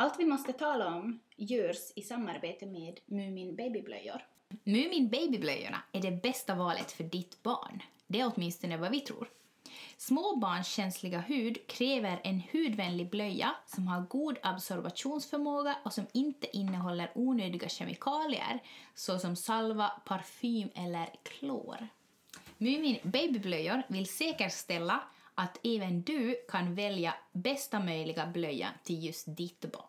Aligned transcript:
Allt 0.00 0.20
vi 0.20 0.24
måste 0.24 0.52
tala 0.52 0.86
om 0.86 1.20
görs 1.36 1.92
i 1.96 2.02
samarbete 2.02 2.66
med 2.66 3.00
Mumin 3.06 3.56
Babyblöjor. 3.56 4.26
Mumin 4.64 5.08
Babyblöjorna 5.08 5.82
är 5.92 6.00
det 6.00 6.22
bästa 6.22 6.54
valet 6.54 6.92
för 6.92 7.04
ditt 7.04 7.42
barn. 7.42 7.82
Det 8.06 8.20
är 8.20 8.32
åtminstone 8.34 8.76
vad 8.76 8.90
vi 8.90 9.00
tror. 9.00 9.28
Små 9.96 10.36
barns 10.36 10.68
känsliga 10.68 11.18
hud 11.18 11.66
kräver 11.66 12.20
en 12.24 12.42
hudvänlig 12.52 13.10
blöja 13.10 13.54
som 13.66 13.88
har 13.88 14.00
god 14.00 14.38
absorbationsförmåga 14.42 15.76
och 15.84 15.92
som 15.92 16.06
inte 16.12 16.56
innehåller 16.56 17.10
onödiga 17.14 17.68
kemikalier 17.68 18.58
såsom 18.94 19.36
salva, 19.36 19.88
parfym 19.88 20.68
eller 20.74 21.08
klor. 21.22 21.88
Mumin 22.58 22.98
Babyblöjor 23.02 23.82
vill 23.88 24.06
säkerställa 24.06 25.02
att 25.40 25.66
även 25.66 26.02
du 26.02 26.36
kan 26.50 26.74
välja 26.74 27.14
bästa 27.32 27.80
möjliga 27.80 28.26
blöja 28.26 28.68
till 28.84 29.04
just 29.04 29.36
ditt 29.36 29.60
barn. 29.72 29.84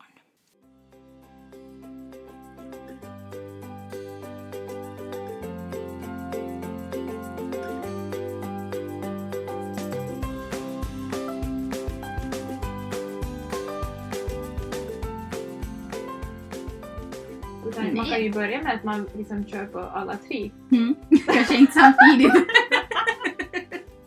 Man 17.96 18.06
kan 18.06 18.24
ju 18.24 18.32
börja 18.32 18.62
med 18.62 18.76
att 18.76 18.84
man 18.84 19.10
liksom 19.16 19.46
kör 19.46 19.66
på 19.66 19.80
alla 19.80 20.18
tre. 20.28 20.52
Mm. 20.72 20.96
Kanske 21.26 21.56
inte 21.56 21.72
samtidigt. 21.74 22.34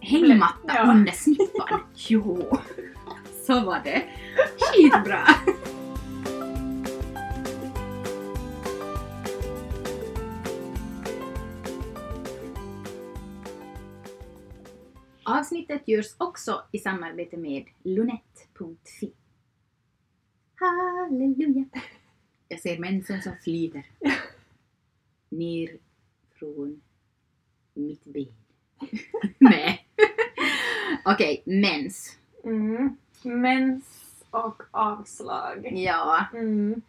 Hängmatta 0.04 0.74
Ja. 0.74 0.90
under 0.90 1.12
snippan. 1.12 1.80
Jo, 1.94 2.58
så 3.46 3.60
var 3.64 3.80
det. 3.84 4.02
Skitbra. 4.58 5.20
Avsnittet 15.22 15.88
görs 15.88 16.14
också 16.18 16.62
i 16.72 16.78
samarbete 16.78 17.36
med 17.36 17.64
lunett.fi. 17.82 19.12
Halleluja! 20.54 21.64
Jag 22.48 22.60
ser 22.60 22.78
mensen 22.78 23.22
som 23.22 23.32
flyter 23.42 23.86
ner 25.28 25.78
från 26.38 26.80
mitt 27.74 28.04
ben. 28.04 28.34
Nej. 29.38 29.83
Okej, 31.04 31.42
mens. 31.46 32.16
Mm. 32.44 32.96
Mens 33.22 33.84
och 34.30 34.62
avslag. 34.70 35.70
Ja, 35.74 36.26
Mm. 36.34 36.82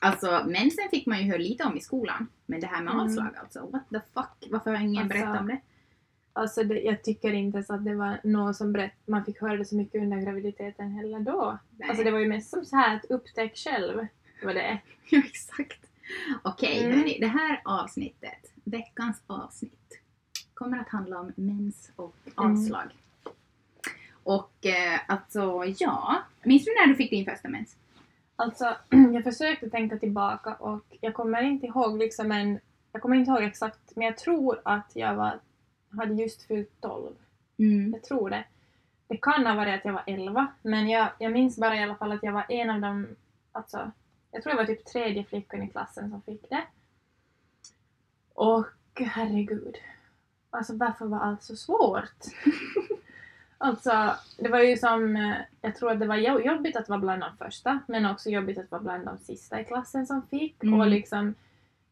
alltså 0.00 0.44
mensen 0.46 0.88
fick 0.90 1.06
man 1.06 1.18
ju 1.18 1.24
höra 1.30 1.38
lite 1.38 1.64
om 1.64 1.76
i 1.76 1.80
skolan. 1.80 2.26
Men 2.46 2.60
det 2.60 2.66
här 2.66 2.82
med 2.82 2.92
Mm. 2.94 3.06
avslag 3.06 3.36
alltså, 3.36 3.66
what 3.66 3.88
the 3.90 4.00
fuck? 4.14 4.48
Varför 4.50 4.70
har 4.74 4.80
ingen 4.84 5.02
Alltså, 5.02 5.18
berättat 5.18 5.40
om 5.40 5.46
det? 5.48 5.60
Alltså 6.32 6.64
det, 6.64 6.80
jag 6.80 7.02
tycker 7.04 7.32
inte 7.32 7.62
så 7.62 7.74
att 7.74 7.84
det 7.84 7.94
var 7.94 8.20
något 8.24 8.56
som 8.56 8.72
berätt, 8.72 8.92
man 9.06 9.24
fick 9.24 9.40
höra 9.40 9.56
det 9.56 9.64
så 9.64 9.76
mycket 9.76 10.02
under 10.02 10.16
graviditeten 10.20 10.90
heller 10.90 11.20
då. 11.20 11.58
Nej. 11.76 11.88
Alltså 11.88 12.04
det 12.04 12.10
var 12.10 12.18
ju 12.18 12.28
mest 12.28 12.50
som 12.50 12.64
så 12.64 12.76
här 12.76 12.96
att 12.96 13.04
upptäck 13.04 13.56
själv. 13.56 14.06
Det 14.40 14.46
var 14.46 14.54
det. 14.54 14.78
Ja, 15.10 15.18
exakt. 15.18 15.80
Okej, 16.42 16.84
Mm. 16.84 16.98
hörni. 16.98 17.18
Det 17.20 17.26
här 17.26 17.60
avsnittet, 17.64 18.52
veckans 18.64 19.22
avsnitt, 19.26 19.99
kommer 20.60 20.78
att 20.78 20.88
handla 20.88 21.20
om 21.20 21.32
mens 21.36 21.92
och 21.96 22.14
Mm. 22.38 22.52
avslag. 22.52 22.96
Och 24.22 24.66
eh, 24.66 25.00
alltså, 25.08 25.64
ja. 25.78 26.22
Minns 26.44 26.64
du 26.64 26.70
när 26.70 26.86
du 26.86 26.94
fick 26.94 27.10
din 27.10 27.24
första 27.24 27.48
mens? 27.48 27.76
Alltså 28.36 28.76
jag 29.14 29.24
försökte 29.24 29.70
tänka 29.70 29.98
tillbaka 29.98 30.54
och 30.54 30.96
jag 31.00 31.14
kommer 31.14 31.42
inte 31.42 31.66
ihåg 31.66 31.98
liksom 31.98 32.32
en, 32.32 32.58
jag 32.92 33.02
kommer 33.02 33.16
inte 33.16 33.30
ihåg 33.30 33.42
exakt 33.42 33.96
men 33.96 34.06
jag 34.06 34.18
tror 34.18 34.60
att 34.64 34.90
jag 34.94 35.14
var, 35.14 35.40
hade 35.90 36.14
just 36.14 36.42
fyllt 36.42 36.80
12. 36.80 37.14
Mm. 37.58 37.92
Jag 37.92 38.02
tror 38.04 38.30
det. 38.30 38.44
Det 39.08 39.16
kan 39.16 39.46
ha 39.46 39.54
varit 39.54 39.74
att 39.74 39.84
jag 39.84 39.92
var 39.92 40.04
11 40.06 40.46
men 40.62 40.88
jag, 40.88 41.08
jag 41.18 41.32
minns 41.32 41.56
bara 41.56 41.76
i 41.76 41.82
alla 41.82 41.96
fall 41.96 42.12
att 42.12 42.22
jag 42.22 42.32
var 42.32 42.44
en 42.48 42.70
av 42.70 42.80
de, 42.80 43.06
alltså 43.52 43.90
jag 44.30 44.42
tror 44.42 44.50
jag 44.52 44.56
var 44.56 44.74
typ 44.74 44.84
tredje 44.84 45.24
flickan 45.24 45.62
i 45.62 45.68
klassen 45.68 46.10
som 46.10 46.22
fick 46.22 46.50
det. 46.50 46.62
Och 48.34 48.66
herregud. 48.94 49.76
Alltså 50.50 50.76
varför 50.76 51.06
var 51.06 51.18
allt 51.20 51.42
så 51.42 51.56
svårt? 51.56 52.24
alltså 53.58 54.14
det 54.38 54.48
var 54.48 54.60
ju 54.60 54.76
som, 54.76 55.16
eh, 55.16 55.34
jag 55.60 55.76
tror 55.76 55.90
att 55.90 56.00
det 56.00 56.06
var 56.06 56.16
jo- 56.16 56.40
jobbigt 56.40 56.76
att 56.76 56.88
vara 56.88 56.98
bland 57.00 57.20
de 57.22 57.36
första 57.44 57.78
men 57.86 58.06
också 58.06 58.30
jobbigt 58.30 58.58
att 58.58 58.70
vara 58.70 58.82
bland 58.82 59.04
de 59.04 59.18
sista 59.18 59.60
i 59.60 59.64
klassen 59.64 60.06
som 60.06 60.22
fick 60.22 60.62
Mm. 60.62 60.80
och 60.80 60.86
liksom 60.86 61.34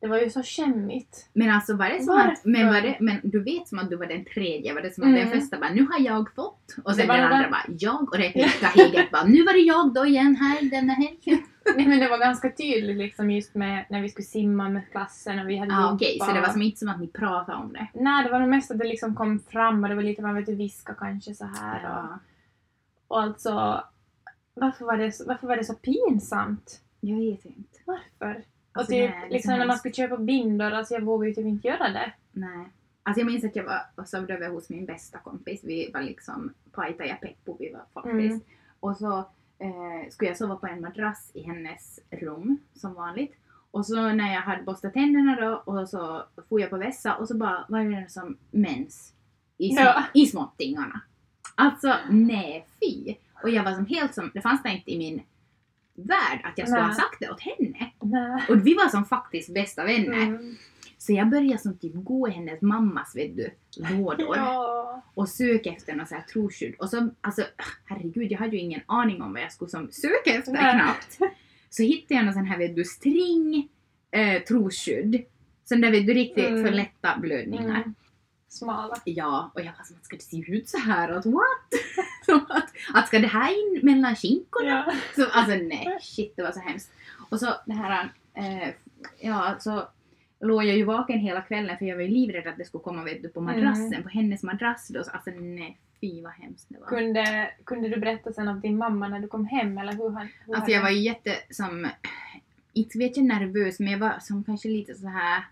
det 0.00 0.06
var 0.06 0.18
ju 0.18 0.30
så 0.30 0.42
skämmigt. 0.42 1.28
Men 1.32 1.50
alltså 1.50 1.76
var 1.76 1.88
det 1.88 2.02
som 2.02 2.14
Varför? 2.14 2.32
att, 2.32 2.44
men, 2.44 2.66
var 2.66 2.80
det, 2.80 2.96
men 3.00 3.20
du 3.22 3.42
vet 3.42 3.68
som 3.68 3.78
att 3.78 3.90
du 3.90 3.96
var 3.96 4.06
den 4.06 4.24
tredje, 4.24 4.74
var 4.74 4.80
det 4.80 4.94
som 4.94 5.04
att 5.04 5.14
den 5.14 5.26
Mm. 5.26 5.40
första 5.40 5.58
bara 5.58 5.70
nu 5.70 5.86
har 5.90 6.00
jag 6.00 6.34
fått 6.34 6.76
och 6.84 6.94
sen 6.96 7.06
den 7.08 7.20
andra 7.24 7.38
den- 7.38 7.50
bara 7.50 7.64
jag 7.78 8.02
och 8.02 8.14
Rebecka 8.18 8.66
Heget 8.66 9.10
bara 9.10 9.24
nu 9.24 9.44
var 9.44 9.52
det 9.52 9.58
jag 9.58 9.94
då 9.94 10.06
igen 10.06 10.36
här 10.36 10.70
denna 10.70 10.92
helgen. 10.92 11.42
Nej 11.76 11.86
men 11.88 11.98
det 11.98 12.08
var 12.08 12.18
ganska 12.18 12.50
tydligt 12.52 12.96
liksom 12.96 13.30
just 13.30 13.54
med 13.54 13.84
när 13.90 14.02
vi 14.02 14.08
skulle 14.08 14.24
simma 14.26 14.68
med 14.68 14.90
klassen 14.90 15.38
och 15.38 15.48
vi 15.48 15.56
hade 15.56 15.74
Ah, 15.74 15.92
Okej, 15.94 16.12
jobbat. 16.18 16.28
så 16.28 16.34
det 16.34 16.40
var 16.40 16.48
som 16.48 16.62
inte 16.62 16.78
som 16.78 16.88
att 16.88 17.00
ni 17.00 17.06
pratade 17.08 17.58
om 17.58 17.72
det. 17.72 17.86
Nej, 17.94 18.24
det 18.24 18.30
var 18.30 18.40
nog 18.40 18.48
mest 18.48 18.70
att 18.70 18.78
det 18.78 18.84
liksom 18.84 19.14
kom 19.14 19.38
fram 19.40 19.82
och 19.82 19.88
det 19.88 19.94
var 19.94 20.02
lite 20.02 20.22
man 20.22 20.34
vet 20.34 20.48
viska 20.48 20.94
kanske 20.94 21.34
så 21.34 21.44
här 21.44 21.76
och, 21.84 21.90
Ja, 21.90 22.18
och 23.08 23.22
alltså 23.22 23.84
varför 24.54 24.84
var, 24.84 24.96
det 24.96 25.12
varför 25.26 25.46
var 25.46 25.56
det 25.56 25.64
så 25.64 25.74
pinsamt? 25.74 26.80
jag 27.00 27.16
vet 27.16 27.44
inte. 27.44 27.78
Varför? 27.84 28.44
Alltså, 28.78 28.94
och 28.94 28.98
typ 28.98 29.10
det 29.10 29.26
är 29.26 29.30
liksom 29.30 29.52
så 29.52 29.56
när 29.56 29.66
man 29.66 29.78
skulle 29.78 29.94
köpa 29.94 30.16
bindor, 30.16 30.70
alltså 30.72 30.94
jag 30.94 31.02
vågade 31.02 31.28
ju 31.28 31.34
typ 31.34 31.46
inte 31.46 31.68
göra 31.68 31.88
det. 31.88 32.12
Nej. 32.32 32.68
Alltså 33.02 33.20
jag 33.20 33.26
minns 33.26 33.44
att 33.44 33.56
jag 33.56 33.64
var 33.64 33.80
och 33.94 34.08
sov 34.08 34.30
över 34.30 34.48
hos 34.48 34.68
min 34.70 34.86
bästa 34.86 35.18
kompis. 35.18 35.60
Vi 35.64 35.90
var 35.94 36.02
liksom 36.02 36.52
Paita 36.72 37.06
ja 37.06 37.14
Peppo 37.14 37.56
vi 37.58 37.72
var 37.72 38.02
faktiskt. 38.02 38.16
Mm. 38.30 38.40
Och 38.80 38.96
så 38.96 39.18
eh, 39.58 40.10
skulle 40.10 40.30
jag 40.30 40.36
sova 40.36 40.56
på 40.56 40.66
en 40.66 40.80
madrass 40.80 41.30
i 41.34 41.42
hennes 41.42 42.00
rum 42.10 42.58
som 42.74 42.94
vanligt. 42.94 43.34
Och 43.70 43.86
så 43.86 44.08
när 44.12 44.34
jag 44.34 44.40
hade 44.40 44.62
borstat 44.62 44.92
tänderna 44.92 45.40
då 45.40 45.72
och 45.72 45.88
så 45.88 46.24
får 46.48 46.60
jag 46.60 46.70
på 46.70 46.76
vässa 46.76 47.14
och 47.14 47.28
så 47.28 47.36
bara 47.36 47.66
var 47.68 48.00
det 48.00 48.10
som 48.10 48.36
mens 48.50 49.12
i, 49.58 49.68
små, 49.70 49.80
Ja. 49.80 50.04
i 50.14 50.26
småttingarna. 50.26 51.00
Alltså 51.54 51.94
nej 52.10 52.66
fy! 52.80 53.14
Och 53.42 53.50
jag 53.50 53.64
var 53.64 53.72
som 53.72 53.86
helt 53.86 54.14
som, 54.14 54.30
det 54.34 54.40
fanns 54.40 54.62
det 54.62 54.70
inte 54.70 54.92
i 54.92 54.98
min 54.98 55.22
värld 55.98 56.40
att 56.44 56.58
jag 56.58 56.68
skulle 56.68 56.80
Nej. 56.80 56.88
ha 56.90 56.94
sagt 56.94 57.16
det 57.20 57.30
åt 57.30 57.40
henne. 57.40 57.90
Nej. 58.02 58.42
Och 58.48 58.66
vi 58.66 58.74
var 58.74 58.88
som 58.88 59.04
faktiskt 59.04 59.54
bästa 59.54 59.84
vänner. 59.84 60.22
Mm. 60.22 60.56
Så 60.98 61.12
jag 61.12 61.28
började 61.28 61.58
som 61.58 61.78
typ 61.78 61.92
gå 61.94 62.28
i 62.28 62.30
hennes 62.30 62.62
mammas 62.62 63.16
vet 63.16 63.36
du, 63.36 63.50
lådor 63.76 64.36
Ja. 64.36 65.02
och 65.14 65.28
söka 65.28 65.70
efter 65.70 65.94
något 65.94 66.08
så 66.08 66.14
här 66.14 66.22
troskydd. 66.22 66.74
Och 66.78 66.90
så, 66.90 67.10
alltså 67.20 67.42
herregud, 67.84 68.32
jag 68.32 68.38
hade 68.38 68.56
ju 68.56 68.62
ingen 68.62 68.80
aning 68.86 69.22
om 69.22 69.32
vad 69.32 69.42
jag 69.42 69.52
skulle 69.52 69.70
som 69.70 69.90
söka 69.90 70.30
efter 70.38 70.52
Nej. 70.52 70.74
knappt. 70.74 71.18
Så 71.70 71.82
hittade 71.82 72.14
jag 72.14 72.24
någon 72.24 72.34
sån 72.34 72.46
här 72.46 72.58
vet 72.58 72.76
du, 72.76 72.84
string 72.84 73.68
eh, 74.10 74.42
trosskydd. 74.42 75.24
Sån 75.64 75.80
där 75.80 75.90
vet 75.90 76.06
du 76.06 76.14
riktigt 76.14 76.48
Mm. 76.48 76.64
för 76.64 76.70
lätta 76.72 77.18
blödningar. 77.18 77.76
Mm. 77.76 77.94
Smala. 78.48 78.96
Ja, 79.04 79.50
och 79.54 79.60
jag 79.60 79.72
var 79.78 79.84
som 79.84 79.96
att 79.96 80.04
ska 80.04 80.16
det 80.16 80.22
se 80.22 80.52
ut 80.52 80.68
så 80.68 80.78
här? 80.78 81.08
Att 81.08 81.26
what? 81.26 81.72
Som 82.26 82.46
att, 82.48 82.70
att 82.94 83.08
ska 83.08 83.18
det 83.18 83.26
här 83.26 83.50
in 83.50 83.80
mellan 83.82 84.16
skinkorna? 84.16 84.84
Ja. 84.86 84.92
Så, 85.14 85.30
alltså 85.30 85.54
nej, 85.54 85.98
shit 86.00 86.32
det 86.36 86.42
var 86.42 86.52
så 86.52 86.60
hemskt. 86.60 86.90
Och 87.30 87.40
så 87.40 87.54
det 87.66 87.72
här, 87.72 88.12
eh, 88.34 88.68
ja 89.20 89.56
så 89.58 89.88
låg 90.40 90.64
jag 90.64 90.76
ju 90.76 90.84
vaken 90.84 91.18
hela 91.18 91.40
kvällen 91.42 91.78
för 91.78 91.84
jag 91.84 91.96
var 91.96 92.02
ju 92.02 92.08
livrädd 92.08 92.46
att 92.46 92.56
det 92.56 92.64
skulle 92.64 92.82
komma 92.84 93.04
vet 93.04 93.22
du, 93.22 93.28
på 93.28 93.40
madrassen, 93.40 93.86
Mm. 93.86 94.02
på 94.02 94.08
hennes 94.08 94.42
madrass 94.42 94.88
då. 94.88 95.04
Så, 95.04 95.10
alltså 95.10 95.30
nej, 95.30 95.78
fy 96.00 96.22
vad 96.22 96.32
hemskt 96.32 96.66
det 96.68 96.78
var. 96.80 96.86
Kunde, 96.86 97.50
kunde 97.64 97.88
du 97.88 97.96
berätta 98.00 98.32
sen 98.32 98.48
om 98.48 98.60
din 98.60 98.78
mamma 98.78 99.08
när 99.08 99.20
du 99.20 99.28
kom 99.28 99.46
hem 99.46 99.78
eller 99.78 99.92
hur 99.92 100.10
han... 100.10 100.28
Hur 100.46 100.54
Alltså 100.56 100.70
jag 100.70 100.82
var 100.82 100.90
ju 100.90 101.00
jätte 101.00 101.34
som, 101.50 101.88
inte 102.72 102.98
vet 102.98 103.16
jag 103.16 103.26
nervös 103.26 103.80
men 103.80 103.92
jag 103.92 103.98
var 103.98 104.18
som 104.20 104.44
kanske 104.44 104.68
lite 104.68 104.94
så 104.94 105.08
här 105.08 105.44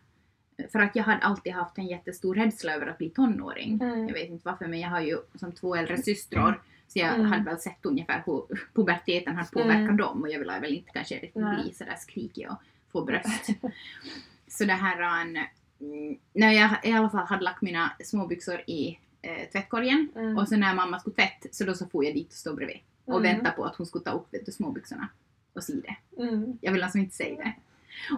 för 0.72 0.78
att 0.78 0.96
jag 0.96 1.04
hade 1.04 1.22
alltid 1.22 1.52
haft 1.52 1.78
en 1.78 1.86
jättestor 1.86 2.34
rädsla 2.34 2.72
över 2.74 2.86
att 2.86 2.98
bli 2.98 3.10
tonåring. 3.10 3.80
Mm. 3.82 4.08
Jag 4.08 4.14
vet 4.14 4.28
inte 4.30 4.48
varför 4.48 4.66
men 4.66 4.80
jag 4.80 4.88
har 4.88 5.00
ju 5.00 5.18
som 5.34 5.52
två 5.52 5.74
äldre 5.76 6.02
systrar 6.02 6.60
så 6.88 6.98
jag 6.98 7.14
Mm. 7.14 7.26
hade 7.26 7.44
väl 7.44 7.58
sett 7.58 7.86
ungefär 7.86 8.22
hur 8.26 8.42
puberteten 8.74 9.36
hade 9.36 9.48
påverkat 9.52 9.80
Mm. 9.80 9.96
dem 9.96 10.22
och 10.22 10.28
jag 10.30 10.38
ville 10.38 10.60
väl 10.60 10.74
inte 10.74 10.90
kanske 10.92 11.14
riktigt 11.14 11.42
Nej. 11.42 11.62
bli 11.62 11.72
sådär 11.74 11.94
skrikig 11.98 12.50
och 12.50 12.56
få 12.92 13.04
bröst. 13.04 13.46
så 14.48 14.64
det 14.64 14.72
här 14.72 15.00
an, 15.02 15.36
mm, 15.80 16.18
när 16.32 16.52
jag 16.52 16.70
i 16.84 16.92
alla 16.92 17.10
fall 17.10 17.26
hade 17.26 17.44
lagt 17.44 17.62
mina 17.62 17.92
småbyxor 18.04 18.60
i 18.66 18.98
eh, 19.22 19.48
tvättkorgen 19.52 20.08
Mm. 20.16 20.38
och 20.38 20.48
så 20.48 20.56
när 20.56 20.74
mamma 20.74 21.00
skulle 21.00 21.16
tvätt 21.16 21.46
så 21.54 21.64
då 21.64 21.74
så 21.74 21.86
får 21.86 22.04
jag 22.04 22.14
dit 22.14 22.28
och 22.28 22.32
stå 22.34 22.54
bredvid 22.54 22.78
och 23.04 23.20
Mm. 23.20 23.22
vänta 23.34 23.50
på 23.50 23.64
att 23.64 23.76
hon 23.76 23.86
skulle 23.86 24.04
ta 24.04 24.10
upp 24.10 24.34
vet 24.34 24.52
småbyxorna 24.52 25.08
och 25.52 25.64
sy 25.64 25.80
det. 25.80 26.22
Mm. 26.22 26.58
Jag 26.60 26.72
vill 26.72 26.82
alltså 26.82 26.98
inte 26.98 27.14
säga 27.16 27.36
det. 27.44 27.52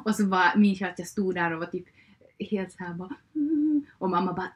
Och 0.04 0.14
så 0.14 0.26
bara 0.26 0.56
minns 0.56 0.80
jag 0.80 0.90
att 0.90 0.98
jag 0.98 1.08
stod 1.08 1.34
där 1.34 1.52
och 1.52 1.58
var 1.58 1.66
typ 1.66 1.84
helt 2.38 2.72
så 2.72 2.84
här 2.84 2.94
bara 2.94 3.14
mm. 3.34 3.84
och 3.98 4.10
mamma 4.10 4.32
bara 4.32 4.48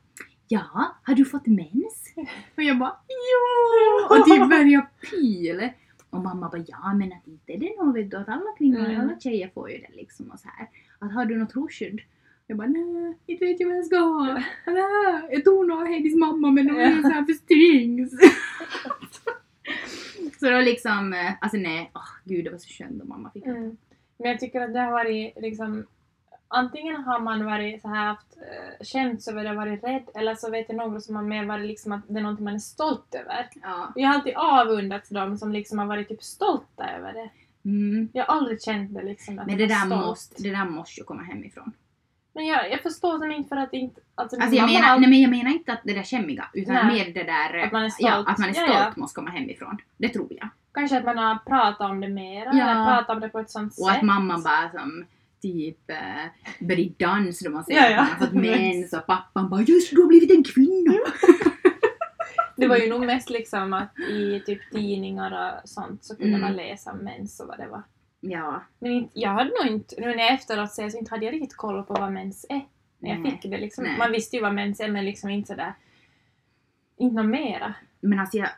Ja, 0.48 0.96
har 1.02 1.14
du 1.14 1.24
fått 1.24 1.46
mens? 1.46 2.14
Och 2.56 2.62
jag 2.62 2.78
bara 2.78 2.96
ja! 3.08 4.16
Och 4.16 4.24
typ 4.26 4.48
började 4.50 4.86
pil. 5.10 5.70
Och 6.10 6.22
mamma 6.22 6.48
bara 6.48 6.64
ja 6.66 6.94
men 6.94 7.12
att 7.12 7.26
inte 7.26 7.52
är 7.52 7.58
det 7.58 7.76
något 7.78 7.96
vet 7.96 8.10
du 8.10 8.16
att 8.16 8.28
alla 8.28 8.54
kvinnor, 8.58 8.78
Mm. 8.84 9.00
alla 9.00 9.20
tjejer 9.20 9.50
får 9.54 9.70
ju 9.70 9.78
det 9.78 9.90
liksom 9.96 10.30
och 10.30 10.38
så 10.38 10.48
här. 10.48 10.68
Att 10.98 11.12
har 11.12 11.24
du 11.24 11.36
något 11.38 11.50
trosskydd? 11.50 12.00
Jag 12.46 12.58
bara 12.58 12.68
nej, 12.68 13.18
inte 13.26 13.44
vet 13.44 13.60
jag 13.60 13.68
vad 13.68 13.76
jag 13.76 13.86
ska 13.86 13.98
ha. 13.98 14.42
Nej, 14.66 15.28
jag 15.30 15.44
tog 15.44 15.68
nog 15.68 15.78
av 15.80 15.86
Heidis 15.86 16.16
mamma 16.16 16.50
men 16.50 16.66
de 16.66 16.76
är 16.76 17.02
så 17.02 17.08
här 17.08 17.24
för 17.24 17.32
strings. 17.32 18.12
så 20.40 20.50
då 20.50 20.60
liksom, 20.60 21.12
eh, 21.12 21.32
alltså 21.40 21.56
nej, 21.56 21.90
åh 21.94 22.02
gud 22.24 22.44
det 22.44 22.50
var 22.50 22.58
så 22.58 22.68
skönt 22.68 22.98
då 23.02 23.04
mamma 23.04 23.30
fick 23.30 23.44
det. 23.44 23.50
Mm. 23.50 23.76
Men 24.18 24.30
jag 24.30 24.40
tycker 24.40 24.60
att 24.60 24.72
det 24.72 24.80
har 24.80 24.92
varit 24.92 25.32
liksom 25.36 25.86
Antingen 26.52 26.96
har 27.04 27.20
man 27.20 27.44
varit 27.44 27.82
så 27.82 27.88
här 27.88 28.06
haft 28.06 28.36
uh, 28.36 28.84
skämts 28.84 29.28
över 29.28 29.44
det, 29.44 29.54
varit 29.54 29.84
rädd, 29.84 30.02
eller 30.14 30.34
så 30.34 30.50
vet 30.50 30.66
jag 30.68 30.76
några 30.76 31.00
som 31.00 31.16
har 31.16 31.22
mer 31.22 31.44
varit 31.46 31.66
liksom 31.66 31.92
att 31.92 32.00
det 32.08 32.18
är 32.18 32.22
någonting 32.22 32.44
man 32.44 32.54
är 32.54 32.58
stolt 32.58 33.14
över. 33.14 33.48
Ja. 33.62 33.92
Jag 33.94 34.08
har 34.08 34.14
alltid 34.14 34.34
avundats 34.36 35.08
dem 35.08 35.38
som 35.38 35.52
liksom 35.52 35.78
har 35.78 35.86
varit 35.86 36.08
typ 36.08 36.22
stolta 36.22 36.90
över 36.98 37.12
det. 37.12 37.30
Mm. 37.64 38.08
Jag 38.12 38.24
har 38.26 38.36
aldrig 38.36 38.62
känt 38.62 38.94
det 38.94 39.02
liksom. 39.02 39.38
Att 39.38 39.46
Men 39.46 39.56
det 39.58 39.66
där, 39.66 39.74
stolt. 39.86 40.06
måste, 40.06 40.42
det 40.42 40.50
där 40.50 40.64
måste 40.64 41.00
ju 41.00 41.04
komma 41.04 41.22
hemifrån. 41.22 41.72
Men 42.34 42.46
jag, 42.46 42.70
jag 42.70 42.80
förstår 42.82 43.18
som 43.18 43.32
inte 43.32 43.48
för 43.48 43.56
att 43.56 43.72
inte... 43.72 44.00
Alltså, 44.14 44.36
Alltså 44.40 44.56
jag 44.56 44.62
mamma 44.66 44.80
menar, 44.80 44.98
nej, 44.98 45.10
men 45.10 45.20
jag 45.20 45.30
menar 45.30 45.50
inte 45.50 45.72
att 45.72 45.80
det 45.84 45.94
där 45.94 46.02
skämmiga 46.02 46.44
utan 46.54 46.74
Nej. 46.74 46.84
mer 46.86 47.14
det 47.14 47.22
där 47.24 47.58
Att 47.58 47.72
man 47.72 47.84
är 47.84 47.88
stolt. 47.88 48.10
Ja, 48.10 48.24
att 48.32 48.38
man 48.38 48.48
är 48.48 48.54
Ja, 48.54 48.66
stolt 48.66 48.70
ja. 48.72 48.92
måste 48.96 49.14
komma 49.20 49.30
hemifrån. 49.30 49.78
Det 49.96 50.08
tror 50.08 50.28
jag. 50.30 50.48
Kanske 50.74 50.98
att 50.98 51.04
man 51.04 51.18
har 51.18 51.38
pratat 51.46 51.90
om 51.90 52.00
det 52.00 52.08
mera, 52.08 52.50
Ja. 52.54 52.70
eller 52.70 52.86
pratat 52.86 53.16
om 53.16 53.20
det 53.20 53.28
på 53.28 53.38
ett 53.38 53.50
sånt 53.50 53.74
Och 53.80 53.88
att 53.88 53.94
sätt. 53.94 54.02
mamman 54.02 54.42
bara 54.42 54.70
som 54.70 55.04
typ 55.42 55.90
äh, 55.90 55.96
började 56.66 56.94
dansa 56.98 57.44
då 57.48 57.50
man 57.54 57.64
säger 57.64 57.80
Ja, 57.80 57.86
att 57.86 57.90
ja. 57.92 57.96
man 58.02 58.06
har 58.10 58.26
fått 58.26 58.34
mens 58.34 58.92
och 58.92 59.06
pappan 59.06 59.48
bara 59.50 59.62
just 59.62 59.90
du 59.90 60.00
har 60.00 60.08
blivit 60.08 60.30
en 60.30 60.44
kvinna. 60.44 60.94
Det 62.56 62.68
var 62.68 62.76
ju 62.76 62.88
nog 62.90 63.06
mest 63.06 63.30
liksom 63.30 63.72
att 63.72 63.98
i 63.98 64.42
typ 64.46 64.70
tidningar 64.72 65.52
och 65.62 65.68
sånt 65.68 66.04
så 66.04 66.16
kunde 66.16 66.28
Mm. 66.36 66.40
man 66.40 66.52
läsa 66.56 66.92
om 66.92 66.98
mens 66.98 67.40
och 67.40 67.46
vad 67.48 67.58
det 67.58 67.68
var. 67.68 67.82
Ja, 68.20 68.62
Men 68.78 68.92
inte, 68.92 69.20
jag 69.20 69.30
hade 69.30 69.50
nog 69.50 69.72
inte, 69.72 69.94
nu 70.00 70.06
när 70.06 70.18
jag 70.24 70.32
efteråt 70.34 70.72
ser 70.72 70.88
så 70.90 70.98
inte 70.98 71.10
hade 71.10 71.24
jag 71.24 71.34
riktigt 71.34 71.56
koll 71.56 71.82
på 71.82 71.94
vad 71.94 72.12
mens 72.12 72.46
är. 72.48 72.60
När 72.98 73.10
jag 73.10 73.20
Nej. 73.20 73.30
fick 73.32 73.50
det 73.50 73.58
liksom. 73.58 73.84
Nej. 73.84 73.98
Man 73.98 74.12
visste 74.12 74.36
ju 74.36 74.42
vad 74.42 74.54
mens 74.54 74.80
är 74.80 74.88
men 74.88 75.04
liksom 75.04 75.30
inte 75.30 75.46
sådär, 75.48 75.74
inte 76.96 77.16
något 77.16 77.26
mera. 77.30 77.74
men 78.00 78.18
alltså 78.18 78.36
jag, 78.38 78.48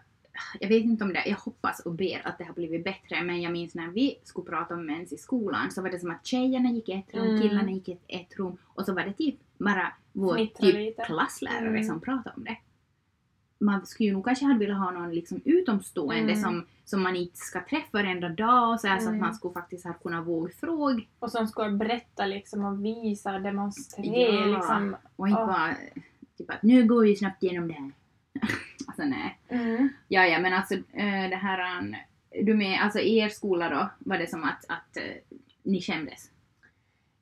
jag 0.60 0.69
vet 0.69 0.84
inte 0.84 1.04
om 1.04 1.12
det, 1.12 1.22
jag 1.26 1.36
hoppas 1.36 1.81
och 1.81 1.92
ber 1.92 2.26
att 2.26 2.38
det 2.38 2.44
har 2.44 2.54
blivit 2.54 2.84
bättre 2.84 3.22
men 3.22 3.42
jag 3.42 3.52
minns 3.52 3.75
när 3.75 3.88
vi 3.88 4.19
skulle 4.25 4.50
prata 4.50 4.75
om 4.75 4.86
mens 4.86 5.12
i 5.12 5.16
skolan 5.16 5.70
så 5.70 5.82
var 5.82 5.90
det 5.90 5.98
som 5.98 6.10
att 6.10 6.26
tjejerna 6.26 6.70
gick 6.70 6.88
i 6.88 6.92
ett 6.92 7.14
rum, 7.14 7.26
Mm. 7.26 7.40
killarna 7.42 7.70
gick 7.70 7.88
i 7.88 7.98
ett 8.08 8.36
rum 8.38 8.56
och 8.64 8.84
så 8.84 8.94
var 8.94 9.02
det 9.02 9.12
typ 9.12 9.34
bara 9.58 9.92
vår 10.12 10.36
typ 10.36 10.60
lite. 10.60 11.02
klasslärare 11.06 11.69
Mm. 11.69 11.84
som 11.84 12.00
pratade 12.00 12.32
om 12.36 12.44
det. 12.44 12.56
Man 13.58 13.86
skulle 13.86 14.06
ju 14.08 14.12
nog 14.12 14.25
kanske 14.25 14.44
ha 14.44 14.58
velat 14.58 14.78
ha 14.78 14.90
någon 14.90 15.14
liksom 15.14 15.40
utomstående 15.44 16.32
Mm. 16.32 16.42
som, 16.42 16.66
som 16.84 17.02
man 17.02 17.16
inte 17.16 17.36
ska 17.36 17.64
träffa 17.64 17.88
varenda 17.92 18.28
dag 18.28 18.72
och 18.72 18.81
så, 18.81 18.86
här, 18.86 18.98
så 18.98 19.04
att 19.04 19.08
Mm. 19.08 19.20
man 19.20 19.34
skulle 19.34 19.54
faktiskt 19.54 19.84
ha 19.84 19.92
kunnat 19.92 20.26
våga 20.26 20.52
fråga 20.60 21.02
Och 21.19 21.31
som 21.31 21.46
skulle 21.48 21.70
berätta 21.76 22.26
liksom 22.26 22.64
och 22.64 22.84
visa 22.84 23.34
och 23.34 23.42
demonstrera 23.42 24.34
Ja. 24.48 24.56
liksom. 24.56 24.96
och 25.16 25.28
inte 25.28 25.40
bara 25.46 25.75
typ 26.38 26.50
att 26.50 26.62
nu 26.62 26.84
går 26.86 27.02
vi 27.02 27.16
snabbt 27.16 27.42
igenom 27.42 27.69
det 27.69 27.75
här. 27.75 27.92
alltså 28.86 29.02
nej. 29.04 29.38
Mm. 29.48 29.88
Ja, 30.08 30.25
ja, 30.26 30.38
men 30.40 30.52
alltså 30.52 30.75
eh, 30.75 31.28
det 31.31 31.36
här... 31.36 31.58
an- 31.58 31.96
Du 32.44 32.54
med, 32.54 32.81
alltså 32.82 32.98
i 32.98 33.19
er 33.19 33.28
skola 33.28 33.69
då, 33.69 33.88
var 33.98 34.19
det 34.19 34.26
som 34.31 34.44
att, 34.44 34.64
att 34.69 34.96
eh, 34.96 35.02
ni 35.62 35.81
kändes? 35.81 36.31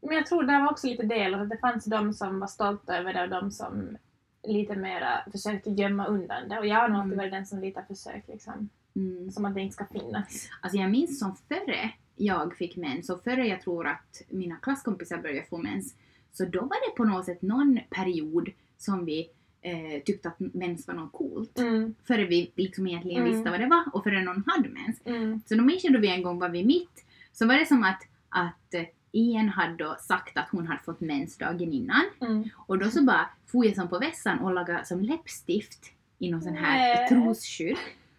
Men 0.02 0.16
jag 0.16 0.26
tror 0.26 0.42
det 0.42 0.58
var 0.58 0.70
också 0.70 0.86
lite 0.86 1.02
delat, 1.06 1.40
att 1.40 1.50
det 1.50 1.58
fanns 1.58 1.84
de 1.84 2.14
som 2.14 2.40
var 2.40 2.46
stolta 2.46 2.98
över 2.98 3.12
det 3.14 3.22
och 3.22 3.28
de 3.28 3.50
som 3.50 3.96
lite 4.42 4.76
mera 4.76 5.20
försökte 5.32 5.70
gömma 5.70 6.06
undan 6.06 6.48
det. 6.48 6.58
Och 6.58 6.66
jag 6.66 6.76
har 6.76 6.88
nog 6.88 6.96
alltid 6.98 7.12
Mm. 7.12 7.18
varit 7.18 7.32
den 7.32 7.46
som 7.46 7.60
lite 7.60 7.80
har 7.80 7.86
försökt 7.94 8.28
liksom. 8.28 8.68
Mm. 8.96 9.30
Som 9.30 9.44
att 9.44 9.54
det 9.54 9.60
inte 9.60 9.74
ska 9.74 9.86
finnas. 9.86 10.48
Alltså 10.60 10.78
jag 10.78 10.90
minns 10.90 11.18
som 11.18 11.36
före 11.36 11.90
jag 12.16 12.56
fick 12.56 12.76
mens 12.76 13.10
och 13.10 13.22
före 13.24 13.46
jag 13.46 13.60
tror 13.62 13.86
att 13.86 14.22
mina 14.28 14.56
klasskompisar 14.56 15.18
började 15.18 15.46
få 15.48 15.58
mens, 15.58 15.94
så 16.32 16.44
då 16.44 16.60
var 16.60 16.90
det 16.90 16.96
på 16.96 17.04
något 17.04 17.24
sätt 17.24 17.42
någon 17.42 17.80
period 17.90 18.48
som 18.78 19.04
vi 19.04 19.30
eh, 19.62 20.02
tyckte 20.04 20.28
att 20.28 20.36
mens 20.38 20.86
var 20.86 20.94
något 20.94 21.12
coolt. 21.12 21.58
Mm. 21.58 21.94
Före 22.06 22.24
vi 22.26 22.52
liksom 22.56 22.86
egentligen 22.86 23.22
Mm. 23.22 23.32
visste 23.32 23.50
vad 23.50 23.60
det 23.60 23.66
var 23.66 23.84
och 23.92 24.04
före 24.04 24.22
någon 24.22 24.44
hade 24.46 24.68
mens. 24.68 25.00
Mm. 25.04 25.40
Så 25.46 25.54
då 25.54 25.62
minns 25.62 25.84
jag 25.84 25.92
då 25.92 25.98
vi 25.98 26.08
en 26.08 26.22
gång 26.22 26.38
var 26.38 26.48
vi 26.48 26.64
mitt, 26.64 27.04
så 27.32 27.46
var 27.46 27.54
det 27.54 27.66
som 27.66 27.84
att, 27.84 28.02
att 28.28 28.74
eh, 28.74 28.84
en 29.12 29.48
hade 29.48 29.76
då 29.76 29.96
sagt 30.00 30.36
att 30.36 30.48
hon 30.50 30.66
hade 30.66 30.82
fått 30.82 31.00
mens 31.00 31.38
dagen 31.38 31.72
innan 31.72 32.02
Mm. 32.20 32.48
och 32.56 32.78
då 32.78 32.90
så 32.90 33.02
bara 33.02 33.28
for 33.46 33.66
jag 33.66 33.74
som 33.74 33.88
på 33.88 33.98
vässan 33.98 34.38
och 34.38 34.54
lagade 34.54 34.84
som 34.84 35.00
läppstift 35.00 35.92
i 36.18 36.30
någon 36.30 36.42
sån 36.42 36.54
här 36.54 36.78
Nej. 36.78 37.08
trosskydd. 37.08 37.76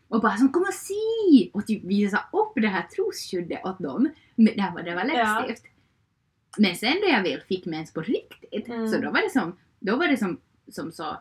Och 0.08 0.22
bara 0.22 0.38
som 0.38 0.50
kom 0.52 0.62
och 0.62 0.74
se! 0.74 1.50
Och 1.54 1.68
typ 1.68 1.84
visa 1.84 2.18
upp 2.34 2.52
det 2.56 2.68
här 2.68 2.82
trosskyddet 2.82 3.66
åt 3.66 3.80
dem. 3.80 4.10
Men 4.36 4.46
där 4.58 4.72
var 4.72 4.84
det 4.84 4.96
var 4.96 5.04
läppstift. 5.06 5.64
Men 6.58 6.76
sen 6.76 6.94
då 7.02 7.08
jag 7.08 7.24
väl 7.24 7.42
fick 7.42 7.66
mens 7.66 7.94
på 7.94 8.02
riktigt 8.02 8.68
Mm. 8.68 8.88
så 8.88 8.98
då 9.02 9.12
var 9.12 9.22
det 9.24 9.30
som, 9.30 9.58
då 9.80 9.96
var 9.98 10.08
det 10.08 10.18
som, 10.18 10.40
som 10.72 10.92
så 10.92 11.18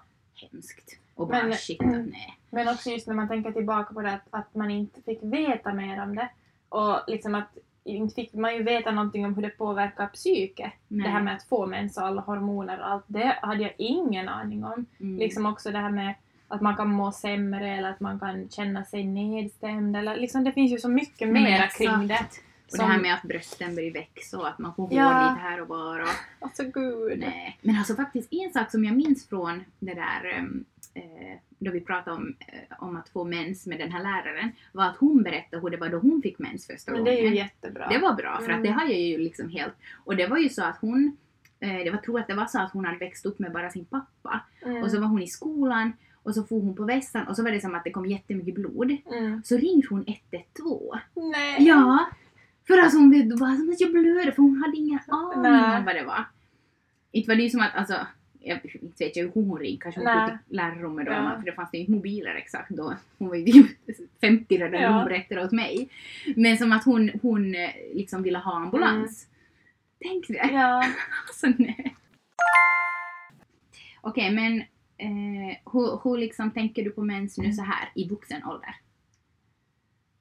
hemskt. 0.51 0.99
Och 1.15 1.27
bara 1.29 1.43
Men- 1.43 1.55
shit 1.55 1.81
nej. 1.81 2.39
Men 2.51 2.69
också 2.69 2.91
just 2.91 3.07
när 3.07 3.15
man 3.15 3.29
tänker 3.29 3.53
tillbaka 3.53 3.95
på 3.95 4.03
det 4.03 4.13
att, 4.13 4.27
att 4.31 4.55
man 4.55 4.71
inte 4.71 5.03
fick 5.03 5.19
veta 5.23 5.73
mer 5.73 6.03
om 6.03 6.15
det. 6.15 6.29
Och 6.69 7.01
liksom 7.07 7.35
att 7.35 7.57
inte 7.85 8.15
fick 8.15 8.35
man 8.35 8.55
ju 8.55 8.63
veta 8.63 8.91
någonting 8.91 9.27
om 9.27 9.35
hur 9.35 9.43
det 9.43 9.51
påverkar 9.51 10.07
psyket. 10.07 10.73
nej. 10.89 11.05
Det 11.05 11.11
här 11.11 11.23
med 11.23 11.35
att 11.37 11.43
få 11.43 11.67
mens 11.67 11.97
och 11.97 12.07
alla 12.07 12.21
hormoner 12.21 12.81
och 12.81 12.87
allt. 12.87 13.05
Det 13.07 13.39
hade 13.43 13.63
jag 13.63 13.73
ingen 13.79 14.29
aning 14.29 14.65
om. 14.65 14.87
Mm. 15.01 15.19
Liksom 15.19 15.47
också 15.47 15.71
det 15.71 15.79
här 15.79 15.91
med 15.91 16.15
att 16.49 16.61
man 16.61 16.77
kan 16.77 16.89
må 16.89 17.13
sämre 17.13 17.77
eller 17.77 17.91
att 17.91 18.01
man 18.01 18.19
kan 18.21 18.49
känna 18.49 18.85
sig 18.85 19.05
nedstämd. 19.05 19.97
Eller 19.97 20.17
liksom 20.17 20.45
det 20.45 20.53
finns 20.53 20.73
ju 20.73 20.79
så 20.79 20.89
mycket 20.89 21.37
exakt. 21.37 21.79
kring 21.79 22.07
det. 22.07 22.27
Och 22.73 22.79
det 22.79 22.85
här 22.93 23.01
med 23.01 23.15
att 23.15 23.23
brösten 23.23 23.75
börjar 23.75 23.93
växa 23.93 24.39
och 24.39 24.49
att 24.49 24.59
man 24.59 24.75
får 24.75 24.83
hår 24.89 24.99
Ja. 24.99 25.31
lite 25.31 25.41
här 25.43 25.61
och 25.61 25.69
var. 25.69 26.01
Och, 26.01 26.09
Alltså 26.41 26.63
gud. 26.65 27.19
Nej. 27.19 27.59
Men 27.63 27.77
alltså 27.77 27.95
faktiskt 27.95 28.33
en 28.33 28.53
sak 28.53 28.71
som 28.71 28.85
jag 28.85 28.97
minns 28.97 29.29
från 29.29 29.65
det 29.79 29.95
där 29.95 30.39
um, 30.41 30.65
eh, 30.95 31.39
då 31.59 31.71
vi 31.71 31.81
pratade 31.81 32.17
om, 32.17 32.35
eh, 32.41 32.83
om 32.83 32.97
att 32.97 33.09
få 33.09 33.25
mens 33.25 33.67
med 33.67 33.79
den 33.79 33.93
här 33.93 34.03
läraren 34.03 34.53
var 34.73 34.85
att 34.85 34.97
hon 34.97 35.23
berättade 35.23 35.63
hur 35.63 35.71
det 35.71 35.77
var 35.77 35.89
då 35.89 35.99
hon 35.99 36.23
fick 36.23 36.39
mens 36.39 36.67
första 36.67 36.93
Men 36.93 37.05
det 37.05 37.11
är 37.11 37.17
gången. 37.17 37.31
ju 37.33 37.39
jättebra. 37.39 37.89
Det 37.89 37.99
var 37.99 38.13
bra 38.15 38.37
för 38.37 38.45
att 38.45 38.59
Mm. 38.59 38.63
det 38.63 38.71
har 38.71 38.83
jag 38.85 39.01
ju 39.01 39.19
liksom 39.19 39.49
helt 39.49 39.75
och 40.05 40.17
det 40.17 40.27
var 40.27 40.39
ju 40.39 40.49
så 40.49 40.63
att 40.65 40.77
hon 40.81 41.17
eh, 41.61 41.69
det 41.85 41.91
var, 41.91 41.99
tror 41.99 42.21
att 42.21 42.27
det 42.27 42.35
var 42.35 42.47
så 42.47 42.59
att 42.59 42.73
hon 42.73 42.85
hade 42.85 42.99
växt 42.99 43.27
upp 43.27 43.39
med 43.39 43.53
bara 43.53 43.71
sin 43.71 43.85
pappa 43.85 44.41
Mm. 44.67 44.83
och 44.83 44.91
så 44.91 45.01
var 45.01 45.07
hon 45.07 45.23
i 45.23 45.27
skolan 45.27 45.93
och 46.23 46.35
så 46.35 46.45
for 46.45 46.61
hon 46.61 46.77
på 46.77 46.85
vässan 46.85 47.27
och 47.29 47.37
så 47.37 47.43
var 47.43 47.51
det 47.51 47.61
som 47.61 47.75
att 47.75 47.85
det 47.85 47.91
kom 47.91 48.07
jättemycket 48.07 48.55
blod. 48.55 48.97
Mm. 49.13 49.43
Så 49.45 49.57
ringde 49.57 49.87
hon 49.91 50.05
112 50.07 50.99
Nej. 51.15 51.57
Ja! 51.69 52.07
För 52.73 52.79
att 52.87 52.93
hon 52.93 53.11
vet 53.11 53.39
bara 53.39 53.57
som 53.57 53.71
att 53.71 53.81
jag 53.81 53.91
blöder 53.93 54.31
för 54.33 54.43
hon 54.43 54.63
hade 54.63 54.77
ingen 54.77 54.99
aning 55.09 55.53
om 55.79 55.85
vad 55.85 55.95
det 55.95 56.05
var. 56.05 56.25
Inte 57.13 57.29
var 57.29 57.37
det 57.37 57.43
ju 57.43 57.51
som 57.51 57.61
att, 57.61 57.75
alltså, 57.75 58.07
jag 58.41 58.59
inte 58.65 59.05
vet 59.05 59.17
jag 59.17 59.25
hur 59.25 59.31
hon 59.33 59.59
ringde, 59.59 59.81
kanske 59.83 60.01
hon 60.01 60.05
Nej. 60.05 60.31
gick 60.31 60.47
till 60.49 60.57
lärarrummet 60.57 61.07
då, 61.07 61.13
Ja. 61.13 61.37
för 61.39 61.47
det 61.47 61.53
fanns 61.53 61.75
ju 61.75 61.79
inte 61.79 61.93
mobiler 61.93 62.35
exakt 62.35 62.71
då. 62.71 62.95
Hon 63.19 63.29
var 63.29 63.37
ju 63.37 63.45
typ 63.53 63.67
50 64.21 64.57
redan 64.57 64.71
när 64.71 64.83
Ja. 64.83 64.91
hon 64.93 65.05
berättade 65.05 65.45
åt 65.45 65.53
mig. 65.53 65.89
Men 66.37 66.57
som 66.59 66.73
att 66.73 66.85
hon, 66.85 67.11
hon 67.23 67.55
eh, 67.55 67.71
liksom 67.95 68.23
ville 68.23 68.39
ha 68.39 68.57
ambulans. 68.57 69.27
Tänk 70.05 70.29
det! 70.29 70.39
Mm. 70.39 70.55
Ja. 70.55 70.85
Alltså 71.29 71.47
nej. 71.59 71.97
Okej 74.01 74.31
men 74.31 74.59
eh, 74.99 75.57
hur, 75.73 76.01
hur 76.05 76.17
liksom 76.19 76.51
tänker 76.51 76.85
du 76.85 76.91
på 76.91 77.05
mens 77.05 77.39
nu 77.39 77.53
så 77.53 77.63
här 77.63 77.89
i 77.95 78.09
vuxen 78.09 78.45
ålder? 78.45 78.75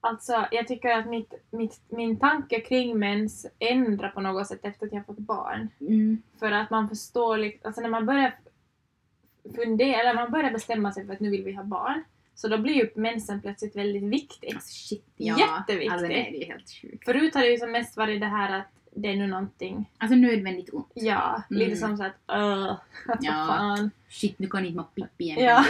Alltså, 0.04 0.46
jag 0.52 0.68
tycker 0.68 0.90
att 0.90 1.06
mitt, 1.08 1.34
mitt, 1.52 1.80
min 1.90 2.20
tanke 2.20 2.60
kring 2.60 3.00
mens 3.00 3.46
ändrar 3.60 4.10
på 4.10 4.22
något 4.22 4.48
sätt 4.48 4.60
efter 4.66 4.86
att 4.86 4.94
jag 4.94 5.06
fått 5.06 5.18
barn. 5.18 5.68
Mm. 5.82 6.22
För 6.40 6.52
att 6.52 6.70
man 6.70 6.90
förstår, 6.90 7.52
alltså 7.64 7.82
när 7.82 7.90
man 7.90 8.06
börjar 8.06 8.36
fundera, 9.56 10.00
eller 10.02 10.14
man 10.14 10.32
börjar 10.32 10.52
bestämma 10.52 10.92
sig 10.92 11.06
för 11.06 11.14
att 11.14 11.20
nu 11.20 11.30
vill 11.30 11.44
vi 11.44 11.54
ha 11.54 11.64
barn, 11.64 12.04
så 12.36 12.48
då 12.48 12.58
blir 12.58 12.74
ju 12.74 12.90
mensen 12.96 13.42
plötsligt 13.42 13.76
väldigt 13.76 14.04
viktig. 14.04 14.54
Alltså 14.56 14.70
shit 14.72 15.06
ja. 15.18 15.40
Jätteviktigt. 15.40 15.92
Alltså 15.92 16.08
nej, 16.08 16.30
det 16.32 16.44
är 16.44 16.48
helt 16.54 16.70
sjukt. 16.70 17.06
Förut 17.06 17.36
har 17.36 17.42
det 17.42 17.48
ju 17.52 17.58
som 17.58 17.72
mest 17.72 17.98
varit 17.98 18.22
det 18.22 18.28
här 18.28 18.60
att 18.60 18.68
det 18.96 19.10
är 19.10 19.16
nu 19.16 19.28
någonting, 19.28 19.90
Alltså 19.98 20.16
nödvändigt 20.16 20.74
ont. 20.74 20.92
ja, 20.94 21.44
Mm. 21.50 21.60
lite 21.64 21.76
som 21.76 21.98
så 21.98 22.04
att 22.04 22.14
öh, 22.28 22.72
att 23.08 23.20
Ja. 23.24 23.32
fan. 23.32 23.92
Shit, 24.10 24.40
nu 24.40 24.48
kan 24.48 24.66
inte 24.66 24.76
man 24.78 24.86
pippi 24.96 25.24
igen. 25.24 25.44
Ja. 25.44 25.66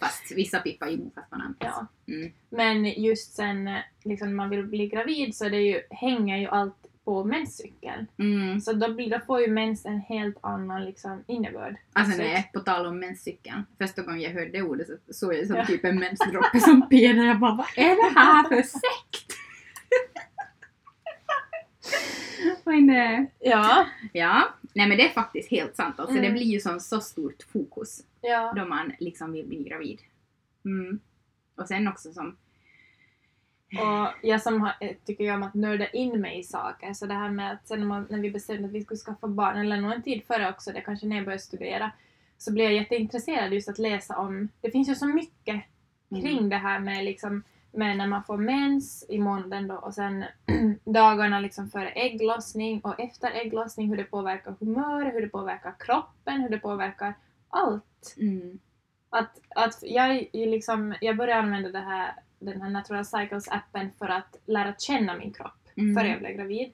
Fast 0.00 0.32
vissa 0.36 0.58
pippar 0.58 0.88
ju 0.88 1.10
fast 1.14 1.30
man 1.30 1.40
andas. 1.40 1.56
Ja. 1.60 1.86
Mm. 2.14 2.32
Men 2.50 2.84
just 3.02 3.34
sen 3.34 3.68
eh, 3.68 3.78
liksom, 4.04 4.28
när 4.28 4.34
man 4.34 4.50
vill 4.50 4.66
bli 4.66 4.88
gravid 4.88 5.36
så 5.36 5.48
det 5.48 5.60
ju, 5.60 5.80
hänger 5.90 6.38
ju 6.38 6.46
allt 6.46 6.74
på 7.04 7.24
menscykeln. 7.24 8.06
Mm. 8.18 8.60
Så 8.60 8.72
då, 8.72 8.94
blir, 8.94 9.10
då 9.10 9.20
får 9.26 9.40
ju 9.40 9.48
mens 9.48 9.86
en 9.86 10.00
helt 10.00 10.36
annan 10.40 10.84
liksom, 10.84 11.24
innebörd. 11.26 11.76
Alltså 11.92 12.12
Så- 12.16 12.22
nej, 12.22 12.50
på 12.54 12.60
tal 12.60 12.86
om 12.86 12.98
menscykeln. 13.00 13.64
Första 13.78 14.02
gången 14.02 14.20
jag 14.20 14.30
hörde 14.30 14.50
det 14.50 14.62
ordet 14.62 14.86
så 14.86 14.96
såg 15.14 15.34
jag 15.34 15.46
som 15.46 15.56
Ja. 15.56 15.66
typ 15.66 15.84
en 15.84 15.98
mensdroppe 15.98 16.60
som 16.60 16.88
peder. 16.90 17.24
Jag 17.26 17.38
bara, 17.38 17.54
vad 17.54 17.66
är 17.76 17.96
det 17.96 18.20
här 18.20 18.42
för 18.48 18.62
sekt? 18.62 19.32
Men, 22.64 23.26
Ja, 23.40 23.86
ja, 24.12 24.48
nej 24.74 24.88
men 24.88 24.96
det 24.98 25.08
är 25.08 25.12
faktiskt 25.12 25.50
helt 25.50 25.76
sant. 25.76 26.00
Alltså, 26.00 26.16
Mm. 26.16 26.24
Det 26.26 26.32
blir 26.32 26.46
ju 26.46 26.60
som 26.60 26.80
så 26.80 27.00
stort 27.00 27.42
fokus 27.52 28.00
ja. 28.20 28.52
då 28.56 28.64
man 28.64 28.92
liksom 28.98 29.32
vill 29.32 29.46
bli 29.46 29.62
gravid. 29.62 30.00
Mm. 30.64 31.00
Och 31.54 31.68
sen 31.68 31.88
också 31.88 32.12
som 32.12 32.36
Och 33.72 34.08
jag 34.22 34.42
som 34.42 34.60
har, 34.60 34.72
eh, 34.80 34.96
tycker 35.04 35.24
ju 35.24 35.34
om 35.34 35.42
att 35.42 35.54
nörda 35.54 35.88
in 35.88 36.20
mig 36.20 36.38
i 36.38 36.42
saker, 36.42 36.92
så 36.92 37.06
det 37.06 37.14
här 37.14 37.30
med 37.30 37.52
att 37.52 37.68
sen 37.68 37.80
när, 37.80 37.86
man, 37.86 38.06
när 38.10 38.18
vi 38.18 38.30
bestämde 38.30 38.68
att 38.68 38.74
vi 38.74 38.84
skulle 38.84 38.98
skaffa 38.98 39.26
barn, 39.26 39.56
eller 39.56 39.80
nog 39.80 39.92
en 39.92 40.02
tid 40.02 40.24
före 40.26 40.50
också, 40.50 40.72
det 40.72 40.80
kanske 40.80 41.06
när 41.06 41.16
jag 41.16 41.24
började 41.24 41.42
studera, 41.42 41.90
så 42.38 42.52
blev 42.52 42.64
jag 42.64 42.74
jätteintresserad 42.74 43.52
just 43.52 43.68
att 43.68 43.78
läsa 43.78 44.16
om, 44.16 44.48
det 44.60 44.70
finns 44.70 44.88
ju 44.88 44.94
så 44.94 45.06
mycket 45.06 45.62
kring 46.08 46.38
Mm. 46.38 46.48
det 46.48 46.56
här 46.56 46.80
med 46.80 47.04
liksom 47.04 47.42
med 47.72 47.96
när 47.96 48.06
man 48.06 48.24
får 48.24 48.36
mens 48.36 49.06
i 49.08 49.18
månaden 49.18 49.68
då 49.68 49.74
och 49.74 49.94
sen 49.94 50.24
dagarna 50.84 51.40
liksom 51.40 51.70
före 51.70 51.90
ägglossning 51.90 52.80
och 52.80 53.00
efter 53.00 53.30
ägglossning, 53.30 53.88
hur 53.88 53.96
det 53.96 54.04
påverkar 54.04 54.54
humöret, 54.60 55.14
hur 55.14 55.20
det 55.20 55.28
påverkar 55.28 55.74
kroppen, 55.78 56.40
hur 56.40 56.48
det 56.48 56.58
påverkar 56.58 57.14
allt. 57.48 58.14
Mm. 58.16 58.58
Att, 59.10 59.40
att 59.54 59.78
jag, 59.82 60.26
liksom, 60.32 60.94
jag 61.00 61.16
började 61.16 61.40
använda 61.42 61.68
det 61.68 61.78
här, 61.78 62.12
den 62.38 62.62
här 62.62 62.70
Natural 62.70 63.02
Cycles-appen 63.04 63.90
för 63.98 64.08
att 64.08 64.36
lära 64.46 64.74
känna 64.78 65.14
min 65.16 65.32
kropp 65.32 65.52
Mm. 65.76 65.96
före 65.96 66.08
jag 66.08 66.18
blev 66.18 66.32
gravid. 66.36 66.72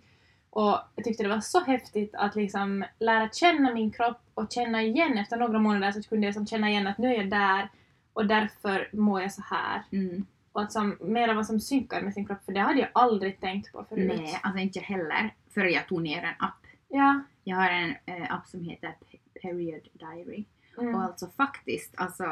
Och 0.51 0.79
jag 0.95 1.05
tyckte 1.05 1.23
det 1.23 1.29
var 1.29 1.41
så 1.41 1.65
häftigt 1.65 2.15
att 2.15 2.37
liksom 2.37 2.85
lära 2.99 3.29
känna 3.33 3.75
min 3.75 3.91
kropp 3.91 4.21
och 4.35 4.53
känna 4.53 4.83
igen 4.83 5.19
efter 5.19 5.37
några 5.37 5.59
månader 5.59 5.93
så 5.93 6.09
kunde 6.09 6.27
jag 6.27 6.35
som 6.35 6.47
känna 6.47 6.71
igen 6.71 6.87
att 6.87 6.99
nu 6.99 7.09
är 7.09 7.19
jag 7.19 7.31
där 7.31 7.69
och 8.13 8.27
därför 8.27 8.89
mår 8.93 9.23
jag 9.23 9.33
så 9.33 9.43
här. 9.43 9.83
Mm. 9.93 10.27
Och 10.53 10.63
att 10.63 10.73
som, 10.73 10.97
mera 11.01 11.35
vad 11.35 11.47
som 11.47 11.61
synkar 11.61 12.03
med 12.03 12.15
sin 12.15 12.27
kropp 12.27 12.45
för 12.45 12.53
det 12.53 12.61
hade 12.61 12.81
jag 12.81 12.89
aldrig 12.95 13.41
tänkt 13.41 13.73
på 13.73 13.85
förut. 13.89 14.13
Nej, 14.17 14.41
alltså 14.43 14.59
inte 14.63 14.79
jag 14.79 14.85
heller. 14.87 15.35
Förrän 15.55 15.73
jag 15.73 15.89
tog 15.89 16.03
ner 16.03 16.23
en 16.23 16.35
app. 16.47 16.67
Ja. 16.89 17.21
Jag 17.45 17.57
har 17.57 17.71
en 17.71 17.95
eh, 18.07 18.35
app 18.35 18.47
som 18.47 18.63
heter 18.63 18.89
Pe- 18.89 19.41
Period 19.43 19.89
Diary. 19.93 20.45
Mm. 20.79 20.95
Och 20.95 21.03
alltså 21.03 21.27
faktiskt, 21.37 21.95
alltså 21.97 22.25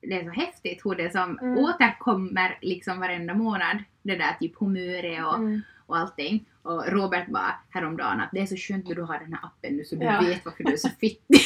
det 0.00 0.20
är 0.20 0.24
så 0.24 0.30
häftigt 0.30 0.80
hur 0.84 0.94
det 0.94 1.10
som 1.12 1.38
Mm. 1.38 1.58
återkommer 1.58 2.58
liksom 2.62 3.00
varenda 3.00 3.34
månad. 3.34 3.78
Det 4.02 4.16
där 4.16 4.36
typ 4.40 4.56
humöret 4.58 5.24
och, 5.26 5.34
Mm. 5.38 5.60
och 5.86 5.96
allting. 5.98 6.44
Och 6.62 6.86
Robert 6.88 7.28
bara 7.28 7.54
häromdagen 7.70 8.20
att 8.20 8.28
det 8.32 8.40
är 8.40 8.46
så 8.46 8.56
skönt 8.56 8.88
när 8.88 8.94
du 8.94 9.02
har 9.02 9.18
den 9.18 9.32
här 9.32 9.40
appen 9.46 9.76
nu 9.76 9.84
så 9.84 9.96
du 9.96 10.04
Ja. 10.04 10.20
vet 10.20 10.44
varför 10.44 10.64
du 10.64 10.72
är 10.72 10.76
så 10.76 10.88
fittig. 11.00 11.40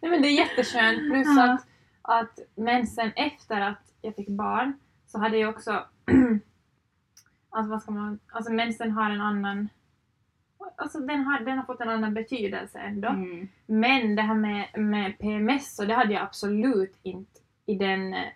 Nej 0.00 0.10
men 0.10 0.22
det 0.22 0.28
är 0.28 0.32
jätteskönt. 0.38 0.98
Plus 1.12 1.26
Ja. 1.36 1.52
att, 1.52 1.66
att 2.02 2.38
mensen 2.54 3.12
efter 3.16 3.60
att 3.60 3.92
jag 4.02 4.14
fick 4.16 4.28
barn 4.28 4.72
så 5.06 5.18
hade 5.18 5.38
jag 5.38 5.50
också... 5.50 5.70
alltså 7.50 7.70
vad 7.70 7.82
ska 7.82 7.90
man... 7.92 8.18
Alltså 8.32 8.52
mensen 8.52 8.90
har 8.90 9.10
en 9.10 9.20
annan... 9.20 9.68
Alltså 10.76 11.00
den 11.00 11.24
har, 11.24 11.40
den 11.40 11.58
har 11.58 11.64
fått 11.64 11.80
en 11.80 11.88
annan 11.88 12.14
betydelse 12.14 12.78
ändå. 12.78 13.08
Mm. 13.08 13.48
Men 13.66 14.16
det 14.16 14.22
här 14.22 14.34
med, 14.34 14.68
med 14.74 15.18
PMS 15.18 15.76
så 15.76 15.84
det 15.84 15.94
hade 15.94 16.12
jag 16.12 16.22
absolut 16.22 16.98
inte 17.02 17.40
i 17.66 17.74
den 17.74 18.14
eh, 18.14 18.28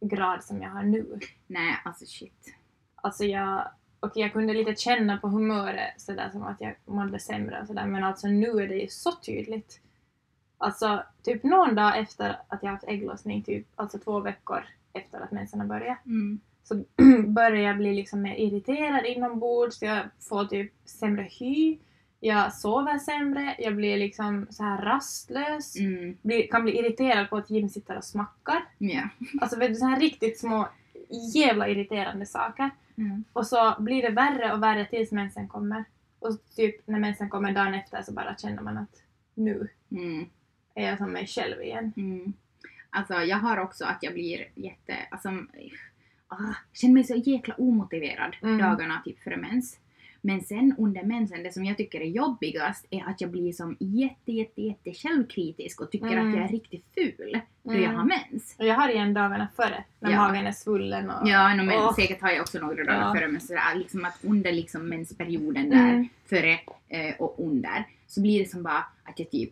grad 0.00 0.44
som 0.44 0.62
jag 0.62 0.70
har 0.70 0.82
nu. 0.82 1.20
Nej, 1.46 1.76
alltså 1.84 2.06
shit. 2.06 2.54
Alltså 2.94 3.24
jag... 3.24 3.68
Och 4.00 4.12
jag 4.14 4.32
kunde 4.32 4.52
lite 4.52 4.76
känna 4.76 5.18
på 5.18 5.28
humöret 5.28 6.00
sådär 6.00 6.28
som 6.32 6.42
att 6.42 6.60
jag 6.60 6.74
mådde 6.84 7.18
sämre 7.18 7.60
och 7.60 7.66
sådär 7.66 7.86
men 7.86 8.04
alltså 8.04 8.26
nu 8.26 8.46
är 8.46 8.68
det 8.68 8.74
ju 8.74 8.88
så 8.88 9.12
tydligt. 9.12 9.80
Alltså 10.58 11.02
typ 11.22 11.42
någon 11.42 11.74
dag 11.74 11.98
efter 11.98 12.38
att 12.48 12.62
jag 12.62 12.70
haft 12.70 12.88
ägglossning, 12.88 13.42
typ 13.42 13.66
alltså 13.74 13.98
två 13.98 14.20
veckor 14.20 14.64
efter 14.92 15.20
att 15.20 15.32
menserna 15.32 15.64
började, 15.64 15.98
Mm. 16.06 16.40
Så 16.68 16.84
börjar 17.26 17.62
jag 17.62 17.76
bli 17.76 17.94
liksom 17.94 18.22
mer 18.22 18.34
irriterad 18.34 19.06
inombords, 19.06 19.82
jag 19.82 19.98
får 20.20 20.44
typ 20.44 20.72
sämre 20.84 21.22
hy, 21.22 21.78
jag 22.20 22.54
sover 22.54 22.98
sämre, 22.98 23.54
jag 23.58 23.76
blir 23.76 23.96
liksom 23.96 24.46
så 24.50 24.62
här 24.62 24.82
rastlös, 24.82 25.76
Mm. 25.76 26.16
blir, 26.22 26.46
kan 26.48 26.62
bli 26.62 26.78
irriterad 26.78 27.30
på 27.30 27.36
att 27.36 27.50
Jim 27.50 27.68
sitter 27.68 27.96
och 27.96 28.04
smackar. 28.04 28.64
Ja. 28.78 29.08
Alltså 29.40 29.58
vet 29.58 29.68
du, 29.68 29.74
så 29.74 29.86
här 29.86 30.00
riktigt 30.00 30.40
små 30.40 30.68
jävla 31.34 31.68
irriterande 31.68 32.26
saker. 32.26 32.70
Mm. 32.96 33.24
Och 33.32 33.46
så 33.46 33.74
blir 33.78 34.02
det 34.02 34.10
värre 34.10 34.52
och 34.52 34.62
värre 34.62 34.84
tills 34.86 35.12
mensen 35.12 35.48
kommer. 35.48 35.84
Och 36.18 36.30
typ 36.56 36.86
när 36.86 36.98
mensen 36.98 37.28
kommer 37.28 37.52
dagen 37.52 37.74
efter 37.74 38.02
så 38.02 38.12
bara 38.12 38.36
känner 38.36 38.62
man 38.62 38.76
att 38.78 39.02
nu 39.34 39.68
Mm. 39.90 40.26
är 40.74 40.86
jag 40.88 40.98
som 40.98 41.12
mig 41.12 41.26
själv 41.26 41.62
igen. 41.62 41.92
Mm. 41.96 42.32
Alltså 42.90 43.14
jag 43.14 43.36
har 43.36 43.58
också 43.58 43.84
att 43.84 43.98
jag 44.02 44.12
blir 44.12 44.48
jätte, 44.54 44.96
alltså, 45.10 45.28
ah, 46.28 46.54
känner 46.72 46.94
mig 46.94 47.04
så 47.04 47.14
jäkla 47.14 47.54
omotiverad 47.54 48.36
Mm. 48.42 48.58
dagarna 48.58 49.02
typ 49.04 49.22
före 49.22 49.36
mens. 49.36 49.78
Men 50.20 50.40
sen 50.42 50.74
under 50.78 51.02
mensen, 51.02 51.42
det 51.42 51.52
som 51.52 51.64
jag 51.64 51.76
tycker 51.76 52.00
är 52.00 52.04
jobbigast 52.04 52.86
är 52.90 53.04
att 53.08 53.20
jag 53.20 53.30
blir 53.30 53.52
som 53.52 53.76
jätte, 53.80 54.32
jätte, 54.32 54.62
jätte 54.62 54.92
självkritisk 54.92 55.80
och 55.80 55.90
tycker 55.90 56.06
Mm. 56.06 56.28
att 56.28 56.36
jag 56.36 56.44
är 56.44 56.48
riktigt 56.48 56.84
ful 56.94 57.40
då 57.62 57.70
Mm. 57.70 57.82
jag 57.82 57.90
har 57.90 58.04
mens. 58.04 58.56
Och 58.58 58.66
jag 58.66 58.74
har 58.74 58.88
igen 58.88 59.14
dagarna 59.14 59.48
före, 59.56 59.84
när 60.00 60.10
Ja. 60.10 60.16
magen 60.16 60.46
är 60.46 60.52
svullen 60.52 61.10
och... 61.10 61.28
Ja, 61.28 61.54
no, 61.54 61.62
men 61.62 61.76
Åh. 61.78 61.94
säkert 61.94 62.20
har 62.20 62.30
jag 62.30 62.40
också 62.40 62.58
några 62.58 62.84
dagar 62.84 63.00
Ja. 63.00 63.14
före 63.14 63.28
men 63.28 63.40
sådär, 63.40 63.74
liksom 63.74 64.04
att 64.04 64.24
under 64.24 64.52
liksom 64.52 64.88
mensperioden 64.88 65.70
där, 65.70 65.88
Mm. 65.88 66.08
före 66.26 66.52
eh, 66.88 67.14
och 67.18 67.34
under, 67.38 67.84
så 68.06 68.20
blir 68.22 68.38
det 68.38 68.50
som 68.50 68.62
bara 68.62 68.84
att 69.04 69.18
jag 69.18 69.30
typ 69.30 69.50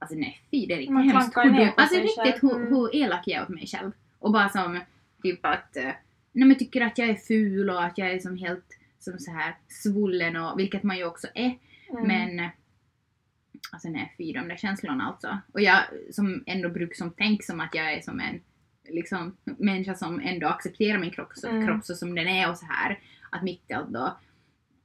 Alltså 0.00 0.16
nej 0.16 0.40
fy 0.50 0.66
det 0.66 0.74
är 0.74 0.78
riktigt 0.78 0.94
Man 0.94 1.08
hemskt. 1.08 1.36
Hur 1.36 1.72
alltså 1.76 1.96
riktigt 2.00 2.42
hur, 2.42 2.56
Mm. 2.56 2.68
hur 2.74 2.96
elak 2.96 3.22
jag 3.26 3.36
är 3.38 3.42
åt 3.42 3.48
mig 3.48 3.66
själv. 3.66 3.90
Och 4.18 4.32
bara 4.32 4.48
som 4.48 4.80
typ 5.22 5.40
att, 5.46 5.76
eh, 5.76 5.92
nej 6.32 6.48
men 6.48 6.58
tycker 6.58 6.80
att 6.80 6.98
jag 6.98 7.08
är 7.08 7.14
ful 7.14 7.70
och 7.70 7.84
att 7.84 7.98
jag 7.98 8.10
är 8.10 8.18
som 8.18 8.36
helt 8.36 8.78
som 8.98 9.18
så 9.18 9.30
här 9.30 9.56
svullen 9.68 10.36
och 10.36 10.58
vilket 10.58 10.82
man 10.82 10.96
ju 10.96 11.04
också 11.04 11.26
är. 11.34 11.58
Mm. 11.90 12.06
Men 12.06 12.40
eh, 12.40 12.50
alltså 13.72 13.88
nej 13.88 14.14
fy 14.18 14.32
de 14.32 14.48
där 14.48 14.56
känslorna 14.56 15.04
alltså. 15.04 15.38
Och 15.52 15.60
jag 15.60 15.82
som 16.10 16.44
ändå 16.46 16.68
brukar 16.68 16.94
som 16.94 17.14
tänk 17.16 17.44
som 17.44 17.60
att 17.60 17.74
jag 17.74 17.92
är 17.92 18.00
som 18.00 18.20
en 18.20 18.40
liksom 18.88 19.36
människa 19.44 19.94
som 19.94 20.20
ändå 20.20 20.46
accepterar 20.48 20.98
min 20.98 21.10
kropp, 21.10 21.32
så, 21.34 21.48
Mm. 21.48 21.66
kropp 21.66 21.84
så 21.84 21.94
som 21.94 22.14
den 22.14 22.28
är 22.28 22.50
och 22.50 22.58
så 22.58 22.66
här. 22.66 22.98
Att 23.30 23.42
mitt 23.42 23.70
i 23.70 23.72
allt 23.72 23.92
då 23.92 24.18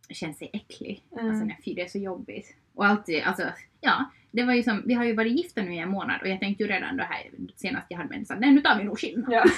känns 0.10 0.38
sig 0.38 0.50
äcklig. 0.54 1.04
Mm. 1.12 1.30
Alltså 1.30 1.46
nej 1.46 1.60
fy 1.66 1.74
det 1.74 1.82
är 1.82 1.88
så 1.88 1.98
jobbigt. 1.98 2.56
Och 2.76 2.86
alltid, 2.86 3.24
alltså 3.24 3.44
ja. 3.82 4.06
Det 4.32 4.44
var 4.44 4.54
ju 4.54 4.64
som, 4.64 4.84
vi 4.86 4.94
har 4.94 5.04
ju 5.04 5.16
varit 5.16 5.32
gifta 5.38 5.62
nu 5.62 5.74
i 5.76 5.80
en 5.80 5.90
månad 5.90 6.22
och 6.22 6.28
jag 6.28 6.40
tänkte 6.40 6.64
ju 6.64 6.70
redan 6.70 6.98
då 6.98 7.04
här 7.04 7.24
senast 7.56 7.86
jag 7.90 7.98
hade 7.98 8.10
mens 8.10 8.32
att 8.32 8.40
nej 8.40 8.52
nu 8.52 8.62
tar 8.62 8.78
vi 8.78 8.84
nog 8.84 9.00
skillnad. 9.00 9.34
Ja. 9.34 9.44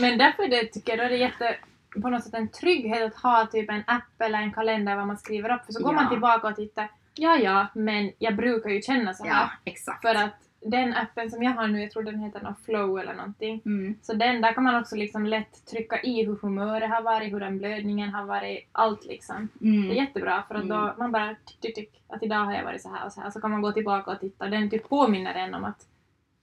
Men 0.00 0.18
därför 0.18 0.42
är 0.42 0.48
det, 0.48 0.64
tycker 0.66 0.92
jag 0.92 0.98
då 0.98 1.04
är 1.04 1.08
det 1.08 1.16
jätte, 1.16 1.56
på 2.02 2.10
något 2.10 2.24
sätt 2.24 2.34
en 2.34 2.48
trygghet 2.48 3.02
att 3.02 3.22
ha 3.22 3.46
typ 3.46 3.70
en 3.70 3.82
app 3.86 4.20
eller 4.20 4.38
en 4.38 4.52
kalender 4.52 4.96
var 4.96 5.04
man 5.06 5.18
skriver 5.18 5.54
upp. 5.54 5.64
För 5.66 5.72
så 5.72 5.82
går 5.82 5.92
Ja. 5.94 6.00
man 6.00 6.08
tillbaka 6.10 6.48
och 6.48 6.56
tittar. 6.56 6.90
Ja, 7.14 7.36
ja, 7.36 7.66
men 7.74 8.12
jag 8.18 8.36
brukar 8.36 8.70
ju 8.70 8.82
känna 8.82 9.14
så 9.14 9.24
här. 9.24 9.30
Ja, 9.32 9.50
exakt. 9.64 10.02
För 10.02 10.14
att 10.14 10.34
den 10.60 10.94
appen 10.94 11.30
som 11.30 11.42
jag 11.42 11.50
har 11.52 11.66
nu, 11.68 11.80
jag 11.82 11.90
tror 11.90 12.02
den 12.02 12.18
heter 12.20 12.40
någon 12.40 12.54
Flow 12.64 12.98
eller 13.00 13.14
någonting. 13.14 13.62
Mm. 13.66 13.94
Så 14.02 14.14
den, 14.14 14.40
där 14.40 14.52
kan 14.52 14.64
man 14.64 14.80
också 14.80 14.96
liksom 14.96 15.26
lätt 15.26 15.66
trycka 15.70 16.00
i 16.02 16.24
hur 16.24 16.36
humöret 16.42 16.90
har 16.90 17.02
varit, 17.02 17.32
hur 17.32 17.40
den 17.40 17.58
blödningen 17.58 18.10
har 18.10 18.24
varit, 18.24 18.68
allt 18.72 19.04
liksom. 19.04 19.48
Det 19.58 19.68
är 19.68 19.72
Mm. 19.84 19.96
jättebra 19.96 20.42
för 20.48 20.54
att 20.54 20.68
då 20.68 20.74
Mm. 20.74 20.94
man 20.98 21.12
bara 21.12 21.34
tick, 21.46 21.60
tick, 21.60 21.74
tick, 21.74 22.02
att 22.08 22.22
idag 22.22 22.44
har 22.44 22.52
jag 22.52 22.64
varit 22.64 22.82
så 22.82 22.94
här 22.94 23.06
och 23.06 23.12
så 23.12 23.20
här. 23.20 23.30
Så 23.30 23.40
kan 23.40 23.50
man 23.50 23.62
gå 23.62 23.72
tillbaka 23.72 24.10
och 24.10 24.20
titta. 24.20 24.46
Den 24.46 24.70
typ 24.70 24.88
påminner 24.88 25.34
en 25.34 25.54
om 25.54 25.64
att, 25.64 25.86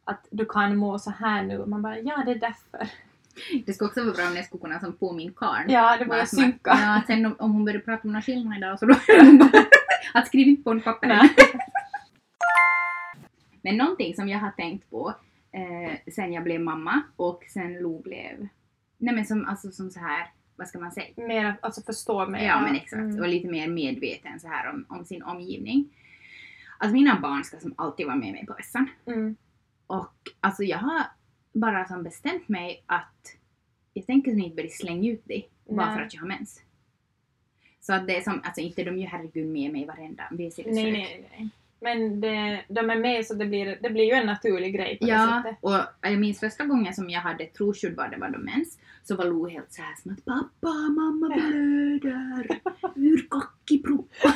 att 0.03 0.27
du 0.31 0.45
kan 0.45 0.75
må 0.77 0.99
så 0.99 1.11
här 1.11 1.43
nu. 1.43 1.65
Man 1.65 1.81
bara 1.81 1.99
ja, 1.99 2.23
det 2.25 2.31
är 2.31 2.35
därför. 2.39 2.87
Det 3.65 3.73
skulle 3.73 3.87
också 3.87 4.03
vara 4.03 4.13
bra 4.13 4.27
om 4.27 4.35
jag 4.35 4.45
skulle 4.45 4.61
kunna 4.61 4.79
som 4.79 4.93
på 4.93 5.13
min 5.13 5.33
karn. 5.33 5.65
Ja, 5.67 5.97
det 5.99 6.05
börjar 6.05 6.25
synka. 6.25 6.77
Ja, 6.81 7.01
sen 7.07 7.25
om, 7.25 7.35
om 7.39 7.51
hon 7.51 7.65
börjar 7.65 7.79
prata 7.79 8.07
om 8.07 8.21
skillnad 8.21 8.57
idag 8.57 8.79
så 8.79 8.85
då 8.85 8.93
att 10.13 10.27
skriva 10.27 10.49
inte 10.49 10.63
på 10.63 10.71
en 10.71 10.81
papper. 10.81 11.29
Men 13.65 13.77
någonting 13.77 14.15
som 14.15 14.29
jag 14.29 14.39
har 14.39 14.51
tänkt 14.51 14.89
på 14.89 15.13
eh, 15.51 16.11
sen 16.13 16.33
jag 16.33 16.43
blev 16.43 16.61
mamma 16.61 17.01
och 17.15 17.43
sen 17.53 17.73
Lo 17.73 18.01
blev... 18.01 18.47
Nej 18.97 19.15
men 19.15 19.25
som, 19.25 19.45
alltså, 19.45 19.71
som 19.71 19.91
så 19.91 19.99
här, 19.99 20.27
vad 20.55 20.67
ska 20.67 20.79
man 20.79 20.91
säga? 20.91 21.07
Mer 21.15 21.55
alltså 21.61 21.81
förstå 21.81 22.27
mig. 22.27 22.45
Ja 22.45 22.61
men 22.61 22.75
exakt, 22.75 22.99
Mm. 23.01 23.19
och 23.19 23.27
lite 23.27 23.47
mer 23.47 23.67
medveten 23.67 24.39
så 24.39 24.47
här 24.47 24.69
om, 24.73 24.85
om 24.89 25.05
sin 25.05 25.23
omgivning. 25.23 25.89
Att 26.79 26.91
mina 26.93 27.19
barn 27.19 27.43
ska 27.43 27.59
som 27.59 27.73
alltid 27.77 28.05
vara 28.05 28.15
med 28.15 28.31
mig 28.31 28.45
på 28.45 28.53
resan. 28.53 28.89
Mm. 29.05 29.35
Och 29.87 30.15
alltså 30.39 30.63
jag 30.63 30.77
har 30.77 31.03
bara 31.53 31.87
som 31.87 32.03
bestämt 32.03 32.47
mig 32.49 32.83
att 32.85 33.35
jag 33.93 34.05
tänker 34.05 34.31
inte 34.39 34.55
börja 34.55 34.69
slänga 34.69 35.11
ut 35.11 35.21
det 35.25 35.43
bara 35.69 35.95
för 35.95 36.01
att 36.01 36.13
jag 36.13 36.21
har 36.21 36.27
mens. 36.27 36.61
Så 37.81 37.93
att 37.93 38.07
det 38.07 38.17
är 38.17 38.21
som, 38.21 38.41
alltså 38.43 38.61
inte 38.61 38.83
de 38.83 38.97
ju 38.99 39.05
herregud 39.05 39.47
med 39.47 39.71
mig 39.71 39.85
varenda 39.85 40.23
WC-besök. 40.31 40.65
Nej, 40.73 40.91
nej, 40.91 41.27
nej. 41.37 41.49
Men 41.85 42.21
det, 42.21 42.61
de 42.67 42.89
är 42.89 42.95
med 42.99 43.25
så 43.25 43.33
det 43.33 43.45
blir, 43.45 43.77
det 43.81 43.89
blir 43.89 44.03
ju 44.03 44.11
en 44.11 44.25
naturlig 44.25 44.75
grej 44.75 44.97
på 44.99 45.05
det 45.05 45.11
Ja, 45.11 45.41
sättet. 45.45 45.57
och 45.61 45.73
jag 46.09 46.19
minns 46.19 46.39
första 46.39 46.65
gången 46.65 46.93
som 46.93 47.09
jag 47.09 47.21
hade 47.21 47.45
trosskydd 47.45 47.95
var 47.95 48.07
det 48.09 48.17
var 48.17 48.29
då 48.29 48.39
mens, 48.39 48.79
så 49.03 49.15
var 49.15 49.25
Lo 49.25 49.47
helt 49.47 49.73
såhär 49.73 49.95
som 50.03 50.11
att 50.11 50.25
pappa, 50.25 50.73
mamma 50.73 51.27
blöder, 51.35 52.59
ur 52.95 53.27
kackiproppan. 53.29 54.31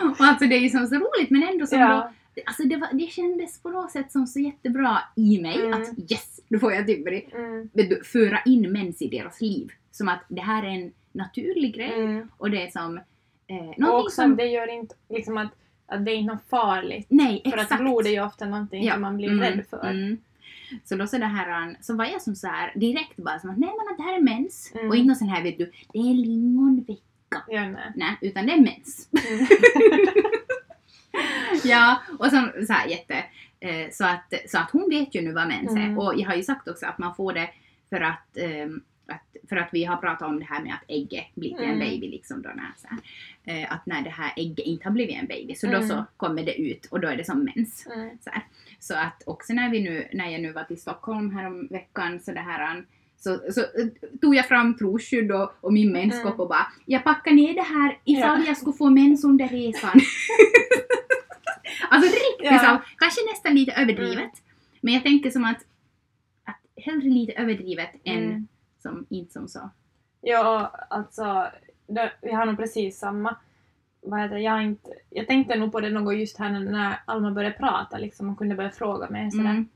och 0.10 0.20
alltså 0.20 0.46
det 0.46 0.54
är 0.54 0.60
ju 0.60 0.68
som 0.68 0.86
så 0.86 0.94
roligt 0.94 1.30
men 1.30 1.42
ändå 1.42 1.66
som 1.66 1.78
då 1.78 1.84
Ja. 1.84 2.12
Alltså 2.46 2.62
det, 2.62 2.76
var, 2.76 2.88
det 2.92 3.06
kändes 3.12 3.62
på 3.62 3.68
något 3.70 3.90
sätt 3.90 4.12
som 4.12 4.26
så 4.26 4.40
jättebra 4.40 4.98
i 5.16 5.40
mig 5.42 5.60
Mm. 5.60 5.72
att 5.82 5.88
yes, 6.12 6.40
nu 6.48 6.58
får 6.58 6.72
jag 6.72 6.86
typ 6.86 7.04
börja 7.04 7.20
Mm. 7.34 7.68
föra 8.04 8.38
in 8.46 8.72
mens 8.72 9.02
i 9.02 9.08
deras 9.08 9.40
liv. 9.40 9.68
Som 9.90 10.08
att 10.08 10.24
det 10.28 10.40
här 10.40 10.62
är 10.62 10.68
en 10.68 10.92
naturlig 11.12 11.74
grej 11.74 11.92
Mm. 11.94 12.28
och 12.36 12.50
det 12.50 12.62
är 12.66 12.70
som 12.70 13.00
eh, 13.46 13.88
Och 13.88 14.00
också 14.00 14.22
som... 14.22 14.36
det 14.36 14.46
gör 14.46 14.68
inte 14.68 14.94
liksom 15.08 15.38
att, 15.38 15.52
att 15.86 16.04
det 16.04 16.10
är 16.10 16.14
inte 16.14 16.34
något 16.34 16.48
farligt. 16.50 17.06
Nej, 17.10 17.42
För 17.44 17.52
exakt. 17.52 17.72
att 17.72 17.80
blod 17.80 18.06
är 18.06 18.10
ju 18.10 18.24
ofta 18.24 18.46
någonting 18.46 18.84
Ja, 18.84 18.92
som 18.92 19.02
man 19.02 19.16
blir 19.16 19.28
mm, 19.28 19.40
rädd 19.40 19.64
för. 19.70 19.90
Mm. 19.90 20.18
Så 20.84 20.96
då 20.96 21.06
så 21.06 21.18
det 21.18 21.26
här, 21.26 21.76
så 21.80 21.96
var 21.96 22.04
jag 22.04 22.22
som 22.22 22.36
så 22.36 22.46
här 22.46 22.72
direkt 22.74 23.16
bara 23.16 23.38
som 23.38 23.50
att 23.50 23.58
nej 23.58 23.70
men 23.78 23.92
att 23.92 23.96
det 23.96 24.02
här 24.02 24.16
är 24.16 24.22
mens. 24.22 24.72
Mm. 24.74 24.88
Och 24.88 24.96
inte 24.96 25.06
någon 25.06 25.16
sån 25.16 25.28
här 25.28 25.42
vet 25.42 25.58
du, 25.58 25.72
det 25.92 25.98
är 25.98 26.14
lingonvecka. 26.14 27.02
Ja, 27.48 27.68
nej. 27.68 27.92
Nej, 27.94 28.16
utan 28.20 28.46
det 28.46 28.52
är 28.52 28.60
mens. 28.60 29.08
Mm. 29.28 29.46
ja, 31.64 32.00
och 32.18 32.26
så, 32.26 32.64
så 32.66 32.72
här 32.72 32.88
jätte... 32.88 33.24
Eh, 33.60 33.90
så, 33.92 34.04
att, 34.04 34.34
så 34.46 34.58
att 34.58 34.70
hon 34.70 34.88
vet 34.90 35.14
ju 35.14 35.22
nu 35.22 35.32
vad 35.32 35.48
mens 35.48 35.72
är. 35.72 35.76
Mm. 35.76 35.98
Och 35.98 36.14
jag 36.16 36.26
har 36.26 36.34
ju 36.34 36.42
sagt 36.42 36.68
också 36.68 36.86
att 36.86 36.98
man 36.98 37.14
får 37.14 37.32
det 37.32 37.50
för 37.90 38.00
att, 38.00 38.36
ehm, 38.36 38.82
att, 39.08 39.48
för 39.48 39.56
att 39.56 39.68
vi 39.72 39.84
har 39.84 39.96
pratat 39.96 40.28
om 40.28 40.38
det 40.38 40.44
här 40.44 40.62
med 40.62 40.74
att 40.74 40.84
ägget 40.88 41.34
blir 41.34 41.54
till 41.56 41.64
en 41.64 41.70
Mm. 41.74 41.78
baby. 41.90 42.08
Liksom 42.08 42.42
då 42.42 42.48
när, 42.48 42.72
så 42.76 42.88
här, 42.88 42.98
eh, 43.62 43.72
att 43.72 43.86
när 43.86 44.02
det 44.02 44.10
här 44.10 44.32
ägget 44.36 44.66
inte 44.66 44.84
har 44.84 44.90
blivit 44.92 45.16
en 45.16 45.26
baby 45.26 45.54
så 45.54 45.66
då 45.66 45.76
Mm. 45.76 45.88
så 45.88 46.04
kommer 46.16 46.42
det 46.42 46.60
ut 46.60 46.86
och 46.86 47.00
då 47.00 47.08
är 47.08 47.16
det 47.16 47.24
som 47.24 47.44
mens. 47.44 47.86
Mm. 47.86 48.18
Så, 48.24 48.30
här. 48.30 48.42
så 48.80 48.94
att 48.94 49.22
också 49.26 49.52
när, 49.52 49.70
vi 49.70 49.80
nu, 49.80 50.08
när 50.12 50.30
jag 50.30 50.40
nu 50.42 50.52
var 50.52 50.64
till 50.64 50.80
Stockholm 50.80 51.30
härom 51.36 51.66
veckan 51.70 52.20
så 52.20 52.32
det 52.32 52.40
här 52.40 52.84
så, 53.16 53.40
så 53.52 53.60
eh, 53.60 53.86
tog 54.20 54.34
jag 54.34 54.48
fram 54.48 54.76
trosskydd 54.78 55.32
och, 55.32 55.52
och 55.60 55.72
min 55.72 55.92
menskopp 55.92 56.24
Mm. 56.26 56.40
och 56.40 56.48
bara 56.48 56.66
jag 56.86 57.04
packar 57.04 57.32
ner 57.32 57.54
det 57.54 57.62
här 57.62 57.98
ifall 58.04 58.40
Ja. 58.40 58.46
jag 58.46 58.56
skulle 58.56 58.76
få 58.76 58.90
mens 58.90 59.24
under 59.24 59.48
resan. 59.48 60.00
alltså 61.88 62.10
riktigt 62.12 62.44
Ja. 62.50 62.58
så, 62.58 62.94
kanske 62.98 63.20
nästan 63.32 63.54
lite 63.54 63.72
överdrivet. 63.72 64.16
Mm. 64.18 64.30
Men 64.80 64.94
jag 64.94 65.02
tänker 65.02 65.30
som 65.30 65.44
att, 65.44 65.64
att 66.44 66.84
hellre 66.84 67.08
lite 67.08 67.32
överdrivet 67.32 67.90
än 68.04 68.24
Mm. 68.24 68.48
Som 68.88 69.06
inte 69.10 69.32
som 69.32 69.48
så. 69.48 69.70
Ja, 70.20 70.72
alltså, 70.90 71.46
det, 71.86 72.12
vi 72.22 72.32
har 72.32 72.46
nog 72.46 72.56
precis 72.56 72.98
samma. 72.98 73.36
Vad 74.00 74.20
heter, 74.20 74.36
jag, 74.36 74.62
inte, 74.64 74.90
jag 75.10 75.26
tänkte 75.26 75.56
nog 75.56 75.72
på 75.72 75.80
det 75.80 75.90
något 75.90 76.16
just 76.16 76.38
här 76.38 76.50
när- 76.50 76.96
Alma 77.04 77.30
började 77.30 77.54
prata 77.56 77.98
liksom, 77.98 78.30
och 78.30 78.38
kunde 78.38 78.54
börja 78.54 78.70
fråga 78.70 79.10
mig 79.10 79.30
sådär. 79.30 79.44
Mm. 79.50 79.68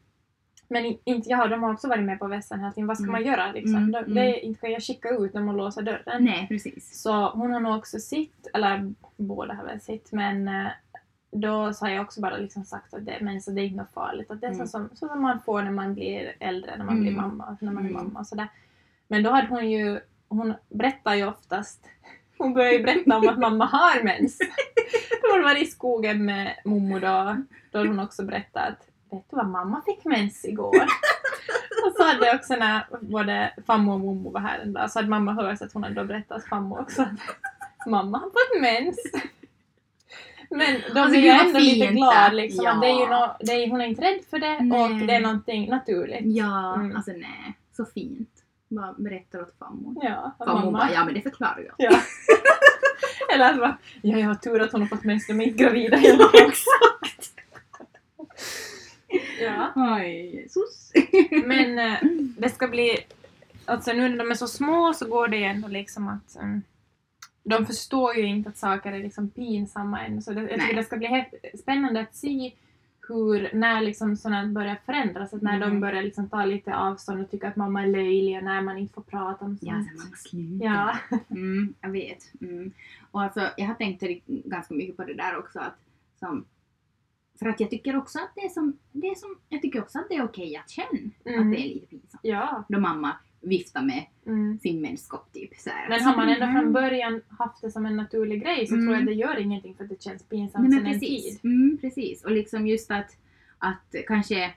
Men 0.71 0.97
inte 1.05 1.31
jag, 1.31 1.51
de 1.51 1.63
har 1.63 1.73
också 1.73 1.89
varit 1.89 2.05
med 2.05 2.19
på 2.19 2.27
vässan 2.27 2.61
hela 2.61 2.73
tiden. 2.73 2.87
Vad 2.87 2.97
ska 2.97 3.05
Mm. 3.05 3.13
man 3.13 3.23
göra 3.25 3.53
liksom? 3.53 3.77
Mm, 3.77 3.91
Det, 3.93 3.99
mm. 3.99 4.15
det, 4.15 4.41
inte 4.41 4.61
kan 4.61 4.71
jag 4.73 4.83
skicka 4.83 5.09
ut 5.11 5.33
dem 5.33 5.49
och 5.49 5.55
låsa 5.55 5.83
dörren. 5.83 6.25
Nej, 6.25 6.49
precis. 6.49 7.03
Så 7.03 7.29
hon 7.31 7.53
har 7.53 7.61
nog 7.61 7.77
också 7.79 7.99
sitt, 7.99 8.47
eller 8.55 8.95
båda 9.17 9.55
har 9.55 9.65
väl 9.65 9.81
sitt, 9.81 10.13
men 10.13 10.49
eh, 10.49 10.67
då 11.31 11.73
så 11.75 11.85
har 11.85 11.93
jag 11.93 12.03
också 12.05 12.21
bara 12.21 12.37
liksom 12.37 12.65
sagt 12.65 12.95
att 12.95 13.07
det, 13.07 13.19
men 13.21 13.41
så 13.41 13.51
det 13.51 13.61
är 13.61 13.65
inte 13.67 13.87
farligt. 13.95 14.31
Att 14.31 14.41
det 14.41 14.47
är 14.47 14.53
Mm. 14.53 14.67
så, 14.67 14.71
som, 14.71 14.89
så 14.95 15.09
som 15.09 15.23
man 15.23 15.41
får 15.41 15.63
när 15.63 15.71
man 15.71 15.95
blir 15.95 16.33
äldre, 16.41 16.71
när 16.77 16.85
man 16.85 16.95
Mm. 16.95 17.03
blir 17.03 17.17
mamma, 17.17 17.57
när 17.61 17.73
man 17.73 17.85
är 17.87 17.91
Mm. 17.91 18.03
mamma 18.05 18.21
och 18.21 18.27
sådär. 18.27 18.49
Men 19.09 19.23
då 19.23 19.31
hade 19.31 19.49
hon 19.49 19.71
ju, 19.71 20.01
hon 20.29 20.55
berättar 20.69 21.15
ju 21.15 21.27
oftast, 21.29 21.85
hon 22.39 22.55
börjar 22.55 22.73
ju 22.73 22.83
berätta 22.83 23.17
om 23.17 23.29
att 23.29 23.39
mamma 23.39 23.65
har 23.65 24.03
mens. 24.03 24.39
Då 25.23 25.33
hon 25.33 25.43
var 25.43 25.63
i 25.63 25.67
skogen 25.67 26.25
med 26.25 26.55
mommo 26.65 26.99
då, 26.99 27.37
då 27.71 27.79
hade 27.79 27.91
hon 27.91 28.01
också 28.01 28.23
berättat 28.25 28.69
att 28.69 28.87
vet 29.11 29.31
du 29.31 29.37
vad 29.37 29.49
mamma 29.49 29.83
fick 29.87 30.05
mens 30.05 30.45
igår? 30.45 30.83
och 31.87 31.93
så 31.97 32.03
hade 32.05 32.35
också 32.35 32.57
när 32.57 32.87
både 33.01 33.53
fammo 33.67 33.93
och 33.93 34.01
mommo 34.01 34.31
var 34.31 34.41
här 34.41 34.59
en 34.59 34.73
dag 34.73 34.91
så 34.91 34.99
hade 34.99 35.09
mamma 35.09 35.33
hört 35.33 35.63
att 35.63 35.73
hon 35.73 35.83
hade 35.83 35.95
då 35.95 36.05
berättat 36.05 36.45
fammo 36.49 36.79
också 36.81 37.03
att 37.03 37.87
mamma 37.87 38.19
har 38.19 38.27
fått 38.27 38.61
mens. 38.61 38.97
Men 40.51 40.81
då 40.95 41.01
Alltså, 41.01 41.19
blir 41.21 41.33
vad 41.33 41.47
ändå 41.47 41.59
lite 41.59 41.87
fint 41.87 41.97
glad 41.97 42.31
det. 42.31 42.37
liksom 42.37 42.65
Ja. 42.65 42.73
att 42.75 42.81
det 42.81 42.87
är 42.87 43.01
ju 43.01 43.07
no, 43.07 43.37
det 43.41 43.53
är, 43.53 43.71
hon 43.71 43.81
är 43.81 43.87
inte 43.87 44.03
rädd 44.03 44.21
för 44.31 44.39
det 44.39 44.59
Nej. 44.61 44.83
och 45.01 45.07
det 45.07 45.15
är 45.15 45.21
någonting 45.21 45.71
naturligt. 45.71 46.21
Ja, 46.25 46.75
Mm. 46.75 46.97
alltså 46.97 47.11
nej. 47.13 47.55
Så 47.77 47.85
fint. 47.85 48.38
Bara 48.69 48.93
berättar 48.93 49.43
åt 49.43 49.59
farmor. 49.59 49.95
Ja, 50.03 50.35
Farmor 50.39 50.73
bara, 50.73 50.93
ja 50.93 51.05
men 51.05 51.15
det 51.15 51.21
förklarar 51.21 51.65
jag. 51.67 51.75
Ja. 51.93 52.01
Eller 53.35 53.51
att 53.53 53.59
bara, 53.59 53.79
ja 54.03 54.19
jag 54.19 54.27
har 54.27 54.35
tur 54.35 54.61
att 54.61 54.73
hon 54.73 54.81
har 54.81 54.89
fått 54.89 55.05
mens, 55.05 55.27
de 55.27 55.41
är 55.41 55.45
inte 55.45 55.65
gravida 55.65 55.97
hela 55.97 56.25
Exakt! 56.25 57.33
Ja. 59.41 59.73
Oj, 59.77 60.35
Jesus. 60.35 60.93
Men 61.45 61.79
eh, 61.79 61.99
det 62.39 62.49
ska 62.49 62.69
bli, 62.69 62.99
alltså 63.65 63.93
nu 63.93 64.09
när 64.09 64.17
de 64.17 64.31
är 64.31 64.35
så 64.35 64.49
små 64.49 64.95
så 64.95 65.09
går 65.09 65.29
det 65.29 65.37
ju 65.37 65.45
ändå 65.45 65.69
liksom 65.69 66.09
att 66.09 66.37
um, 66.43 66.63
de 67.43 67.67
förstår 67.67 68.17
ju 68.17 68.27
inte 68.27 68.49
att 68.49 68.57
saker 68.57 68.93
är 68.93 68.99
liksom 68.99 69.31
pinsamma 69.31 70.01
än. 70.01 70.23
Så 70.23 70.33
det, 70.33 70.41
jag 70.41 70.61
tycker 70.61 70.77
det 70.77 70.85
ska 70.85 70.97
bli 70.97 71.25
spännande 71.59 72.01
att 72.01 72.17
se 72.17 72.53
hur, 73.09 73.51
när 73.55 73.81
liksom 73.81 74.17
sådant 74.17 74.55
börjar 74.55 74.77
förändras, 74.87 75.35
att 75.35 75.43
när 75.43 75.57
Mm. 75.57 75.71
de 75.71 75.81
börjar 75.81 76.03
liksom 76.03 76.29
ta 76.29 76.45
lite 76.45 76.77
avstånd 76.77 77.21
och 77.21 77.31
tycka 77.31 77.49
att 77.49 77.57
mamma 77.57 77.83
är 77.83 77.87
löjlig 77.87 78.37
och 78.37 78.45
när 78.45 78.63
man 78.63 78.79
inte 78.79 78.95
får 78.95 79.03
prata 79.03 79.45
om 79.45 79.59
Ja, 79.61 79.73
sånt. 79.73 80.01
så 80.01 80.05
mamma 80.05 80.17
sluta. 80.17 80.65
Ja. 80.65 80.97
Mm, 81.31 81.75
jag 81.81 81.91
vet. 81.91 82.33
Mm. 82.41 82.73
Och 83.11 83.23
alltså, 83.23 83.51
jag 83.57 83.67
har 83.67 83.75
tänkt 83.75 84.03
ganska 84.27 84.75
mycket 84.75 84.97
på 84.97 85.05
det 85.05 85.15
där 85.15 85.39
också. 85.39 85.59
Att, 85.59 85.79
som, 86.19 86.45
för 87.39 87.49
att 87.49 87.61
jag 87.61 87.71
tycker 87.71 87.97
också 87.97 88.19
att 88.19 88.31
det 88.35 88.41
är 88.41 88.49
som, 88.49 88.79
det 88.93 89.07
är 89.09 89.15
som 89.15 89.37
jag 89.49 89.63
tycker 89.63 89.81
också 89.83 89.99
att 89.99 90.09
det 90.09 90.15
är 90.17 90.25
okej 90.25 90.57
att 90.57 90.71
känna 90.71 90.89
Mm. 91.25 91.41
att 91.41 91.53
det 91.57 91.61
är 91.61 91.75
lite 91.75 91.87
pinsamt. 91.87 92.21
Ja. 92.23 92.65
Då 92.69 92.81
mamma 92.81 93.17
viftar 93.41 93.83
med 93.83 94.05
Mm. 94.27 94.59
sin 94.59 94.81
menskopp 94.81 95.33
typ. 95.33 95.51
Så 95.59 95.71
här. 95.71 95.89
Men 95.89 96.03
har 96.03 96.17
man 96.17 96.29
ändå 96.29 96.45
Mm. 96.47 96.63
från 96.63 96.73
början 96.73 97.21
haft 97.29 97.63
det 97.63 97.71
som 97.71 97.87
en 97.87 97.97
naturlig 97.97 98.43
grej 98.43 98.67
så 98.67 98.75
Mm. 98.75 98.87
tror 98.87 98.95
jag 98.95 99.01
att 99.03 99.07
det 99.07 99.15
gör 99.15 99.39
ingenting 99.39 99.75
för 99.75 99.85
att 99.85 99.91
det 99.91 100.03
känns 100.03 100.23
pinsamt 100.23 100.69
Nej, 100.69 100.73
sen 100.73 100.83
men 100.83 100.93
en 100.93 101.01
precis. 101.01 101.41
tid. 101.41 101.51
Mm, 101.53 101.79
precis. 101.81 102.25
Och 102.25 102.31
liksom 102.31 102.67
just 102.67 102.91
att, 102.91 103.17
att 103.59 103.95
kanske 104.07 104.55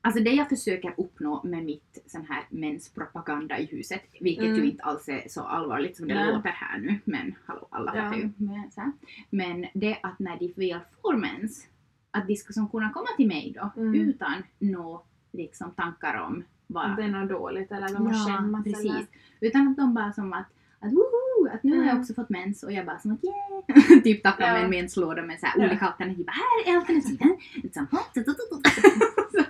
Alltså 0.00 0.22
det 0.22 0.30
jag 0.30 0.48
försöker 0.48 0.94
uppnå 0.96 1.40
med 1.44 1.64
mitt 1.64 2.02
sån 2.06 2.26
här 2.26 2.44
menspropaganda 2.50 3.58
i 3.58 3.64
huset, 3.66 4.00
vilket 4.20 4.44
Mm. 4.44 4.56
ju 4.56 4.70
inte 4.70 4.82
alls 4.82 5.08
är 5.08 5.28
så 5.28 5.42
allvarligt 5.42 5.96
som 5.96 6.08
det 6.08 6.14
Nej. 6.14 6.34
låter 6.34 6.48
här 6.48 6.78
nu, 6.78 6.98
men 7.04 7.34
hallå, 7.46 7.68
alla 7.70 7.96
Ja. 7.96 8.02
fattar 8.02 8.16
ju. 8.18 8.30
Men, 8.36 8.70
så 8.70 8.80
här. 8.80 8.92
men 9.30 9.66
det 9.74 9.98
att 10.02 10.18
när 10.18 10.38
de 10.38 10.52
väl 10.56 10.80
får 11.02 11.16
mens, 11.16 11.66
att 12.10 12.26
de 12.28 12.36
ska 12.36 12.52
som 12.52 12.68
kunna 12.68 12.90
komma 12.92 13.06
till 13.16 13.26
mig 13.28 13.54
då 13.56 13.80
Mm. 13.82 13.94
utan 13.94 14.42
nå 14.58 15.04
liksom 15.32 15.70
tankar 15.70 16.20
om 16.20 16.44
Att 16.74 16.96
det 16.96 17.02
är 17.02 17.08
något 17.08 17.28
dåligt 17.30 17.72
eller 17.72 17.88
de 17.88 18.04
måste 18.04 18.32
skämmas 18.32 18.64
precis. 18.64 18.84
eller... 18.90 19.06
Utan 19.40 19.68
att 19.68 19.76
de 19.76 19.94
bara 19.94 20.12
som 20.12 20.32
att 20.32 20.46
att, 20.80 20.92
woho, 20.92 21.48
att 21.54 21.62
nu 21.62 21.70
har 21.76 21.82
jag 21.84 21.90
Mm. 21.90 22.00
också 22.00 22.14
fått 22.14 22.28
mens 22.28 22.62
och 22.62 22.72
jag 22.72 22.86
bara 22.86 22.98
som 22.98 23.12
att 23.12 23.24
yeah! 23.24 24.02
typ 24.04 24.22
tar 24.22 24.30
fram 24.32 24.48
Ja. 24.56 24.56
en 24.58 24.70
menslåda 24.70 25.22
med 25.22 25.40
så 25.40 25.46
här 25.46 25.54
Ja. 25.60 25.66
olika 25.66 25.86
alternativ. 25.86 26.26
Här 26.28 26.72
är 26.72 26.76
alternativen! 26.76 27.36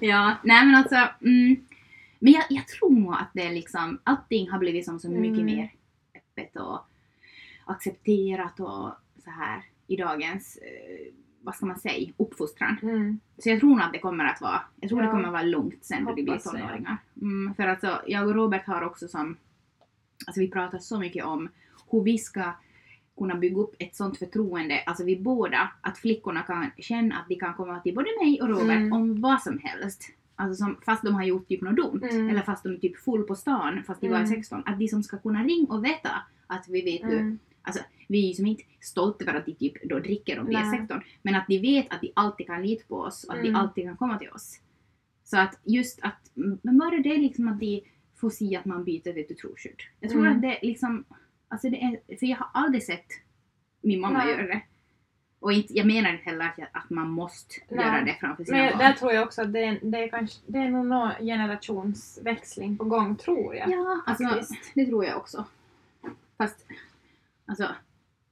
Ja, 0.00 0.36
nej 0.44 0.66
men 0.66 0.74
alltså. 0.74 0.94
Mm, 1.20 1.56
men 2.18 2.32
jag, 2.32 2.44
jag 2.48 2.68
tror 2.68 2.90
nog 2.90 3.14
att 3.14 3.30
det 3.34 3.50
liksom, 3.50 3.98
allting 4.04 4.50
har 4.50 4.58
blivit 4.58 4.84
som 4.84 4.98
så 5.00 5.08
mycket 5.10 5.38
Mm. 5.40 5.46
mer 5.46 5.72
öppet 6.16 6.56
och 6.56 6.80
accepterat 7.64 8.60
och 8.60 8.90
så 9.24 9.30
här 9.30 9.62
i 9.86 9.96
dagens, 9.96 10.56
eh, 10.56 11.12
vad 11.44 11.54
ska 11.54 11.66
man 11.66 11.78
säga, 11.78 12.12
uppfostran. 12.16 12.76
Mm. 12.82 13.20
Så 13.38 13.48
jag 13.48 13.60
tror 13.60 13.70
nog 13.70 13.80
att 13.80 13.92
det 13.92 13.98
kommer 13.98 14.24
att 14.24 14.40
vara, 14.40 14.60
jag 14.80 14.88
tror 14.88 15.00
Ja. 15.00 15.06
det 15.06 15.12
kommer 15.12 15.24
att 15.24 15.32
vara 15.32 15.42
lugnt 15.42 15.84
sen 15.84 16.04
då 16.04 16.14
de 16.14 16.22
blir 16.22 16.38
tonåringar. 16.38 16.96
Mm, 17.22 17.54
för 17.54 17.62
alltså, 17.66 18.00
jag 18.06 18.28
och 18.28 18.34
Robert 18.34 18.66
har 18.66 18.82
också 18.82 19.08
som, 19.08 19.36
alltså 20.26 20.40
vi 20.40 20.50
pratar 20.50 20.78
så 20.78 20.98
mycket 20.98 21.24
om 21.24 21.48
hur 21.90 22.02
vi 22.02 22.18
ska 22.18 22.52
kunna 23.18 23.34
bygga 23.34 23.56
upp 23.60 23.74
ett 23.78 23.96
sånt 23.96 24.18
förtroende, 24.18 24.82
alltså 24.86 25.04
vi 25.04 25.16
båda, 25.16 25.70
att 25.80 25.98
flickorna 25.98 26.42
kan 26.42 26.70
känna 26.78 27.16
att 27.18 27.28
de 27.28 27.34
kan 27.36 27.54
komma 27.54 27.80
till 27.80 27.94
både 27.94 28.08
mig 28.22 28.42
och 28.42 28.48
Robert 28.48 28.76
Mm. 28.76 28.92
om 28.92 29.20
vad 29.20 29.42
som 29.42 29.58
helst. 29.58 30.02
Alltså 30.36 30.64
som, 30.64 30.76
fast 30.84 31.02
de 31.04 31.14
har 31.14 31.24
gjort 31.24 31.48
typ 31.48 31.62
något 31.62 31.76
dumt, 31.76 32.02
Mm. 32.10 32.28
eller 32.28 32.42
fast 32.42 32.62
de 32.62 32.72
är 32.72 32.76
typ 32.78 32.96
full 32.96 33.22
på 33.22 33.34
stan, 33.34 33.82
fast 33.86 34.00
de 34.00 34.08
var 34.08 34.16
Mm. 34.16 34.28
16, 34.28 34.62
att 34.66 34.78
de 34.78 34.88
som 34.88 35.02
ska 35.02 35.18
kunna 35.18 35.42
ringa 35.44 35.66
och 35.68 35.84
veta 35.84 36.10
att 36.46 36.68
vi 36.68 36.82
vet 36.82 37.02
Mm. 37.02 37.38
Alltså, 37.64 37.82
vi 38.08 38.24
är 38.24 38.28
ju 38.28 38.34
som 38.34 38.46
inte 38.46 38.62
stolta 38.80 39.24
över 39.24 39.34
att 39.38 39.46
de 39.46 39.54
typ 39.54 39.82
då 39.88 39.98
dricker 39.98 40.38
om 40.38 40.46
vi 40.46 40.54
är. 40.54 40.70
16. 40.78 41.00
Men 41.22 41.34
att 41.34 41.46
de 41.48 41.58
vet 41.60 41.92
att 41.92 42.00
de 42.00 42.12
alltid 42.16 42.46
kan 42.46 42.62
lita 42.62 42.84
på 42.88 42.96
oss 43.00 43.24
och 43.24 43.34
att 43.34 43.40
Mm. 43.40 43.52
de 43.52 43.58
alltid 43.58 43.84
kan 43.84 43.96
komma 43.96 44.18
till 44.18 44.30
oss. 44.30 44.60
Så 45.24 45.38
att 45.38 45.58
just 45.64 45.98
att, 46.02 46.30
men 46.62 46.78
bara 46.78 46.96
det 46.98 47.16
liksom 47.16 47.48
att 47.48 47.60
de 47.60 47.84
får 48.16 48.30
se 48.30 48.56
att 48.56 48.64
man 48.64 48.84
byter 48.84 49.12
vet 49.14 49.28
du, 49.28 49.34
troskydd. 49.34 49.80
Jag 50.00 50.10
tror 50.10 50.20
Mm. 50.26 50.36
att 50.36 50.42
det 50.42 50.58
liksom, 50.62 51.04
alltså 51.48 51.68
det 51.70 51.82
är, 51.82 52.16
för 52.18 52.26
jag 52.26 52.36
har 52.36 52.48
aldrig 52.52 52.82
sett 52.82 53.06
min 53.80 54.00
mamma 54.00 54.18
Nej. 54.18 54.30
göra 54.32 54.46
det. 54.46 54.60
Och 55.40 55.52
inte, 55.52 55.74
jag 55.76 55.86
menar 55.86 56.10
inte 56.12 56.24
heller 56.24 56.44
att, 56.44 56.58
att 56.72 56.90
man 56.90 57.10
måste 57.10 57.54
Nej. 57.68 57.84
göra 57.86 58.04
det 58.04 58.16
framför 58.20 58.44
sina 58.44 58.56
Men 58.58 58.68
barn. 58.68 58.78
där 58.78 58.92
tror 58.92 59.12
jag 59.12 59.22
också 59.26 59.42
att 59.42 59.52
det 59.52 59.64
är, 59.64 59.78
det 59.82 59.98
är, 59.98 60.08
kanske, 60.08 60.40
det 60.46 60.58
är 60.58 60.68
nog 60.68 60.86
någon 60.86 61.10
generationsväxling 61.20 62.76
på 62.78 62.84
gång, 62.84 63.16
tror 63.16 63.54
jag. 63.54 63.70
Ja, 63.70 64.00
alltså 64.06 64.24
faktiskt. 64.24 64.72
det 64.74 64.86
tror 64.86 65.04
jag 65.04 65.16
också. 65.16 65.44
Fast, 66.38 66.66
alltså, 67.46 67.74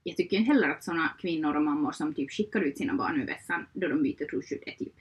jag 0.03 0.17
tycker 0.17 0.37
inte 0.37 0.53
heller 0.53 0.69
att 0.69 0.85
såna 0.85 1.09
kvinnor 1.21 1.57
och 1.57 1.63
mammor 1.63 1.93
som 1.93 2.15
typ 2.15 2.31
skickar 2.31 2.61
ut 2.61 2.79
sina 2.79 2.95
barn 2.95 3.21
ur 3.21 3.27
vässan 3.27 3.67
då 3.73 3.89
de 3.89 4.03
byter 4.03 4.25
troskydd 4.31 4.63
är 4.67 4.73
typ 4.73 4.95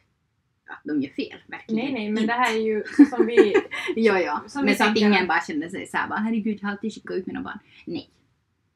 att 0.65 0.81
de 0.83 1.01
gör 1.01 1.09
fel. 1.09 1.39
Verkligen 1.47 1.85
Nej, 1.85 1.93
nej, 1.93 2.11
men 2.11 2.27
det 2.27 2.33
här 2.33 2.55
är 2.55 2.61
ju 2.61 2.83
som 3.09 3.25
vi... 3.25 3.53
Ja, 3.95 4.19
ja. 4.19 4.43
som 4.47 4.65
men 4.65 4.75
så 4.75 4.83
att 4.83 4.97
ingen 4.97 5.27
bara 5.27 5.41
känner 5.41 5.69
sig 5.69 5.87
såhär 5.87 6.07
bara 6.07 6.19
herregud 6.19 6.57
jag 6.61 6.67
har 6.67 6.71
alltid 6.71 6.93
skickat 6.93 7.15
ut 7.15 7.25
mina 7.25 7.41
barn. 7.41 7.59
Nej. 7.85 8.09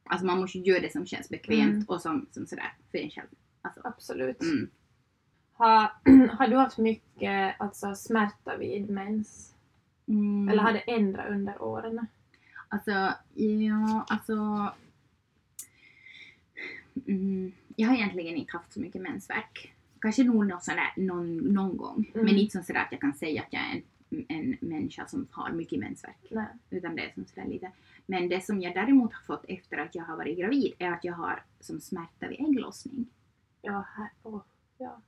Alltså 0.04 0.26
man 0.26 0.40
måste 0.40 0.60
göra 0.60 0.80
det 0.80 0.92
som 0.92 1.06
känns 1.06 1.30
bekvämt 1.30 1.74
Mm. 1.74 1.86
och 1.88 2.02
som, 2.02 2.26
som 2.32 2.48
sådär 2.48 2.74
för 2.92 2.98
en 2.98 3.10
själv. 3.10 3.28
Alltså, 3.62 3.82
Absolut. 3.84 4.42
mm. 4.42 4.70
Har, 5.54 5.92
har 6.38 6.48
du 6.48 6.56
haft 6.56 6.78
mycket 6.78 7.62
alltså, 7.62 7.96
smärta 7.96 8.58
vid 8.58 8.90
mens? 8.90 9.54
Mm. 10.08 10.50
Eller 10.50 10.64
har 10.64 10.74
det 10.74 10.80
ändrat 10.80 11.30
under 11.30 11.62
åren? 11.62 12.08
Alltså, 12.70 12.92
ja, 13.34 14.06
alltså... 14.08 14.70
Mm, 17.08 17.52
jag 17.76 17.88
har 17.88 17.96
egentligen 17.96 18.36
inte 18.36 18.58
haft 18.58 18.74
så 18.74 18.80
mycket 18.80 19.02
mensvärk. 19.02 19.74
kanske 20.02 20.24
nog 20.24 20.48
någon, 20.48 20.62
sån 20.62 20.76
där, 20.76 21.02
någon, 21.02 21.38
någon 21.38 21.78
gång. 21.78 22.12
Mm. 22.14 22.26
Men 22.26 22.36
inte 22.36 22.52
som 22.52 22.64
sådär 22.64 22.80
att 22.80 22.92
jag 22.92 23.02
kan 23.02 23.14
säga 23.14 23.42
att 23.42 23.54
jag 23.54 23.62
är 23.62 23.82
en, 24.10 24.26
en 24.28 24.58
människa 24.62 25.08
som 25.08 25.28
har 25.32 25.52
mycket 25.52 25.80
mensvärk. 25.80 26.28
Nej. 26.32 26.46
Utan 26.70 26.96
det 26.96 27.02
är 27.02 27.14
som 27.14 27.26
sådär 27.26 27.48
lite. 27.48 27.72
Men 28.06 28.30
det 28.30 28.46
som 28.46 28.62
jag 28.62 28.74
däremot 28.74 29.14
har 29.14 29.22
fått 29.22 29.46
efter 29.48 29.78
att 29.78 29.96
jag 29.96 30.04
har 30.04 30.18
varit 30.18 30.38
gravid 30.38 30.74
är 30.80 30.92
att 30.92 31.04
jag 31.04 31.14
har 31.14 31.44
som 31.60 31.82
smärta 31.82 32.28
vid 32.28 32.40
ägglossning. 32.40 33.08
Ja, 33.62 33.86
här, 33.98 34.10
åh, 34.24 34.42
ja. 34.78 35.02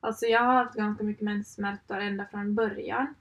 Alltså 0.00 0.26
jag 0.26 0.40
har 0.40 0.54
haft 0.54 0.76
ganska 0.76 1.04
mycket 1.04 1.22
menssmärtor 1.22 1.98
ända 1.98 2.26
från 2.26 2.54
början. 2.54 3.14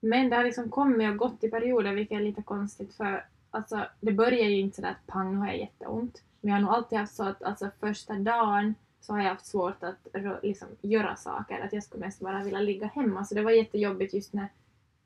Men 0.00 0.30
det 0.30 0.36
har 0.36 0.44
liksom 0.44 0.70
kommit 0.70 1.10
och 1.10 1.16
gått 1.16 1.44
i 1.44 1.50
perioder 1.50 1.94
vilket 1.94 2.16
är 2.18 2.22
lite 2.22 2.42
konstigt 2.42 2.94
för 2.94 3.24
alltså, 3.50 3.86
det 4.00 4.12
börjar 4.12 4.48
ju 4.48 4.60
inte 4.60 4.76
sådär 4.76 4.90
att 4.90 5.06
pang 5.06 5.36
har 5.36 5.46
jag 5.46 5.58
jätteont. 5.58 6.22
Men 6.44 6.48
jag 6.52 6.56
har 6.56 6.62
nog 6.62 6.74
alltid 6.74 6.98
haft 6.98 7.14
så 7.14 7.22
att 7.22 7.42
alltså, 7.42 7.70
första 7.80 8.14
dagen 8.14 8.74
så 9.00 9.12
har 9.12 9.20
jag 9.20 9.28
haft 9.28 9.46
svårt 9.46 9.82
att 9.82 10.08
liksom, 10.42 10.68
göra 10.80 11.16
saker. 11.16 11.60
Att 11.60 11.72
jag 11.72 11.82
skulle 11.82 12.04
mest 12.04 12.20
bara 12.20 12.44
vilja 12.44 12.60
ligga 12.60 12.86
hemma. 12.86 13.24
Så 13.24 13.34
det 13.34 13.42
var 13.42 13.50
jättejobbigt 13.50 14.14
just 14.14 14.32
när 14.32 14.48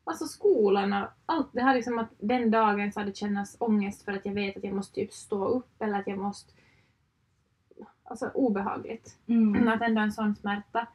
Alltså 0.05 0.27
skolan 0.27 0.92
och 0.92 1.09
allt. 1.27 1.48
Det 1.53 1.62
har 1.62 1.74
liksom 1.74 1.98
att 1.98 2.09
den 2.18 2.51
dagen 2.51 2.92
så 2.92 3.01
hade 3.01 3.11
det 3.11 3.16
känts 3.16 3.57
ångest 3.61 4.03
för 4.03 4.12
att 4.12 4.27
jag 4.27 4.33
vet 4.33 4.57
att 4.57 4.64
jag 4.64 4.74
måste 4.74 4.94
typ 4.94 5.12
stå 5.12 5.44
upp 5.44 5.83
eller 5.83 5.98
att 5.98 6.07
jag 6.07 6.18
måste... 6.18 6.53
Alltså 8.05 8.31
obehagligt. 8.35 9.18
Mm. 9.27 9.68
Att 9.72 9.83
ändå 9.83 10.01
en 10.01 10.12
sån 10.12 10.37
smärta. 10.37 10.87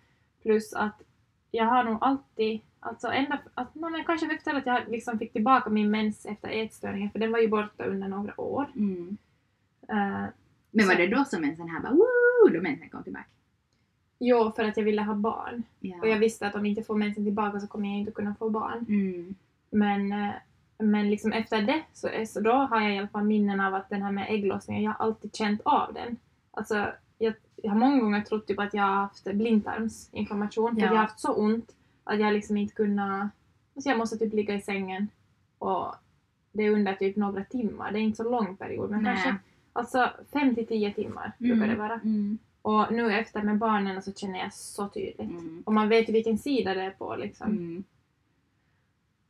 Plus 0.42 0.74
att 0.74 1.02
jag 1.52 1.66
har 1.66 1.84
nog 1.84 1.98
alltid, 2.02 2.62
alltså 2.80 3.08
ända, 3.08 3.40
att, 3.54 3.76
men 3.76 4.04
kanske 4.06 4.34
efter 4.36 4.54
att 4.54 4.66
jag 4.66 4.88
liksom 4.88 5.20
fick 5.20 5.34
tillbaka 5.34 5.70
min 5.70 5.92
mens 5.92 6.26
efter 6.26 6.50
ätstörningen, 6.50 7.12
för 7.12 7.20
den 7.20 7.32
var 7.32 7.40
ju 7.40 7.48
borta 7.48 7.86
under 7.86 8.08
några 8.08 8.42
år. 8.42 8.72
Mm. 8.76 9.18
Uh, 9.92 10.26
Men 10.72 10.88
var 10.88 10.94
Så- 10.94 11.00
det 11.02 11.08
då 11.08 11.26
som 11.26 11.42
mensen 11.42 11.70
här 11.70 11.80
bara 11.80 11.92
woo, 11.94 12.50
då 12.54 12.62
mensen 12.62 12.90
kom 12.90 13.04
tillbaka? 13.04 13.26
jo, 14.20 14.52
för 14.56 14.64
att 14.64 14.78
jag 14.78 14.84
ville 14.84 15.02
ha 15.02 15.14
barn. 15.14 15.64
Ja. 15.80 15.98
Och 16.02 16.08
jag 16.08 16.18
visste 16.20 16.48
att 16.48 16.56
om 16.56 16.66
jag 16.66 16.70
inte 16.72 16.84
får 16.84 16.96
mensen 16.96 17.24
tillbaka 17.26 17.60
så 17.60 17.68
kommer 17.68 17.88
jag 17.90 17.98
inte 17.98 18.12
kunna 18.12 18.36
få 18.36 18.50
barn. 18.50 18.86
Mm. 18.90 19.36
Men, 19.70 20.12
eh, 20.12 20.32
men 20.78 21.10
liksom 21.10 21.32
efter 21.32 21.62
det 21.62 21.82
så, 21.94 22.08
är- 22.08 22.26
så 22.26 22.40
då 22.40 22.52
har 22.52 22.82
jag 22.82 22.96
i 22.96 22.98
alla 22.98 23.08
fall 23.08 23.24
minnen 23.24 23.60
av 23.60 23.76
att 23.76 23.90
den 23.90 24.02
här 24.02 24.12
med 24.12 24.26
ägglossningen, 24.30 24.84
jag 24.84 24.92
har 24.92 25.06
alltid 25.06 25.36
känt 25.36 25.62
av 25.66 25.94
den. 25.94 26.18
Alltså, 26.52 26.88
jag, 27.18 27.34
jag 27.56 27.72
har 27.72 27.78
många 27.80 28.00
gånger 28.00 28.22
trott 28.22 28.48
typ 28.48 28.60
att 28.60 28.74
jag 28.74 28.84
har 28.84 28.96
haft 28.96 29.24
blindtarmsinflammation 29.34 30.76
för 30.76 30.82
Ja. 30.82 30.86
jag 30.88 30.92
har 30.94 30.98
haft 31.02 31.20
så 31.20 31.34
ont 31.34 31.76
att 32.04 32.20
jag 32.20 32.34
liksom 32.34 32.58
inte 32.58 32.74
kunnat... 32.74 33.30
Alltså 33.76 33.90
jag 33.90 33.98
måste 33.98 34.18
typ 34.18 34.34
ligga 34.34 34.56
i 34.56 34.62
sängen 34.62 35.08
och 35.58 35.96
det 36.52 36.64
är 36.64 36.72
under 36.72 36.94
typ 36.94 37.16
några 37.16 37.44
timmar. 37.44 37.92
Det 37.92 38.00
är 38.00 38.02
inte 38.02 38.24
så 38.24 38.30
lång 38.32 38.56
period 38.58 38.90
men 38.92 39.04
Nej. 39.04 39.14
kanske 39.14 39.36
alltså 39.74 40.10
5 40.34 40.56
till 40.56 40.68
10 40.68 40.94
timmar 40.94 41.32
brukar 41.38 41.68
det 41.68 41.76
vara. 41.76 41.94
Mm. 41.94 42.38
Och 42.62 42.94
nu 42.94 43.14
efter 43.14 43.42
med 43.42 43.58
barnen 43.58 44.02
så 44.02 44.14
känner 44.14 44.40
jag 44.40 44.54
så 44.54 44.88
tydligt. 44.90 45.20
Mm. 45.20 45.64
Och 45.66 45.74
man 45.74 45.90
vet 45.90 46.10
ju 46.10 46.14
vilken 46.14 46.38
sida 46.38 46.74
det 46.74 46.82
är 46.84 46.92
på 46.92 47.16
liksom. 47.16 47.48
Mm. 47.52 47.84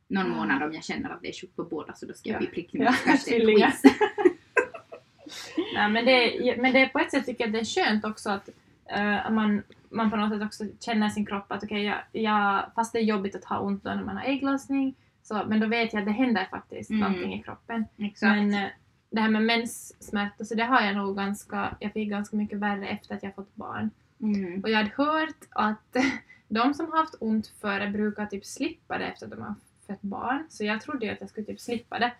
Någon 0.08 0.30
månad 0.30 0.62
om 0.62 0.72
jag 0.72 0.84
känner 0.84 1.10
att 1.10 1.22
det 1.22 1.28
är 1.28 1.32
sjukt 1.32 1.56
på 1.56 1.64
båda 1.64 1.94
så 1.94 2.06
då 2.06 2.14
ska 2.14 2.28
jag 2.28 2.34
Ja. 2.36 2.38
bli 2.38 2.46
prickig 2.48 2.80
Ja. 2.82 2.94
Nej, 5.74 5.90
men, 5.90 6.04
det, 6.04 6.56
men 6.62 6.72
det 6.72 6.88
på 6.88 6.98
ett 6.98 7.10
sätt 7.10 7.26
tycker 7.26 7.44
jag 7.44 7.52
det 7.52 7.58
är 7.60 7.64
skönt 7.64 8.04
också 8.04 8.30
att 8.30 8.48
eh, 8.90 9.30
man, 9.30 9.62
man 9.90 10.10
på 10.10 10.16
något 10.16 10.32
sätt 10.32 10.42
också 10.42 10.64
känner 10.80 11.08
sin 11.08 11.26
kropp 11.26 11.52
att 11.52 11.64
okej, 11.64 11.84
jag, 11.84 11.96
jag, 12.12 12.64
fast 12.74 12.92
det 12.92 12.98
är 12.98 13.02
jobbigt 13.02 13.34
att 13.36 13.44
ha 13.44 13.58
ont 13.58 13.84
då 13.84 13.90
när 13.90 14.04
man 14.04 14.16
har 14.16 14.24
ägglossning, 14.24 14.94
så, 15.22 15.42
men 15.46 15.60
då 15.60 15.66
vet 15.66 15.92
jag 15.92 16.00
att 16.00 16.06
det 16.06 16.12
händer 16.12 16.46
faktiskt 16.50 16.90
Mm. 16.90 17.00
någonting 17.00 17.34
i 17.34 17.42
kroppen. 17.42 17.84
Exakt. 17.98 18.22
Men 18.36 18.54
eh, 18.54 18.68
det 19.14 19.20
här 19.20 19.30
med 19.30 19.42
menssmärta, 19.42 20.44
så 20.44 20.54
det 20.54 20.64
har 20.64 20.80
jag 20.80 20.96
nog 20.96 21.16
ganska, 21.16 21.76
jag 21.80 21.92
fick 21.92 22.10
ganska 22.10 22.36
mycket 22.36 22.58
värre 22.58 22.88
efter 22.88 23.14
att 23.14 23.22
jag 23.22 23.34
fått 23.34 23.54
barn. 23.54 23.90
Mm. 24.20 24.60
Och 24.62 24.70
jag 24.70 24.76
hade 24.76 24.92
hört 24.96 25.44
att 25.50 25.96
de 26.48 26.74
som 26.74 26.90
har 26.90 26.98
haft 26.98 27.14
ont 27.20 27.46
före 27.46 27.90
brukar 27.90 28.26
typ 28.26 28.44
slippa 28.44 28.98
det 28.98 29.04
efter 29.04 29.26
att 29.26 29.32
de 29.32 29.42
har 29.42 29.54
fött 29.86 30.02
barn. 30.02 30.46
Så 30.48 30.64
jag 30.64 30.80
trodde 30.80 31.06
ju 31.06 31.12
att 31.12 31.20
jag 31.20 31.30
skulle 31.30 31.46
typ 31.46 31.60
slippa 31.60 31.98
det. 31.98 32.12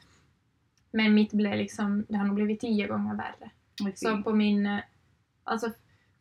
Men 0.91 1.15
mitt 1.15 1.33
blev 1.33 1.57
liksom, 1.57 2.05
det 2.09 2.17
har 2.17 2.25
nog 2.25 2.35
blivit 2.35 2.61
tio 2.61 2.87
gånger 2.87 3.15
värre. 3.15 3.51
Oj, 3.85 3.91
fy. 3.91 3.97
Så 3.97 4.23
på 4.23 4.33
min, 4.33 4.81
alltså 5.45 5.71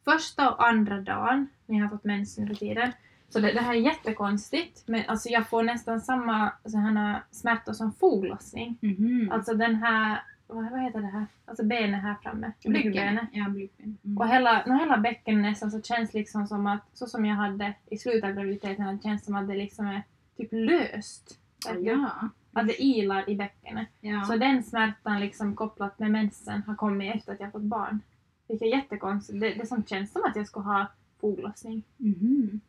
första 0.04 0.52
och 0.52 0.68
andra 0.68 1.02
dagen 1.02 1.48
när 1.66 1.78
jag 1.78 1.86
har 1.86 1.90
fått 1.90 2.04
mens 2.04 2.38
nu 2.38 2.48
för 2.48 2.56
tiden. 2.56 2.92
Så 3.30 3.40
det, 3.40 3.52
det 3.52 3.62
här 3.62 3.74
är 3.74 3.80
jättekonstigt. 3.80 4.84
Men 4.86 5.04
alltså 5.08 5.30
jag 5.30 5.50
får 5.50 5.64
nästan 5.64 6.02
samma 6.02 6.54
sådana 6.66 7.24
smärtor 7.32 7.74
som 7.74 7.94
foglossning. 7.94 8.78
Mhm. 8.82 9.32
Alltså 9.32 9.54
den 9.54 9.76
här, 9.76 10.24
vad, 10.48 10.82
heter 10.82 11.02
det 11.02 11.08
här? 11.08 11.26
Alltså 11.46 11.66
benet 11.66 12.02
här 12.02 12.16
framme. 12.24 12.52
Ryggbenet. 12.60 13.30
Ja, 13.32 13.50
blygdben. 13.50 13.98
Mm. 14.04 14.18
Och 14.18 14.28
hela, 14.28 14.64
no, 14.66 14.74
hela 14.74 14.98
bäcken 14.98 15.42
nästan 15.42 15.72
så 15.72 15.82
känns 15.82 16.14
liksom 16.14 16.48
som 16.48 16.68
att, 16.68 16.82
så 16.94 17.08
som 17.08 17.26
jag 17.26 17.36
hade 17.36 17.74
i 17.86 17.98
slutet 17.98 18.24
av 18.24 18.32
graviditeten, 18.36 18.98
det 18.98 19.04
känns 19.04 19.26
som 19.26 19.36
att 19.36 19.48
det 19.48 19.56
liksom 19.56 19.88
är 19.88 20.04
typ 20.38 20.50
löst. 20.52 21.40
Ja. 21.80 22.30
Att 22.54 22.68
det 22.68 22.84
ilar 22.84 23.30
i 23.30 23.36
bäckenet. 23.36 23.88
ja. 24.00 24.24
Så 24.24 24.38
den 24.38 24.64
smärtan 24.64 25.20
liksom 25.20 25.56
kopplat 25.56 26.00
med 26.00 26.12
mensen 26.12 26.64
har 26.68 26.76
kommit 26.76 27.16
efter 27.16 27.34
att 27.34 27.40
jag 27.40 27.52
fått 27.52 27.62
barn. 27.62 28.00
Vilket 28.48 28.66
är 28.66 28.70
jättekonstigt. 28.70 29.42
Det, 29.42 29.54
det 29.54 29.66
som 29.66 29.84
känns 29.84 30.12
som 30.12 30.24
att 30.24 30.36
jag 30.36 30.48
skulle 30.48 30.66
ha 30.66 30.88
foglossning. 31.22 31.84
Mhm. 31.98 32.62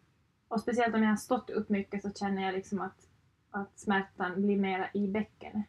Och 0.49 0.61
speciellt 0.61 0.95
om 0.95 1.03
jag 1.03 1.11
har 1.11 1.17
stått 1.17 1.51
upp 1.51 1.69
mycket 1.69 2.03
så 2.03 2.13
känner 2.13 2.43
jag 2.43 2.55
liksom 2.55 2.81
att, 2.81 3.09
att 3.51 3.79
smärtan 3.79 4.43
blir 4.43 4.57
mera 4.57 4.89
i 4.95 5.09
bäckenet. 5.09 5.67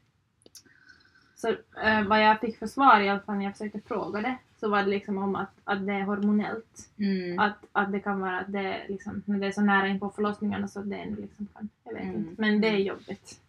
Så 1.46 1.80
eh, 1.82 2.04
vad 2.08 2.24
jag 2.24 2.40
fick 2.40 2.58
för 2.60 2.68
svar 2.68 3.00
i 3.00 3.10
alla 3.10 3.20
fall 3.20 3.36
när 3.36 3.44
jag 3.46 3.54
försökte 3.54 3.82
fråga 3.88 4.22
det 4.22 4.38
så 4.60 4.70
var 4.70 4.84
det 4.84 4.90
liksom 4.90 5.18
om 5.18 5.36
att, 5.36 5.52
att 5.64 5.86
det 5.88 5.94
är 5.94 6.02
hormonellt. 6.02 6.90
Mm. 6.98 7.40
Att, 7.40 7.58
att 7.72 7.92
det 7.92 8.00
kan 8.00 8.20
vara 8.20 8.40
att 8.40 8.52
det 8.52 8.60
är 8.60 8.86
liksom, 8.90 9.24
när 9.26 9.40
det 9.40 9.48
är 9.48 9.52
så 9.52 9.62
nära 9.62 9.88
in 9.88 10.00
på 10.00 10.10
förlossningarna 10.10 10.68
så 10.68 10.82
det 10.82 10.96
ändå 10.96 11.22
liksom 11.22 11.48
kan, 11.54 11.70
jag 11.84 11.94
vet 11.94 12.04
Mm. 12.04 12.16
inte. 12.16 12.42
Men 12.42 12.62
det 12.62 12.68
är 12.68 12.78
jobbigt. 12.78 13.40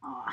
Ja. 0.00 0.24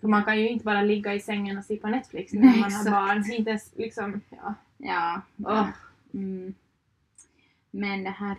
För 0.00 0.08
man 0.08 0.24
kan 0.24 0.40
ju 0.40 0.48
inte 0.48 0.64
bara 0.64 0.82
ligga 0.82 1.14
i 1.14 1.20
sängen 1.20 1.58
och 1.58 1.64
se 1.64 1.76
på 1.76 1.88
Netflix 1.88 2.32
när 2.32 2.40
Nej, 2.40 2.60
man 2.60 2.72
har 2.72 2.80
exakt. 2.80 2.90
barn. 2.90 3.32
Inte 3.32 3.50
ens 3.50 3.72
liksom, 3.76 4.20
ja. 4.28 4.54
Ja. 4.76 5.20
Åh. 5.44 5.68
Mm. 6.14 6.54
Men 7.70 8.04
det 8.04 8.10
här... 8.10 8.36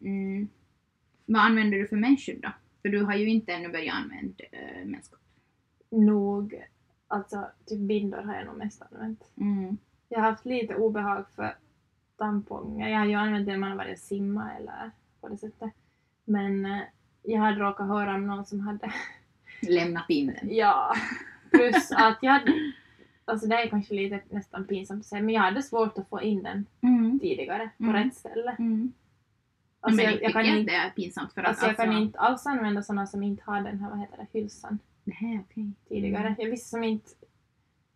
Mm. 0.00 0.48
Vad 1.26 1.42
använder 1.42 1.78
du 1.78 1.86
för 1.88 1.96
mensskydd 1.96 2.40
då? 2.42 2.48
För 2.82 2.88
du 2.88 3.02
har 3.02 3.14
ju 3.14 3.26
inte 3.28 3.52
ännu 3.52 3.68
börjat 3.68 3.94
använda 3.96 4.44
äh, 4.52 4.86
menskopp. 4.86 5.18
Nog, 5.90 6.62
alltså 7.12 7.46
typ 7.66 7.78
bindor 7.78 8.22
har 8.22 8.34
jag 8.34 8.46
nog 8.46 8.56
mest 8.56 8.82
använt. 8.82 9.24
Mm. 9.36 9.76
Jag 10.08 10.20
har 10.20 10.30
haft 10.30 10.44
lite 10.46 10.74
obehag 10.74 11.24
för 11.36 11.54
tamponger. 12.18 12.88
Jag 12.88 12.98
har 12.98 13.06
ju 13.06 13.14
använt 13.14 13.46
det 13.46 13.52
när 13.52 13.58
man 13.58 13.70
har 13.70 13.76
varit 13.78 13.92
och 13.92 13.98
simma 14.04 14.52
eller 14.52 14.90
på 15.20 15.28
det 15.28 15.36
sättet. 15.36 15.70
Men 16.24 16.66
eh, 16.66 16.80
jag 17.22 17.40
hade 17.40 17.58
råkat 17.60 17.86
höra 17.88 18.14
om 18.14 18.26
någon 18.26 18.44
som 18.46 18.60
hade, 18.60 18.92
Lämnat 19.68 20.10
in 20.10 20.26
den. 20.26 20.54
ja, 20.56 20.94
plus 21.50 21.92
att 21.92 22.18
jag 22.22 22.32
hade, 22.32 22.52
alltså 23.24 23.46
det 23.46 23.54
är 23.62 23.68
kanske 23.68 23.94
lite 23.94 24.20
nästan 24.30 24.66
pinsamt 24.66 25.00
att 25.00 25.06
säga, 25.06 25.22
men 25.22 25.34
jag 25.34 25.42
hade 25.42 25.62
svårt 25.62 25.98
att 25.98 26.08
få 26.08 26.22
in 26.22 26.42
den 26.42 26.66
Mm. 26.80 27.18
tidigare 27.20 27.70
på 27.78 27.84
Mm. 27.84 27.96
rätt 27.96 28.14
ställe. 28.14 28.56
Mm. 28.58 28.92
Alltså 29.80 29.96
men 29.96 30.04
jag, 30.04 30.14
jag, 30.14 30.22
jag, 30.22 30.32
kan 30.32 30.44
inte, 30.44 30.72
det 30.72 30.76
är 30.76 30.90
pinsamt 30.90 31.32
för 31.32 31.40
att 31.42 31.48
alltså 31.48 31.66
jag 31.66 31.76
kan 31.76 31.92
inte 31.92 32.18
alls 32.18 32.46
använda 32.46 32.82
sådana 32.82 33.06
som 33.06 33.22
inte 33.22 33.42
har 33.46 33.60
den 33.60 33.80
här, 33.80 33.90
vad 33.90 33.98
heter 34.00 34.16
det, 34.16 34.38
hylsan 34.38 34.78
Nej, 35.04 35.44
okej. 35.50 35.72
tidigare. 35.88 36.26
Mm. 36.26 36.34
Jag 36.38 36.50
visste 36.50 36.68
som 36.68 36.84
inte 36.84 37.10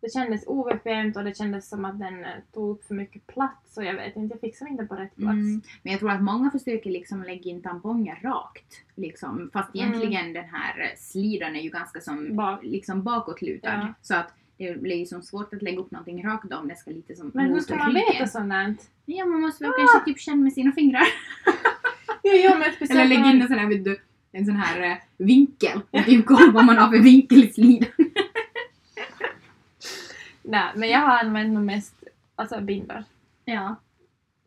det 0.01 0.13
kändes 0.13 0.43
obekvämt 0.47 1.17
och 1.17 1.23
det 1.23 1.37
kändes 1.37 1.69
som 1.69 1.85
att 1.85 1.99
den 1.99 2.23
eh, 2.25 2.29
tog 2.53 2.69
upp 2.69 2.85
för 2.85 2.95
mycket 2.95 3.27
plats 3.27 3.77
och 3.77 3.83
jag 3.83 3.93
vet 3.93 4.15
inte, 4.15 4.33
jag 4.33 4.41
fick 4.41 4.57
som 4.57 4.67
inte 4.67 4.85
på 4.85 4.95
rätt 4.95 5.15
plats. 5.15 5.33
Mm. 5.33 5.61
Men 5.83 5.91
jag 5.91 5.99
tror 5.99 6.11
att 6.11 6.23
många 6.23 6.51
försöker 6.51 6.91
liksom 6.91 7.23
lägga 7.23 7.51
in 7.51 7.61
tamponger 7.61 8.19
rakt. 8.23 8.81
Liksom. 8.95 9.49
Fast 9.53 9.75
Mm. 9.75 9.87
egentligen 9.87 10.33
den 10.33 10.45
här 10.45 10.93
slidan 10.97 11.55
är 11.55 11.61
ju 11.61 11.69
ganska 11.69 12.01
som 12.01 12.35
Bak. 12.35 12.59
liksom 12.63 13.03
bakåtlutad. 13.03 13.73
Ja. 13.73 13.93
Så 14.01 14.15
att 14.15 14.33
det 14.57 14.81
blir 14.81 14.95
ju 14.95 15.05
som 15.05 15.21
svårt 15.21 15.53
att 15.53 15.61
lägga 15.61 15.79
upp 15.79 15.91
någonting 15.91 16.25
rakt 16.25 16.53
om 16.53 16.67
det 16.67 16.75
ska 16.75 16.91
lite 16.91 17.15
som 17.15 17.31
Men 17.33 17.45
hur 17.45 17.59
ska 17.59 17.75
man 17.75 17.93
veta 17.93 18.27
sånt? 18.27 18.89
Ja, 19.05 19.25
man 19.25 19.41
måste 19.41 19.63
väl 19.63 19.73
kanske 19.77 20.05
typ 20.11 20.19
känna 20.19 20.43
med 20.43 20.53
sina 20.53 20.71
fingrar. 20.71 21.03
Jo, 22.23 22.33
jo, 22.35 22.51
men 22.59 22.89
Eller 22.89 23.05
lägga 23.05 23.31
in 23.31 23.41
en 23.41 23.47
sån 23.47 23.57
här, 23.57 23.67
vet 23.67 23.83
du, 23.85 23.99
en 24.37 24.45
sån 24.45 24.55
här 24.55 24.91
eh, 24.91 24.97
vinkel. 25.17 25.81
Och 25.91 26.03
typ 26.05 26.25
kolla 26.25 26.51
vad 26.51 26.65
man 26.65 26.77
har 26.77 26.87
för 26.91 26.99
vinkel 27.03 27.43
i 27.43 27.53
slidan. 27.53 27.89
Nej, 30.43 30.71
men 30.75 30.89
jag 30.89 30.99
har 30.99 31.17
använt 31.19 31.53
nog 31.53 31.63
mest 31.65 32.03
alltså 32.35 32.61
bindor. 32.61 33.03
Ja. 33.45 33.75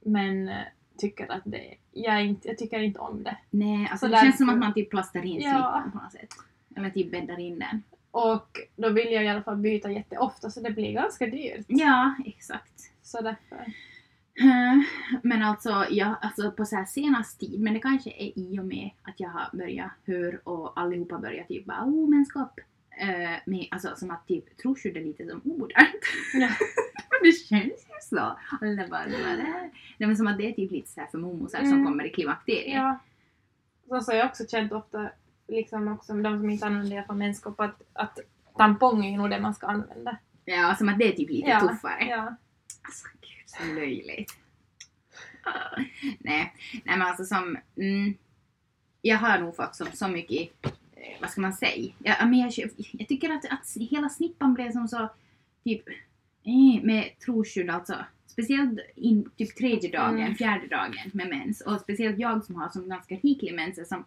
Men 0.05 0.49
eh, 0.49 0.55
tycker 0.99 1.33
att 1.33 1.43
det, 1.45 1.75
jag, 1.93 2.15
är 2.15 2.21
inte, 2.21 2.49
jag 2.49 2.59
tycker 2.59 2.81
inte 2.81 2.99
om 3.01 3.23
det. 3.23 3.37
Nej, 3.51 3.89
alltså 3.91 4.07
Så 4.07 4.13
det 4.13 4.19
känns 4.19 4.25
därför- 4.27 4.37
som 4.37 4.49
att 4.51 4.59
man 4.59 4.75
typ 4.75 4.91
plastar 4.91 5.25
in 5.27 5.41
Ja. 5.41 5.51
slippan 5.51 5.93
på 5.93 5.99
något 5.99 6.13
sätt. 6.13 6.35
Eller 6.77 6.91
typ 6.91 7.11
bäddar 7.11 7.41
in 7.41 7.59
den. 7.59 7.83
Och 8.11 8.59
då 8.77 8.89
vill 8.89 9.13
jag 9.13 9.25
i 9.25 9.29
alla 9.29 9.43
fall 9.43 9.57
byta 9.57 9.91
jätteofta 9.91 10.51
så 10.51 10.61
det 10.61 10.71
blir 10.71 10.93
ganska 10.93 11.27
dyrt. 11.27 11.65
Ja, 11.69 12.15
exakt. 12.27 12.93
Så 13.03 13.21
därför. 13.21 13.65
Eh, 14.35 14.83
Men 15.23 15.43
alltså, 15.43 15.87
ja, 15.91 16.15
alltså 16.23 16.51
på 16.53 16.65
så 16.65 16.77
här 16.77 16.85
senast 16.85 17.41
tid, 17.41 17.61
men 17.61 17.75
det 17.75 17.81
kanske 17.81 18.11
är 18.11 18.39
i 18.39 18.59
och 18.61 18.65
med 18.65 18.91
att 19.03 19.21
jag 19.21 19.29
har 19.29 19.49
börjat 19.53 19.91
höra 20.07 20.39
och 20.45 20.81
allihopa 20.81 21.19
börjat 21.19 21.49
typ 21.49 21.65
bara 21.65 21.85
oh 21.85 22.09
menskopp. 22.11 22.61
Uh, 23.03 23.39
med, 23.47 23.69
alltså 23.71 23.97
som 23.97 24.11
att 24.11 24.27
typ 24.27 24.57
troskydd 24.57 24.97
är 24.97 25.05
lite 25.05 25.27
som 25.27 25.41
omodernt. 25.45 26.01
Ja. 26.35 26.49
det 27.23 27.33
känns 27.33 27.65
ju 27.65 27.95
så. 28.01 28.39
Det 28.61 28.87
bara, 28.91 29.05
det 29.05 29.19
bara, 29.23 29.37
det. 29.37 29.71
Nej, 29.99 30.09
men 30.09 30.17
som 30.17 30.27
att 30.27 30.39
det 30.39 30.49
är 30.49 30.53
typ 30.53 30.71
lite 30.71 30.89
så 30.89 31.01
här 31.01 31.07
för 31.07 31.19
momosar 31.19 31.59
som 31.59 31.73
Mm. 31.73 31.85
kommer 31.85 32.05
i 32.05 32.11
klimakteriet. 32.11 32.75
Ja. 32.75 32.99
Så, 33.89 34.01
så 34.01 34.13
har 34.13 34.19
jag 34.19 34.27
också 34.27 34.45
känt 34.47 34.73
ofta, 34.73 35.11
liksom 35.49 35.89
också 35.89 36.15
med 36.15 36.25
de 36.25 36.39
som 36.39 36.51
inte 36.51 36.67
använder 36.67 36.97
alla 36.97 37.07
fall 37.07 37.17
menskopp, 37.17 37.61
att, 37.61 37.83
att 37.93 38.19
tampong 38.57 39.07
är 39.07 39.19
nog 39.19 39.31
det 39.31 39.41
man 39.41 39.55
ska 39.55 39.67
använda. 39.67 40.17
Ja, 40.45 40.75
som 40.79 40.89
att 40.89 40.99
det 40.99 41.05
är 41.13 41.13
typ 41.17 41.31
lite 41.31 41.49
Ja, 41.51 41.61
tuffare. 41.61 42.05
Ja. 42.05 42.37
Alltså 42.83 43.09
så 43.57 43.75
löjligt. 43.75 44.37
Nej, 46.19 46.55
nej 46.73 46.99
men 46.99 47.03
alltså 47.03 47.25
som... 47.25 47.57
Mm, 47.77 48.15
jag 49.03 49.19
har 49.19 49.39
nog 49.39 49.57
fått 49.57 49.77
som, 49.77 49.87
så 49.93 50.09
mycket, 50.09 50.67
eh, 50.97 51.21
vad 51.21 51.31
ska 51.31 51.41
man 51.41 51.53
säga? 51.53 51.93
Ja, 51.99 52.15
men 52.27 52.39
jag, 52.39 52.53
jag 52.93 53.09
tycker 53.09 53.31
att, 53.31 53.45
att 53.45 53.77
hela 53.91 54.09
snippan 54.09 54.55
blev 54.55 54.73
som 54.73 54.89
så 54.89 55.09
typ 55.65 55.89
eh, 56.45 56.83
med 56.83 57.19
trosskydd 57.25 57.71
alltså. 57.71 58.05
Speciellt 58.27 58.81
in, 58.95 59.31
typ 59.37 59.57
tredje 59.57 59.91
dagen, 59.91 60.19
Mm. 60.19 60.35
fjärde 60.35 60.67
dagen 60.67 60.95
med 61.13 61.29
mens. 61.29 61.61
Och 61.61 61.81
speciellt 61.81 62.19
jag 62.19 62.45
som 62.45 62.55
har 62.55 62.69
som 62.69 62.89
ganska 62.89 63.15
riklig 63.15 63.55
mens. 63.55 63.89
Som, 63.89 64.05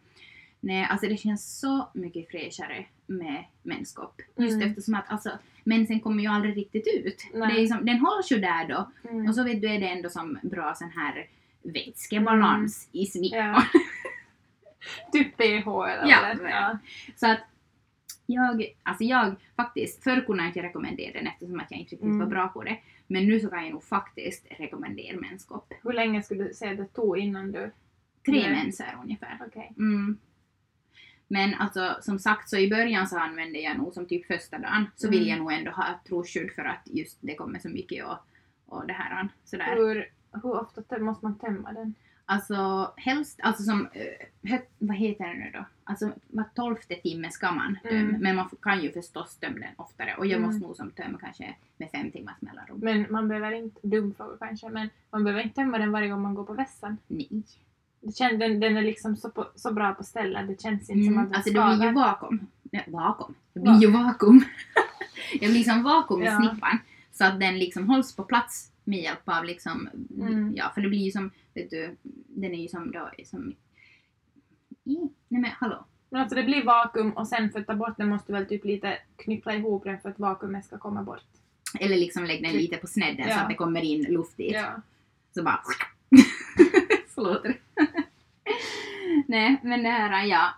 nej, 0.60 0.88
alltså 0.90 1.08
det 1.08 1.18
känns 1.18 1.60
så 1.60 1.90
mycket 1.94 2.32
fräschare 2.32 2.86
med 3.06 3.44
menskopp. 3.64 4.22
Just 4.38 4.56
Mm. 4.56 4.70
eftersom 4.70 4.94
att 4.96 5.12
alltså, 5.12 5.30
mensen 5.64 6.00
kommer 6.00 6.24
ju 6.24 6.30
aldrig 6.30 6.58
riktigt 6.58 6.88
ut. 6.88 7.28
Nej. 7.34 7.56
Det 7.56 7.62
är 7.64 7.68
som, 7.68 7.86
den 7.86 8.00
hålls 8.00 8.32
ju 8.32 8.38
där 8.38 8.68
då. 8.68 8.92
Mm. 9.10 9.28
Och 9.28 9.36
så 9.36 9.44
vet 9.44 9.62
du 9.62 9.68
är 9.68 9.80
det 9.80 9.88
ändå 9.88 10.10
som 10.10 10.40
bra 10.44 10.74
sån 10.76 10.90
här 10.90 11.28
vätskebalans 11.62 12.90
i 12.92 13.06
snippan. 13.06 13.40
Ja. 13.40 13.64
typ 15.12 15.38
PH 15.38 15.68
eller 15.68 16.08
Ja, 16.08 16.36
ja. 16.50 16.78
Så 17.16 17.32
att 17.32 17.40
jag, 18.26 18.66
alltså 18.84 19.04
jag 19.04 19.36
faktiskt, 19.56 20.04
förr 20.04 20.22
kunde 20.26 20.44
jag 20.44 20.50
inte 20.50 20.62
rekommendera 20.62 21.14
den 21.14 21.28
eftersom 21.28 21.60
att 21.60 21.72
jag 21.72 21.80
inte 21.80 21.92
riktigt 21.92 22.06
Mm. 22.06 22.20
var 22.20 22.28
bra 22.28 22.48
på 22.48 22.64
det. 22.64 22.78
Men 23.08 23.28
nu 23.28 23.40
så 23.40 23.50
kan 23.50 23.64
jag 23.64 23.72
nog 23.72 23.84
faktiskt 23.84 24.46
rekommendera 24.50 25.18
menskopp. 25.20 25.74
Hur 25.84 25.94
länge 25.94 26.24
skulle 26.24 26.44
du 26.44 26.54
säga 26.54 26.74
det 26.76 26.86
tog 26.86 27.18
innan 27.18 27.52
du... 27.52 27.72
Tre 28.26 28.50
menser 28.50 28.98
ungefär. 29.04 29.40
Okej. 29.48 29.74
Mm. 29.78 30.18
Men 31.34 31.54
alltså 31.56 31.96
som 32.02 32.20
sagt 32.20 32.50
så 32.50 32.58
i 32.58 32.70
början 32.70 33.08
så 33.08 33.18
använde 33.18 33.60
jag 33.60 33.78
nog 33.78 33.94
som 33.94 34.06
typ 34.06 34.26
första 34.28 34.58
dagen 34.58 34.86
så 34.96 35.10
vill 35.10 35.20
Mm. 35.22 35.30
jag 35.30 35.40
nog 35.40 35.52
ändå 35.54 35.72
ha 35.72 35.84
ett 35.88 36.06
trosskydd 36.08 36.52
för 36.52 36.66
att 36.66 36.82
just 36.86 37.18
det 37.22 37.36
kommer 37.36 37.60
så 37.60 37.70
mycket 37.70 38.06
och, 38.06 38.18
och 38.66 38.88
det 38.88 38.94
här 38.94 39.28
sådär. 39.46 39.76
Hur, 39.76 40.10
hur 40.44 40.60
ofta 40.62 41.00
måste 41.00 41.26
man 41.26 41.38
tömma 41.40 41.72
den? 41.74 41.94
Alltså 42.26 42.94
helst, 42.98 43.40
alltså 43.44 43.64
som, 43.64 43.88
eh, 43.94 44.60
vad 44.80 44.98
heter 44.98 45.28
det 45.28 45.34
nu 45.34 45.52
då? 45.54 45.66
Alltså 45.84 46.12
var 46.28 46.44
tolfte 46.56 46.96
timme 46.96 47.30
ska 47.32 47.52
man 47.52 47.78
tömma, 47.84 48.00
Mm. 48.10 48.22
men 48.22 48.36
man 48.36 48.50
kan 48.62 48.82
ju 48.84 48.92
förstås 48.92 49.38
tömma 49.38 49.60
den 49.60 49.74
oftare 49.78 50.16
och 50.18 50.26
jag 50.26 50.38
Mm. 50.38 50.48
måste 50.50 50.68
nog 50.68 50.76
som 50.76 50.92
tömma 50.92 51.18
kanske 51.22 51.56
med 51.78 51.90
fem 51.92 52.12
timmars 52.12 52.42
mellanrum. 52.42 52.80
Men 52.82 53.06
man 53.10 53.28
behöver 53.28 53.52
inte, 53.52 53.80
dum 53.88 54.14
fråga 54.18 54.38
kanske, 54.40 54.70
men 54.70 54.90
man 55.12 55.24
behöver 55.24 55.44
inte 55.44 55.56
tömma 55.56 55.78
den 55.78 55.92
varje 55.92 56.08
gång 56.10 56.22
man 56.22 56.34
går 56.36 56.44
på 56.46 56.54
vässan. 56.54 56.98
Nej. 57.08 57.44
Det 58.06 58.16
känns, 58.18 58.40
den, 58.40 58.60
den 58.60 58.78
är 58.78 58.82
liksom 58.82 59.16
så, 59.16 59.30
på, 59.30 59.48
så 59.56 59.74
bra 59.74 59.94
på 59.94 60.04
stället, 60.04 60.48
det 60.48 60.62
känns 60.62 60.90
inte 60.90 61.04
som 61.06 61.14
Mm. 61.14 61.20
att 61.26 61.30
den 61.30 61.36
Alltså 61.36 61.54
det 61.54 61.78
blir 61.78 61.88
ju 61.88 61.94
vakuum. 61.94 62.48
Nej, 62.72 62.84
vakuum. 62.88 63.34
Det 63.54 63.60
blir 63.60 63.82
ju 63.82 63.92
vakuum. 63.92 64.44
det 65.40 65.48
blir 65.48 65.64
som 65.64 65.84
vakuum 65.84 66.22
i 66.22 66.26
Ja. 66.26 66.38
snippan. 66.38 66.80
Så 67.12 67.26
att 67.26 67.40
den 67.40 67.60
liksom 67.60 67.90
hålls 67.90 68.16
på 68.16 68.24
plats 68.24 68.72
med 68.84 69.00
hjälp 69.00 69.22
av 69.26 69.46
liksom, 69.46 69.90
Mm. 70.20 70.54
ja 70.56 70.72
för 70.74 70.82
det 70.82 70.90
blir 70.90 71.00
ju 71.06 71.12
som, 71.12 71.32
vet 71.54 71.70
du, 71.70 71.98
den 72.28 72.54
är 72.54 72.62
ju 72.62 72.68
som 72.68 72.92
då, 72.92 73.10
som, 73.26 73.54
nej 74.84 75.10
men 75.42 75.46
hallå. 75.60 75.86
Men 76.10 76.22
alltså 76.22 76.36
det 76.36 76.44
blir 76.44 76.64
vakuum 76.64 77.12
och 77.12 77.28
sen 77.28 77.50
för 77.52 77.60
att 77.60 77.68
ta 77.68 77.76
bort 77.76 77.98
den 77.98 78.10
måste 78.10 78.32
du 78.32 78.38
väl 78.40 78.46
typ 78.48 78.66
lite 78.66 78.98
knyppla 79.16 79.54
ihop 79.56 79.84
den 79.84 80.00
för 80.00 80.10
att 80.10 80.20
vakuumet 80.20 80.66
ska 80.66 80.78
komma 80.78 81.04
bort. 81.04 81.24
Eller 81.80 81.98
liksom 81.98 82.24
lägg 82.26 82.44
den 82.44 82.52
lite 82.52 82.78
på 82.78 82.88
snedden 82.88 83.24
så 83.26 83.30
Ja. 83.30 83.42
att 83.42 83.50
det 83.50 83.56
kommer 83.56 83.82
in 83.82 84.04
luft 84.14 84.38
dit. 84.38 84.54
Ja. 84.54 84.82
Så 85.36 85.44
bara... 85.44 85.60
Förlåt. 87.24 87.46
Nej, 89.28 89.56
men 89.64 89.84
det 89.84 89.90
här, 89.90 90.26
ja. 90.26 90.50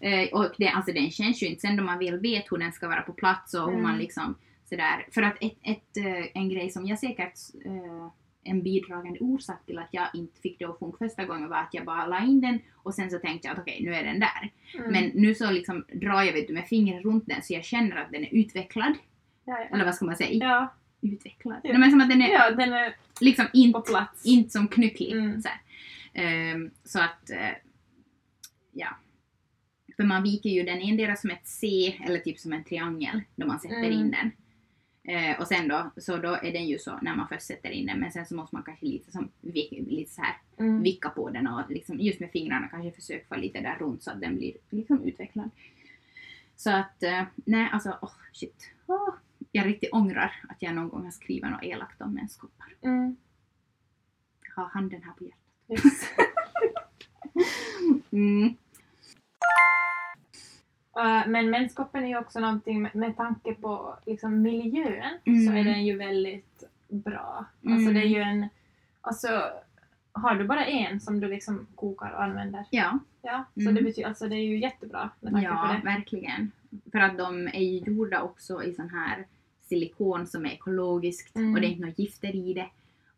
Eh, 0.00 0.28
Och 0.32 0.52
det, 0.58 0.68
alltså 0.68 0.92
den 0.92 1.10
känns 1.10 1.42
ju 1.42 1.46
inte 1.46 1.60
sen 1.60 1.76
då 1.76 1.82
man 1.84 1.98
väl 1.98 2.20
vet 2.20 2.52
hur 2.52 2.58
den 2.58 2.72
ska 2.72 2.88
vara 2.88 3.02
på 3.02 3.12
plats 3.12 3.54
och 3.54 3.60
hur 3.64 3.68
Mm. 3.70 3.82
man 3.82 3.98
liksom 3.98 4.34
sådär. 4.68 5.06
För 5.10 5.22
att 5.22 5.36
ett, 5.40 5.58
ett, 5.62 5.96
eh, 5.96 6.26
en 6.34 6.48
grej 6.48 6.70
som 6.70 6.86
jag 6.86 6.98
säkert 6.98 7.34
eh, 7.64 8.08
en 8.44 8.62
bidragande 8.62 9.18
orsak 9.20 9.66
till 9.66 9.78
att 9.78 9.88
jag 9.90 10.06
inte 10.14 10.40
fick 10.40 10.58
det 10.58 10.64
att 10.64 10.78
funka 10.78 10.98
första 10.98 11.24
gången 11.24 11.48
var 11.48 11.56
att 11.56 11.74
jag 11.74 11.84
bara 11.84 12.06
la 12.06 12.20
in 12.24 12.40
den 12.40 12.58
och 12.74 12.94
sen 12.94 13.10
så 13.10 13.18
tänkte 13.18 13.48
jag 13.48 13.54
att 13.54 13.60
okej, 13.62 13.80
nu 13.84 13.94
är 13.94 14.04
den 14.04 14.20
där. 14.20 14.50
Mm. 14.78 14.92
Men 14.92 15.04
nu 15.14 15.34
så 15.34 15.50
liksom 15.50 15.84
drar 15.92 16.22
jag 16.22 16.32
vet 16.32 16.48
du, 16.48 16.54
med 16.54 16.68
fingret 16.68 17.04
runt 17.04 17.26
den 17.26 17.42
så 17.42 17.52
jag 17.54 17.64
känner 17.64 17.96
att 17.96 18.12
den 18.12 18.24
är 18.24 18.34
utvecklad. 18.34 18.94
ja, 19.44 19.58
ja. 19.58 19.74
Eller 19.74 19.84
vad 19.84 19.94
ska 19.94 20.04
man 20.04 20.16
säga? 20.16 20.46
Ja, 20.48 20.74
Utvecklad? 21.04 21.60
Ja. 21.62 21.70
Nej, 21.70 21.78
men 21.78 21.90
som 21.90 22.00
att 22.00 22.08
den 22.08 22.22
är 22.22 22.28
ja, 22.30 22.50
den 22.50 22.72
är 22.72 22.96
liksom 23.20 23.46
inte 23.52 24.06
inte 24.24 24.50
som 24.50 24.68
knycklig. 24.68 25.12
Mm. 25.12 25.42
Så, 25.42 25.48
här. 25.48 25.58
Ehm, 26.12 26.70
så 26.84 27.00
att, 27.00 27.30
eh, 27.30 27.50
ja. 28.72 28.88
För 29.96 30.04
man 30.04 30.22
viker 30.22 30.50
ju 30.50 30.62
den 30.62 30.80
endera 30.80 31.16
som 31.16 31.30
ett 31.30 31.46
C 31.46 31.98
eller 32.06 32.18
typ 32.18 32.38
som 32.38 32.52
en 32.52 32.64
triangel 32.64 33.22
då 33.36 33.46
man 33.46 33.60
sätter 33.60 33.76
Mm. 33.76 33.92
in 33.92 34.10
den. 34.10 34.30
Eh, 35.04 35.40
och 35.40 35.46
sen 35.48 35.68
då, 35.68 35.90
så 35.96 36.16
då 36.16 36.28
är 36.34 36.52
den 36.52 36.66
ju 36.66 36.78
så 36.78 36.98
när 37.02 37.16
man 37.16 37.28
först 37.28 37.42
sätter 37.46 37.70
in 37.70 37.86
den 37.86 38.00
men 38.00 38.12
sen 38.12 38.26
så 38.26 38.34
måste 38.34 38.56
man 38.56 38.62
kanske 38.62 38.86
lite, 38.86 39.12
som, 39.12 39.30
lite 39.40 40.12
så 40.12 40.22
här 40.22 40.36
Mm. 40.58 40.82
vicka 40.82 41.08
på 41.08 41.30
den 41.30 41.46
och 41.46 41.70
liksom, 41.70 42.00
just 42.00 42.20
med 42.20 42.30
fingrarna 42.30 42.68
kanske 42.68 43.00
försöka 43.00 43.26
få 43.34 43.36
lite 43.40 43.60
där 43.60 43.76
runt 43.78 44.02
så 44.02 44.10
att 44.10 44.20
den 44.20 44.36
blir 44.36 44.56
liksom 44.70 45.02
utvecklad. 45.04 45.50
Så 46.56 46.70
att, 46.70 47.02
eh, 47.02 47.22
nej 47.34 47.68
alltså, 47.72 47.98
åh 48.02 48.12
shit. 48.32 48.70
Åh, 48.86 49.14
jag 49.52 49.66
riktigt 49.66 49.92
ångrar 49.92 50.32
att 50.48 50.62
jag 50.62 50.74
någon 50.74 50.88
gång 50.88 51.04
har 51.04 51.10
skrivit 51.10 51.50
något 51.50 51.62
elakt 51.64 52.00
om 52.02 52.14
menskoppar. 52.14 52.74
Mm. 52.82 53.16
Jag 54.56 54.62
har 54.62 54.70
handen 54.70 55.02
här 55.02 55.12
på 55.12 55.24
hjärtat. 55.24 55.41
Mm. 58.12 58.54
Uh, 60.98 61.28
men 61.28 61.50
menskoppen 61.50 62.04
är 62.04 62.08
ju 62.08 62.18
också 62.18 62.40
någonting 62.40 62.82
med, 62.82 62.94
med 62.94 63.16
tanke 63.16 63.54
på 63.54 63.96
liksom, 64.06 64.42
miljön 64.42 65.18
så 65.24 65.30
Mm. 65.30 65.56
är 65.56 65.64
den 65.64 65.86
ju 65.86 65.96
väldigt 65.96 66.64
bra. 66.88 67.44
Mm. 67.64 67.76
Alltså 67.76 67.92
det 67.92 68.00
är 68.00 68.06
ju 68.08 68.20
en... 68.20 68.48
Alltså, 69.00 69.50
har 70.12 70.34
du 70.34 70.44
bara 70.44 70.66
en 70.66 71.00
som 71.00 71.20
du 71.20 71.28
liksom 71.28 71.66
kokar 71.74 72.10
och 72.12 72.22
använder? 72.22 72.64
Ja, 72.70 72.98
Ja, 73.24 73.44
så 73.54 73.60
Mm. 73.60 73.74
det 73.74 73.82
betyder 73.82 74.08
alltså 74.08 74.28
det 74.28 74.36
är 74.36 74.44
ju 74.46 74.58
jättebra 74.58 75.10
med 75.20 75.32
tanke 75.32 75.48
på 75.48 75.54
ja 75.54 75.76
det. 75.84 75.84
verkligen. 75.94 76.52
För 76.92 76.98
att 76.98 77.18
de 77.18 77.46
är 77.48 77.60
ju 77.62 77.78
gjorda 77.78 78.22
också 78.22 78.62
i 78.64 78.74
sån 78.74 78.90
här 78.90 79.26
silikon 79.62 80.26
som 80.26 80.46
är 80.46 80.50
ekologiskt 80.50 81.36
Mm. 81.36 81.54
och 81.54 81.60
det 81.60 81.66
är 81.66 81.68
inte 81.70 81.86
något 81.86 81.98
gifter 81.98 82.36
i 82.36 82.52
det. 82.54 82.68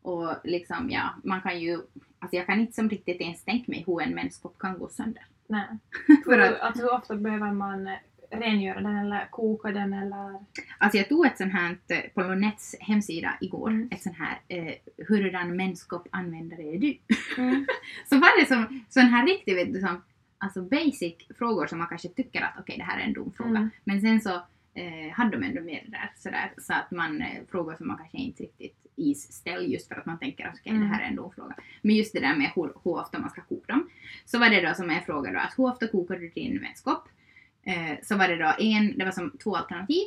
Och 0.05 0.35
liksom 0.43 0.89
ja, 0.89 1.09
man 1.23 1.41
kan 1.41 1.59
ju, 1.59 1.73
alltså 2.19 2.35
jag 2.37 2.45
kan 2.45 2.59
inte 2.59 2.73
som 2.73 2.89
riktigt 2.89 3.21
ens 3.21 3.43
tänka 3.43 3.71
mig 3.71 3.83
hur 3.87 4.01
en 4.01 4.15
menskopp 4.15 4.59
kan 4.59 4.79
gå 4.79 4.89
sönder. 4.89 5.25
Nej. 5.47 5.67
För 6.25 6.39
att, 6.39 6.59
alltså, 6.59 6.83
hur 6.83 6.93
ofta 6.93 7.15
behöver 7.15 7.51
man 7.51 7.87
eh, 7.87 7.93
rengöra 8.31 8.81
den 8.81 8.97
eller 8.97 9.27
koka 9.31 9.71
den 9.71 9.93
eller... 9.93 10.45
alltså 10.77 10.97
jag 10.97 11.09
tog 11.09 11.25
ett 11.25 11.37
sånt 11.37 11.53
här 11.53 11.77
eh, 11.87 11.99
på 12.13 12.21
Lonets 12.21 12.75
hemsida 12.79 13.37
igår, 13.41 13.69
Mm. 13.69 13.89
ett 13.91 14.01
sånt 14.01 14.17
här 14.17 14.39
eh, 14.47 14.73
hurdan 15.07 15.55
menskopp 15.55 16.07
användare 16.11 16.61
är 16.61 16.77
du? 16.77 16.97
Mm. 17.37 17.65
Så 18.09 18.15
var 18.15 18.39
det 18.39 18.45
som 18.45 18.85
sån 18.89 19.03
här 19.03 19.27
riktigt 19.27 19.57
vet 19.57 19.73
du, 19.73 19.79
som, 19.79 20.01
alltså 20.37 20.61
basic 20.61 21.15
frågor 21.37 21.67
som 21.67 21.77
man 21.77 21.87
kanske 21.87 22.09
tycker 22.09 22.41
att 22.41 22.59
okej 22.59 22.77
det 22.77 22.83
här 22.83 22.99
är 22.99 23.03
en 23.03 23.13
dum 23.13 23.31
fråga. 23.37 23.49
Mm. 23.49 23.69
Men 23.83 24.01
sen 24.01 24.21
så 24.21 24.35
eh, 24.73 25.13
hade 25.13 25.31
de 25.37 25.43
ändå 25.43 25.61
med 25.61 25.81
det 25.85 25.91
där 25.91 26.11
sådär 26.15 26.53
så 26.57 26.73
att 26.73 26.91
man 26.91 27.21
eh, 27.21 27.41
frågor 27.51 27.75
som 27.75 27.87
man 27.87 27.97
kanske 27.97 28.17
inte 28.17 28.43
riktigt 28.43 28.84
isställ 28.95 29.71
just 29.71 29.87
för 29.87 29.95
att 29.95 30.05
man 30.05 30.19
tänker 30.19 30.47
att 30.47 30.55
okej 30.59 30.71
Mm. 30.71 30.81
det 30.83 30.95
här 30.95 31.01
är 31.03 31.07
en 31.07 31.15
dum 31.15 31.31
fråga. 31.35 31.55
Men 31.81 31.95
just 31.95 32.13
det 32.13 32.19
där 32.19 32.35
med 32.35 32.51
hur, 32.55 32.63
hur 32.83 32.95
ofta 32.99 33.19
man 33.19 33.29
ska 33.29 33.41
koka 33.41 33.73
dem. 33.73 33.89
Så 34.25 34.39
var 34.39 34.49
det 34.49 34.61
då 34.67 34.73
som 34.73 34.89
jag 34.89 35.05
frågade 35.05 35.35
då 35.37 35.41
att 35.41 35.53
hur 35.59 35.65
ofta 35.65 35.87
kokar 35.87 36.15
du 36.15 36.29
din 36.29 36.61
menskopp? 36.61 37.07
Eh, 37.63 37.97
så 38.03 38.15
var 38.17 38.27
det 38.27 38.35
då 38.35 38.53
en, 38.59 38.97
det 38.97 39.05
var 39.05 39.11
som 39.11 39.37
två 39.43 39.55
alternativ 39.55 40.03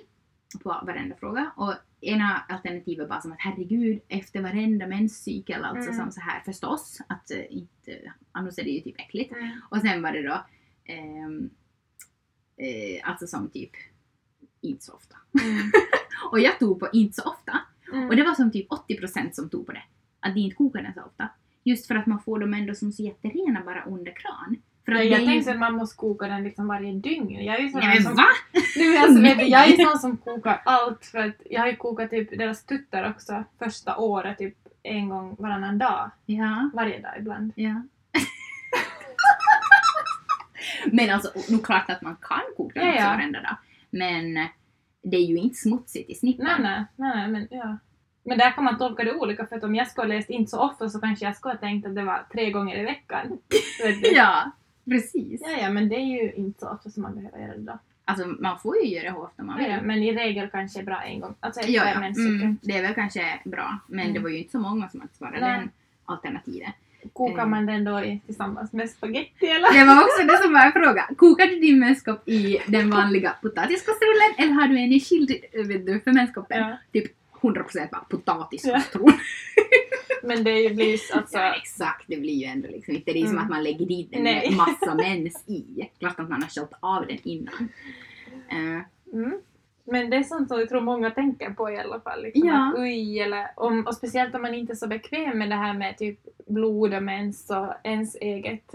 på 0.62 0.68
varenda 0.86 1.16
fråga 1.16 1.52
och 1.56 1.74
ena 2.00 2.44
alternativet 2.48 3.08
var 3.08 3.20
som 3.20 3.32
att 3.32 3.40
herregud 3.40 4.00
efter 4.08 4.40
varenda 4.42 4.86
menscykel 4.86 5.64
alltså 5.64 5.90
Mm. 5.90 6.00
som 6.04 6.12
så 6.12 6.20
här 6.20 6.40
förstås 6.40 7.00
att 7.08 7.30
eh, 7.30 7.44
inte, 7.56 8.12
annars 8.32 8.58
är 8.58 8.64
det 8.64 8.70
ju 8.70 8.80
typ 8.80 9.00
äckligt. 9.00 9.32
Mm. 9.32 9.60
Och 9.70 9.78
sen 9.80 10.02
var 10.02 10.12
det 10.12 10.22
då 10.22 10.44
ehm, 10.84 11.50
eh, 12.56 13.08
alltså 13.10 13.26
som 13.26 13.50
typ 13.50 13.70
inte 14.60 14.84
så 14.84 14.92
ofta. 14.92 15.16
Mm. 15.42 15.70
Och 16.30 16.40
jag 16.40 16.58
tog 16.58 16.80
på 16.80 16.88
inte 16.92 17.14
så 17.14 17.22
ofta. 17.30 17.60
Mm. 17.92 18.08
Och 18.08 18.16
det 18.16 18.22
var 18.22 18.34
som 18.34 18.52
typ 18.52 18.68
80% 18.68 19.30
som 19.32 19.50
tog 19.50 19.66
på 19.66 19.72
det. 19.72 19.82
Att 20.20 20.34
de 20.34 20.40
inte 20.40 20.56
kokar 20.56 20.82
den 20.82 20.94
så 20.94 21.02
ofta. 21.02 21.28
Just 21.64 21.86
för 21.86 21.94
att 21.94 22.06
man 22.06 22.20
får 22.20 22.38
dem 22.38 22.54
ändå 22.54 22.74
som 22.74 22.92
så 22.92 23.02
jätterena 23.02 23.60
bara 23.64 23.84
under 23.84 24.12
kran. 24.12 24.56
För 24.84 24.92
att 24.92 25.04
jag 25.04 25.20
är 25.20 25.26
tänkte 25.26 25.50
ju... 25.50 25.54
att 25.54 25.60
man 25.60 25.74
måste 25.74 25.96
koka 25.96 26.26
den 26.26 26.42
liksom 26.44 26.68
varje 26.68 26.92
dygn. 26.92 27.44
Jag 27.44 27.56
är 27.56 27.60
ju 27.62 27.68
sån 27.68 27.80
Nej 27.80 27.94
men 27.94 28.02
som... 28.02 28.14
va? 28.16 28.26
Nej, 28.76 28.88
men 28.88 29.02
alltså, 29.02 29.22
vet 29.22 29.30
du, 29.38 29.44
Nej. 29.44 29.50
jag 29.50 29.68
är 29.68 29.76
sån 29.90 29.98
som 29.98 30.16
kokar 30.16 30.62
allt 30.64 31.06
för 31.06 31.18
att 31.18 31.36
jag 31.50 31.60
har 31.60 31.68
ju 31.68 31.76
kokat 31.76 32.10
typ 32.10 32.38
deras 32.38 32.64
tuttar 32.66 33.10
också 33.10 33.44
första 33.58 33.96
året 33.96 34.38
typ 34.38 34.54
en 34.82 35.08
gång 35.08 35.36
varannan 35.38 35.78
dag. 35.78 36.10
Ja, 36.26 36.70
Varje 36.74 36.98
dag 37.00 37.12
ibland. 37.18 37.52
ja. 37.54 37.82
men 40.92 41.10
alltså, 41.10 41.52
nog 41.52 41.64
klart 41.64 41.90
att 41.90 42.02
man 42.02 42.16
kan 42.22 42.40
koka 42.56 42.80
dem 42.80 42.88
Ja, 42.88 42.94
ja. 42.94 43.04
varenda 43.08 43.40
dag. 43.40 43.56
Men 43.90 44.48
det 45.10 45.16
är 45.16 45.26
ju 45.26 45.36
inte 45.36 45.56
smutsigt 45.56 46.10
i 46.10 46.14
snippan. 46.14 46.46
Nej, 46.62 46.84
nej, 46.96 47.16
nej, 47.16 47.28
men 47.28 47.48
ja. 47.50 47.78
Men 48.24 48.38
där 48.38 48.50
kan 48.50 48.64
man 48.64 48.78
tolka 48.78 49.04
det 49.04 49.14
olika 49.14 49.46
för 49.46 49.56
att 49.56 49.64
om 49.64 49.74
jag 49.74 49.88
skulle 49.88 50.06
ha 50.12 50.16
läst 50.16 50.30
inte 50.30 50.50
så 50.50 50.60
ofta 50.60 50.88
så 50.88 51.00
kanske 51.00 51.24
jag 51.24 51.36
skulle 51.36 51.54
ha 51.54 51.58
tänkt 51.60 51.86
att 51.86 51.94
det 51.94 52.02
var 52.04 52.26
tre 52.32 52.50
gånger 52.50 52.76
i 52.80 52.82
veckan. 52.84 53.38
Ja, 54.14 54.50
precis. 54.84 55.40
ja, 55.44 55.50
ja, 55.62 55.70
men 55.70 55.88
det 55.88 55.94
är 55.96 56.22
ju 56.22 56.32
inte 56.32 56.60
så 56.60 56.68
ofta 56.68 56.90
som 56.90 57.02
man 57.02 57.14
behöver 57.14 57.38
göra 57.38 57.56
det 57.56 57.62
då. 57.62 57.78
Alltså 58.04 58.26
man 58.26 58.58
får 58.58 58.76
ju 58.76 58.88
göra 58.96 59.10
hur 59.12 59.22
ofta 59.22 59.42
man 59.42 59.58
vill. 59.58 59.70
Ja, 59.70 59.82
men 59.82 60.02
i 60.02 60.12
regel 60.12 60.48
kanske 60.50 60.82
bra 60.82 61.02
en 61.02 61.20
gång. 61.20 61.34
Alltså 61.40 61.60
Ja, 61.60 61.84
ja. 61.84 62.04
Mm, 62.06 62.58
det 62.62 62.72
är 62.78 62.82
väl 62.82 62.94
kanske 62.94 63.40
bra, 63.44 63.78
men 63.88 64.00
Mm. 64.00 64.14
det 64.14 64.20
var 64.20 64.28
ju 64.30 64.38
inte 64.38 64.50
så 64.52 64.58
många 64.58 64.88
som 64.88 65.00
hade 65.00 65.12
svarat 65.14 65.40
den 65.40 65.70
alternativet. 66.04 66.74
Kokar 67.12 67.42
Eh. 67.42 67.48
man 67.48 67.66
den 67.66 67.84
då 67.84 68.00
i, 68.04 68.20
tillsammans 68.26 68.72
med 68.72 68.90
spaghetti 68.90 69.46
eller? 69.46 69.72
Det 69.78 69.84
var 69.84 70.02
också 70.02 70.26
det 70.26 70.38
som 70.42 70.52
var 70.52 70.60
en 70.66 70.72
fråga. 70.72 71.08
Kokar 71.16 71.46
du 71.46 71.58
din 71.58 71.78
menskopp 71.78 72.28
i 72.28 72.58
den 72.66 72.90
vanliga 72.90 73.36
potatiskastrullen 73.42 74.34
eller 74.38 74.52
har 74.52 74.68
du 74.68 74.78
en 74.78 74.92
i 74.92 75.00
skild 75.00 75.30
eh, 75.52 75.66
vet 75.66 75.86
du, 75.86 76.00
för 76.00 76.12
menskoppen? 76.12 76.58
Ja. 76.60 76.76
Typ 76.92 77.12
100% 77.40 77.90
bara 77.90 78.00
potatiskastrull. 78.10 79.12
Men 80.22 80.44
det 80.44 80.74
blir 80.74 80.86
ju 80.92 80.98
alltså... 81.12 81.38
Ja, 81.38 81.54
exakt, 81.54 82.04
det 82.06 82.16
blir 82.16 82.34
ju 82.34 82.44
ändå 82.44 82.68
liksom 82.68 82.94
inte 82.94 83.12
det 83.12 83.18
är 83.20 83.24
som 83.26 83.30
Mm. 83.32 83.44
att 83.44 83.50
man 83.50 83.62
lägger 83.62 83.86
dit 83.86 84.08
en 84.12 84.22
Nej. 84.22 84.50
massa 84.56 84.94
mens 84.94 85.44
i. 85.48 85.90
Klart 85.98 86.20
att 86.20 86.28
man 86.28 86.42
har 86.42 86.48
sköljt 86.48 86.72
av 86.80 87.06
den 87.06 87.18
innan. 87.22 87.68
Eh, 88.50 88.82
Mm. 89.12 89.32
Men 89.90 90.10
det 90.10 90.16
är 90.16 90.22
sånt 90.22 90.48
som 90.48 90.58
jag 90.60 90.68
tror 90.68 90.80
många 90.80 91.10
tänker 91.10 91.50
på 91.50 91.70
i 91.70 91.78
alla 91.78 92.00
fall. 92.00 92.22
Liksom, 92.22 92.48
Ja. 92.48 92.68
att, 92.68 92.78
oj, 92.78 93.20
eller, 93.20 93.46
om, 93.56 93.86
och 93.86 93.94
speciellt 93.94 94.34
om 94.34 94.42
man 94.42 94.54
inte 94.54 94.72
är 94.72 94.76
så 94.76 94.86
bekväm 94.86 95.38
med 95.38 95.48
det 95.48 95.54
här 95.54 95.74
med 95.74 95.98
typ 95.98 96.18
blod 96.46 96.94
och 96.94 97.02
mens 97.02 97.50
och 97.50 97.74
ens 97.84 98.14
eget 98.14 98.74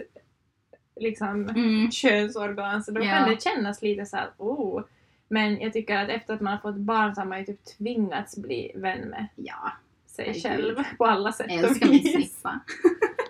liksom, 0.95 1.49
mm, 1.49 1.91
könsorgan. 1.91 2.83
Så 2.83 2.91
då 2.91 3.01
Ja. 3.03 3.11
kan 3.11 3.29
det 3.29 3.41
kännas 3.43 3.81
lite 3.81 4.05
så 4.05 4.17
här, 4.17 4.29
oh. 4.37 4.83
Men 5.27 5.59
jag 5.61 5.73
tycker 5.73 5.97
att 5.97 6.09
efter 6.09 6.33
att 6.33 6.41
man 6.41 6.53
har 6.53 6.59
fått 6.59 6.75
barn 6.77 7.15
så 7.15 7.21
har 7.21 7.25
man 7.25 7.39
ju 7.39 7.45
typ 7.45 7.65
tvingats 7.77 8.37
bli 8.37 8.71
vän 8.75 9.01
med 9.01 9.27
ja, 9.35 9.71
sig 10.07 10.25
Herregud. 10.43 10.75
själv 10.75 10.83
på 10.97 11.05
alla 11.05 11.31
sätt 11.31 11.45
jag 11.49 11.63
och 11.63 11.69
älskar 11.69 11.87
min 11.87 12.03
vis. 12.03 12.13
snippa. 12.13 12.59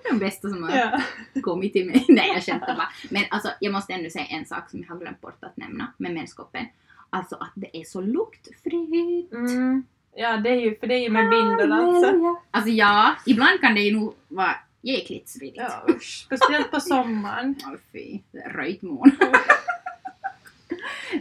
Den 0.09 0.19
bästa 0.19 0.49
som 0.49 0.63
har 0.63 0.77
Ja. 0.77 1.01
kommit 1.41 1.73
till 1.73 1.85
mig. 1.87 2.05
Nej, 2.09 2.31
jag 2.33 2.43
skämtar 2.43 2.75
bara. 2.75 2.89
Men 3.11 3.23
alltså, 3.29 3.49
jag 3.59 3.73
måste 3.73 3.93
ändå 3.93 4.09
säga 4.09 4.25
en 4.25 4.45
sak 4.45 4.69
som 4.69 4.79
jag 4.79 4.87
har 4.87 4.99
glömt 4.99 5.21
bort 5.21 5.43
att 5.43 5.57
nämna 5.57 5.93
med 5.97 6.13
menskoppen. 6.13 6.65
Alltså 7.13 7.36
att 7.36 7.52
det 7.56 7.78
är 7.78 7.84
så 7.84 8.02
luktfritt. 8.02 9.32
Mm. 9.34 9.84
ja, 10.15 10.38
det 10.38 10.49
är 10.49 10.56
ju, 10.62 10.76
för 10.80 10.88
det 10.88 10.95
är 10.95 10.99
ju 10.99 11.10
med 11.10 11.30
bindel 11.30 11.71
alltså. 11.71 12.36
Alltså 12.52 12.69
ja, 12.69 13.15
ibland 13.26 13.62
kan 13.62 13.76
det 13.76 13.82
ju 13.82 13.95
nog 13.99 14.13
vara 14.28 14.56
jäkligt 14.82 15.30
svidigt. 15.30 15.58
Ja, 15.58 15.86
usch. 15.89 16.23
Speciellt 16.26 16.71
på 16.71 16.80
sommaren. 16.80 17.56
Åh 17.65 17.73
fy, 17.91 18.19
det 18.32 18.38
är 18.38 18.49
röjt 18.49 18.82
mån. 18.82 19.12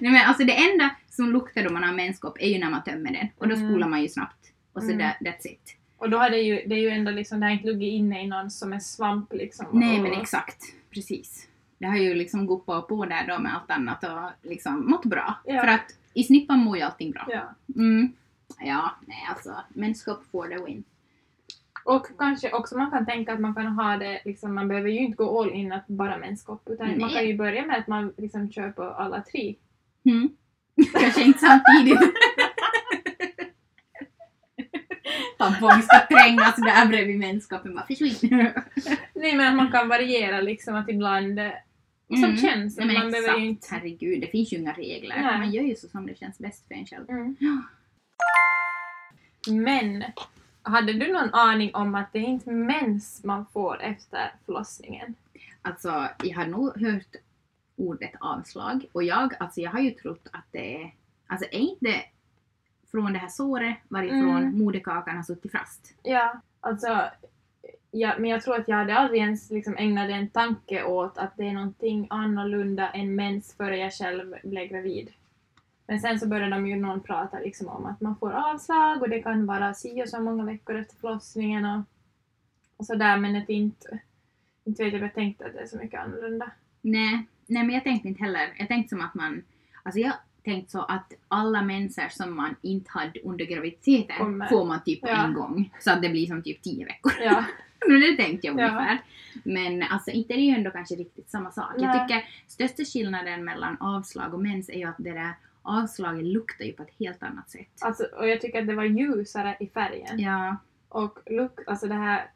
Nej 0.01 0.13
men 0.13 0.29
alltså 0.29 0.45
det 0.45 0.53
enda 0.71 0.91
som 1.11 1.33
luktar 1.33 1.63
då 1.65 1.71
man 1.73 1.83
har 1.85 1.93
menskopp 1.93 2.37
är 2.41 2.49
ju 2.49 2.59
när 2.59 2.71
man 2.71 2.83
tömmer 2.85 3.13
den. 3.13 3.29
Och 3.39 3.49
då 3.49 3.55
Mm. 3.55 3.69
spolar 3.71 3.89
man 3.89 4.03
ju 4.03 4.09
snabbt. 4.09 4.53
Och 4.73 4.83
så 4.83 4.91
Mm. 4.91 5.11
that's 5.21 5.47
it. 5.47 5.77
Och 5.99 6.11
då 6.11 6.19
har 6.19 6.31
det 6.31 6.39
ju, 6.39 6.63
det 6.67 6.75
är 6.75 6.79
ju 6.79 6.89
ändå 6.89 7.11
liksom, 7.11 7.41
det 7.41 7.47
har 7.47 7.53
inte 7.53 7.67
luggit 7.67 7.93
inne 7.93 8.23
i 8.25 8.27
någon 8.27 8.51
som 8.51 8.73
är 8.73 8.79
svamp 8.79 9.33
liksom. 9.33 9.67
Nej 9.73 10.01
men 10.01 10.13
exakt, 10.13 10.63
precis. 10.91 11.49
Det 11.83 11.88
har 11.88 11.97
ju 11.97 12.14
liksom 12.14 12.47
guppat 12.47 12.88
på 12.88 13.05
där 13.05 13.27
då 13.29 13.38
med 13.38 13.55
allt 13.55 13.71
annat 13.71 14.05
och 14.05 14.49
liksom 14.51 14.90
mått 14.90 15.05
bra. 15.05 15.35
Ja. 15.45 15.61
För 15.61 15.68
att 15.68 15.97
i 16.14 16.25
snippan 16.25 16.59
mår 16.59 16.77
ju 16.77 16.83
allting 16.83 17.11
bra. 17.11 17.27
Ja. 17.29 17.55
Mm. 17.77 18.12
Ja, 18.59 18.90
nej 19.07 19.27
alltså. 19.29 19.57
Menskopp 19.68 20.25
for 20.31 20.49
the 20.49 20.64
win. 20.64 20.85
Och 21.85 22.07
kanske 22.18 22.53
också 22.53 22.79
man 22.79 22.90
kan 22.90 23.07
tänka 23.07 23.33
att 23.33 23.40
man 23.40 23.55
kan 23.55 23.66
ha 23.66 23.97
det, 23.97 24.23
liksom, 24.25 24.55
man 24.55 24.68
behöver 24.68 24.90
ju 24.90 24.99
inte 24.99 25.16
gå 25.16 25.40
all 25.40 25.53
in 25.53 25.73
att 25.73 25.87
bara 25.87 26.18
menskopp 26.18 26.68
utan 26.68 26.88
man 26.88 26.99
Nej. 26.99 27.14
kan 27.14 27.27
ju 27.27 27.37
börja 27.37 27.66
med 27.66 27.79
att 27.79 27.87
man 27.87 28.12
liksom 28.16 28.53
kör 28.53 28.71
på 28.71 28.83
alla 28.83 29.21
tre. 29.21 29.55
Mm. 30.05 30.29
Kanske 31.01 31.23
inte 31.23 31.38
samtidigt. 31.38 32.01
Tampong 35.38 35.83
ska 35.83 36.07
trängas 36.07 36.57
där 36.57 36.87
bredvid 36.87 37.18
menskoppen. 37.18 37.75
Bara 37.75 37.87
försvinn. 37.87 38.51
Nej 39.14 39.37
men 39.37 39.49
att 39.49 39.57
man 39.57 39.73
kan 39.73 39.88
variera 39.88 40.40
liksom 40.40 40.75
att 40.75 40.88
ibland 40.88 41.40
som 42.16 42.25
Mm. 42.25 42.37
känns. 42.37 42.77
Nej, 42.77 42.87
man 42.87 42.96
exakt. 42.96 43.12
behöver 43.12 43.40
ju 43.40 43.46
inte... 43.46 43.66
Herregud, 43.70 44.20
det 44.20 44.27
finns 44.27 44.53
ju 44.53 44.57
inga 44.57 44.72
regler. 44.72 45.16
Nej. 45.22 45.38
Man 45.38 45.51
gör 45.51 45.62
ju 45.62 45.75
så 45.77 45.88
som 45.88 46.07
det 46.07 46.18
känns 46.18 46.38
bäst 46.38 46.68
för 46.68 46.75
en 46.75 46.87
själv. 46.87 47.11
Mm. 47.11 47.37
Ja. 47.40 47.62
Men 49.53 50.05
hade 50.62 50.92
du 50.92 51.12
någon 51.12 51.35
aning 51.35 51.75
om 51.75 51.94
att 51.94 52.12
det 52.12 52.18
är 52.18 52.22
inte 52.22 52.51
mens 52.51 53.25
man 53.25 53.46
får 53.53 53.83
efter 53.83 54.33
förlossningen? 54.46 55.14
Alltså, 55.62 56.09
jag 56.25 56.37
har 56.37 56.46
nog 56.46 56.81
hört 56.81 57.16
ordet 57.77 58.12
avslag 58.20 58.87
och 58.92 59.03
jag, 59.03 59.35
alltså 59.38 59.61
jag 59.61 59.70
har 59.70 59.81
ju 59.81 59.90
trott 59.90 60.29
att 60.33 60.44
det 60.51 60.83
är, 60.83 60.94
alltså 61.27 61.46
är 61.53 61.59
inte 61.59 61.94
från 62.90 63.12
det 63.12 63.18
här 63.18 63.29
såret 63.29 63.77
varifrån 63.88 64.37
Mm. 64.37 64.59
moderkakan 64.59 65.16
har 65.16 65.22
suttit 65.22 65.53
fast? 65.53 65.94
Ja, 66.03 66.40
alltså 66.61 67.03
ja, 67.93 68.15
men 68.19 68.31
jag 68.31 68.43
tror 68.43 68.57
att 68.57 68.69
jag 68.69 68.77
hade 68.77 68.95
aldrig 68.99 69.21
ens 69.21 69.51
liksom 69.51 69.77
ägnat 69.79 70.11
en 70.11 70.29
tanke 70.29 70.85
åt 70.85 71.19
att 71.19 71.37
det 71.37 71.45
är 71.49 71.53
någonting 71.53 72.07
annorlunda 72.11 72.91
än 72.91 73.15
mens 73.15 73.55
före 73.57 73.77
jag 73.77 73.93
själv 73.93 74.35
blev 74.43 74.69
gravid. 74.69 75.11
Men 75.87 76.01
sen 76.01 76.21
så 76.21 76.29
började 76.29 76.51
de 76.57 76.67
ju 76.67 76.77
någon 76.77 77.01
prata 77.01 77.39
liksom 77.39 77.69
om 77.69 77.87
att 77.87 78.01
man 78.01 78.17
får 78.17 78.33
avslag 78.33 79.03
och 79.03 79.09
det 79.09 79.23
kan 79.23 79.47
vara 79.47 79.75
si 79.75 80.03
och 80.05 80.09
så 80.09 80.21
många 80.21 80.45
veckor 80.45 80.77
efter 80.77 80.97
förlossningen 80.97 81.65
och, 81.65 81.81
och 82.77 82.87
sådär 82.87 83.17
men 83.17 83.37
att 83.37 83.49
inte, 83.49 83.99
inte 84.65 84.85
vet 84.85 84.93
jag, 84.93 85.03
jag 85.03 85.15
tänkte 85.15 85.47
att 85.47 85.53
det 85.53 85.61
är 85.61 85.67
så 85.67 85.77
mycket 85.77 86.01
annorlunda. 86.01 86.51
Nej, 86.81 87.27
nej 87.47 87.63
men 87.65 87.75
jag 87.75 87.85
tänkte 87.85 88.09
inte 88.09 88.23
heller. 88.23 88.55
Jag 88.59 88.69
tänkte 88.69 88.89
som 88.89 89.01
att 89.05 89.15
man, 89.15 89.43
alltså 89.83 90.01
jag 90.01 90.13
tänkte 90.45 90.71
så 90.73 90.83
att 90.83 91.13
alla 91.29 91.63
menser 91.63 92.09
som 92.09 92.37
man 92.37 92.57
inte 92.63 92.91
hade 92.91 93.21
under 93.21 93.45
graviditeten 93.45 94.17
Kommer. 94.19 94.47
får 94.47 94.65
man 94.65 94.81
typ 94.85 94.99
Ja. 95.03 95.25
en 95.25 95.35
gång. 95.35 95.71
Så 95.81 95.91
att 95.91 96.03
det 96.03 96.09
blir 96.09 96.27
som 96.27 96.43
typ 96.43 96.63
tio 96.63 96.85
veckor. 96.85 97.13
Ja, 97.21 97.45
Men 97.88 98.01
det 98.01 98.16
tänkte 98.16 98.47
jag 98.47 98.59
Ja. 98.61 98.64
ungefär. 98.68 98.99
Men 99.45 99.83
alltså 99.83 100.11
inte 100.11 100.35
det 100.35 100.40
är 100.40 100.45
ju 100.45 100.55
ändå 100.57 100.71
kanske 100.71 100.95
riktigt 100.95 101.31
samma 101.31 101.51
sak. 101.51 101.73
Jag 101.79 101.83
Nej. 101.87 102.01
tycker 102.09 102.25
största 102.47 102.85
skillnaden 102.85 103.45
mellan 103.45 103.77
avslag 103.81 104.35
och 104.35 104.40
mens 104.40 104.68
är 104.68 104.75
ju 104.79 104.85
att 104.88 104.95
det 104.99 105.12
där 105.12 105.33
avslaget 105.62 106.25
luktar 106.25 106.64
ju 106.64 106.73
på 106.73 106.83
ett 106.83 106.95
helt 106.99 107.23
annat 107.23 107.51
sätt. 107.51 107.68
alltså, 107.81 108.05
och 108.05 108.29
jag 108.29 108.40
tycker 108.40 108.61
att 108.61 108.66
det 108.66 108.75
var 108.75 108.85
ljusare 108.85 109.57
i 109.61 109.66
färgen. 109.68 110.21
Ja, 110.21 110.57
Och 110.88 111.18
look, 111.27 111.61
alltså 111.66 111.87
det 111.87 111.95
här 111.95 112.31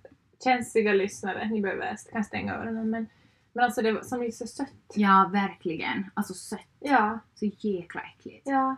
känsliga 0.45 0.93
lyssnare, 0.93 1.49
ni 1.49 1.61
behöver 1.61 1.97
kan 2.13 2.25
stänga 2.25 2.55
öronen 2.55 2.91
men, 2.91 3.07
men 3.53 3.65
alltså 3.65 3.83
det 3.83 3.93
var 3.93 4.03
som 4.03 4.23
är 4.23 4.31
så 4.31 4.47
sött. 4.47 4.73
ja 4.95 5.31
verkligen. 5.33 6.11
Alltså 6.15 6.35
sött. 6.35 6.61
Ja, 6.81 7.19
Så 7.35 7.47
jäkla 7.59 8.01
äckligt. 8.01 8.43
ja. 8.45 8.77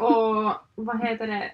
Och 0.00 0.54
vad 0.74 1.00
heter 1.08 1.26
det? 1.26 1.50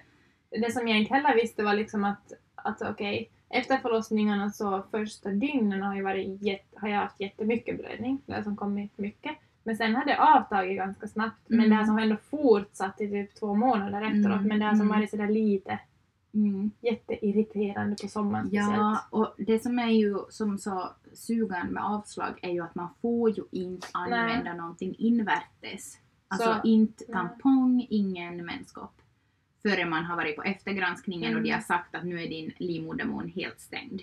Det 0.61 0.71
som 0.71 0.87
jag 0.87 0.99
inte 0.99 1.13
heller 1.13 1.35
visste 1.35 1.63
var 1.63 1.73
liksom 1.73 2.03
att, 2.03 2.33
att 2.55 2.81
okej, 2.81 3.31
efter 3.49 3.77
förlossningarna 3.77 4.49
så 4.49 4.83
första 4.91 5.29
dygnen 5.29 5.81
har, 5.81 5.95
jag 5.95 6.03
varit 6.03 6.41
jätte, 6.41 6.79
har 6.79 6.87
jag 6.87 6.99
haft 6.99 7.19
jättemycket 7.21 7.77
blödning, 7.77 8.21
det 8.25 8.43
som 8.43 8.55
kommit 8.55 8.97
mycket. 8.97 9.35
Men 9.63 9.77
sen 9.77 9.95
har 9.95 10.05
det 10.05 10.17
avtagit 10.19 10.77
ganska 10.77 11.07
snabbt. 11.07 11.39
Men 11.47 11.59
Mm. 11.59 11.69
det 11.69 11.75
har 11.75 11.85
som 11.85 11.97
ändå 11.97 12.17
fortsatt 12.29 13.01
i 13.01 13.07
typ 13.07 13.35
två 13.35 13.53
månader 13.55 14.01
efteråt. 14.01 14.25
Mm, 14.37 14.47
Men 14.47 14.59
det 14.59 14.65
har 14.65 14.71
som 14.73 14.81
mm. 14.81 14.97
varit 14.99 15.09
sådär 15.09 15.27
lite 15.29 15.79
Mm. 16.33 16.71
jätteirriterande 16.81 17.95
på 18.01 18.07
sommaren 18.07 18.45
speciellt. 18.47 18.75
Ja, 18.75 18.99
och 19.09 19.33
det 19.37 19.59
som 19.63 19.79
är 19.79 19.89
ju 19.91 20.17
som 20.29 20.57
så 20.57 20.89
sugan 21.13 21.67
med 21.67 21.85
avslag 21.85 22.39
är 22.41 22.51
ju 22.51 22.61
att 22.63 22.75
man 22.75 22.87
får 23.01 23.29
ju 23.29 23.43
inte 23.51 23.87
använda 23.93 24.53
någonting 24.53 24.95
invärtes. 24.97 25.97
Alltså 26.27 26.53
Så- 26.53 26.67
inte 26.67 27.03
nej. 27.07 27.13
tampong, 27.13 27.87
ingen 27.89 28.45
menskopp. 28.45 29.01
Förrän 29.69 29.89
man 29.89 30.03
har 30.05 30.15
varit 30.15 30.35
på 30.35 30.43
eftergranskningen 30.43 31.35
och 31.35 31.41
de 31.41 31.49
Mm. 31.49 31.59
har 31.59 31.61
sagt 31.75 31.95
att 31.95 32.03
nu 32.03 32.21
är 32.23 32.27
din 32.29 32.51
livmodermun 32.57 33.31
helt 33.35 33.59
stängd. 33.59 34.01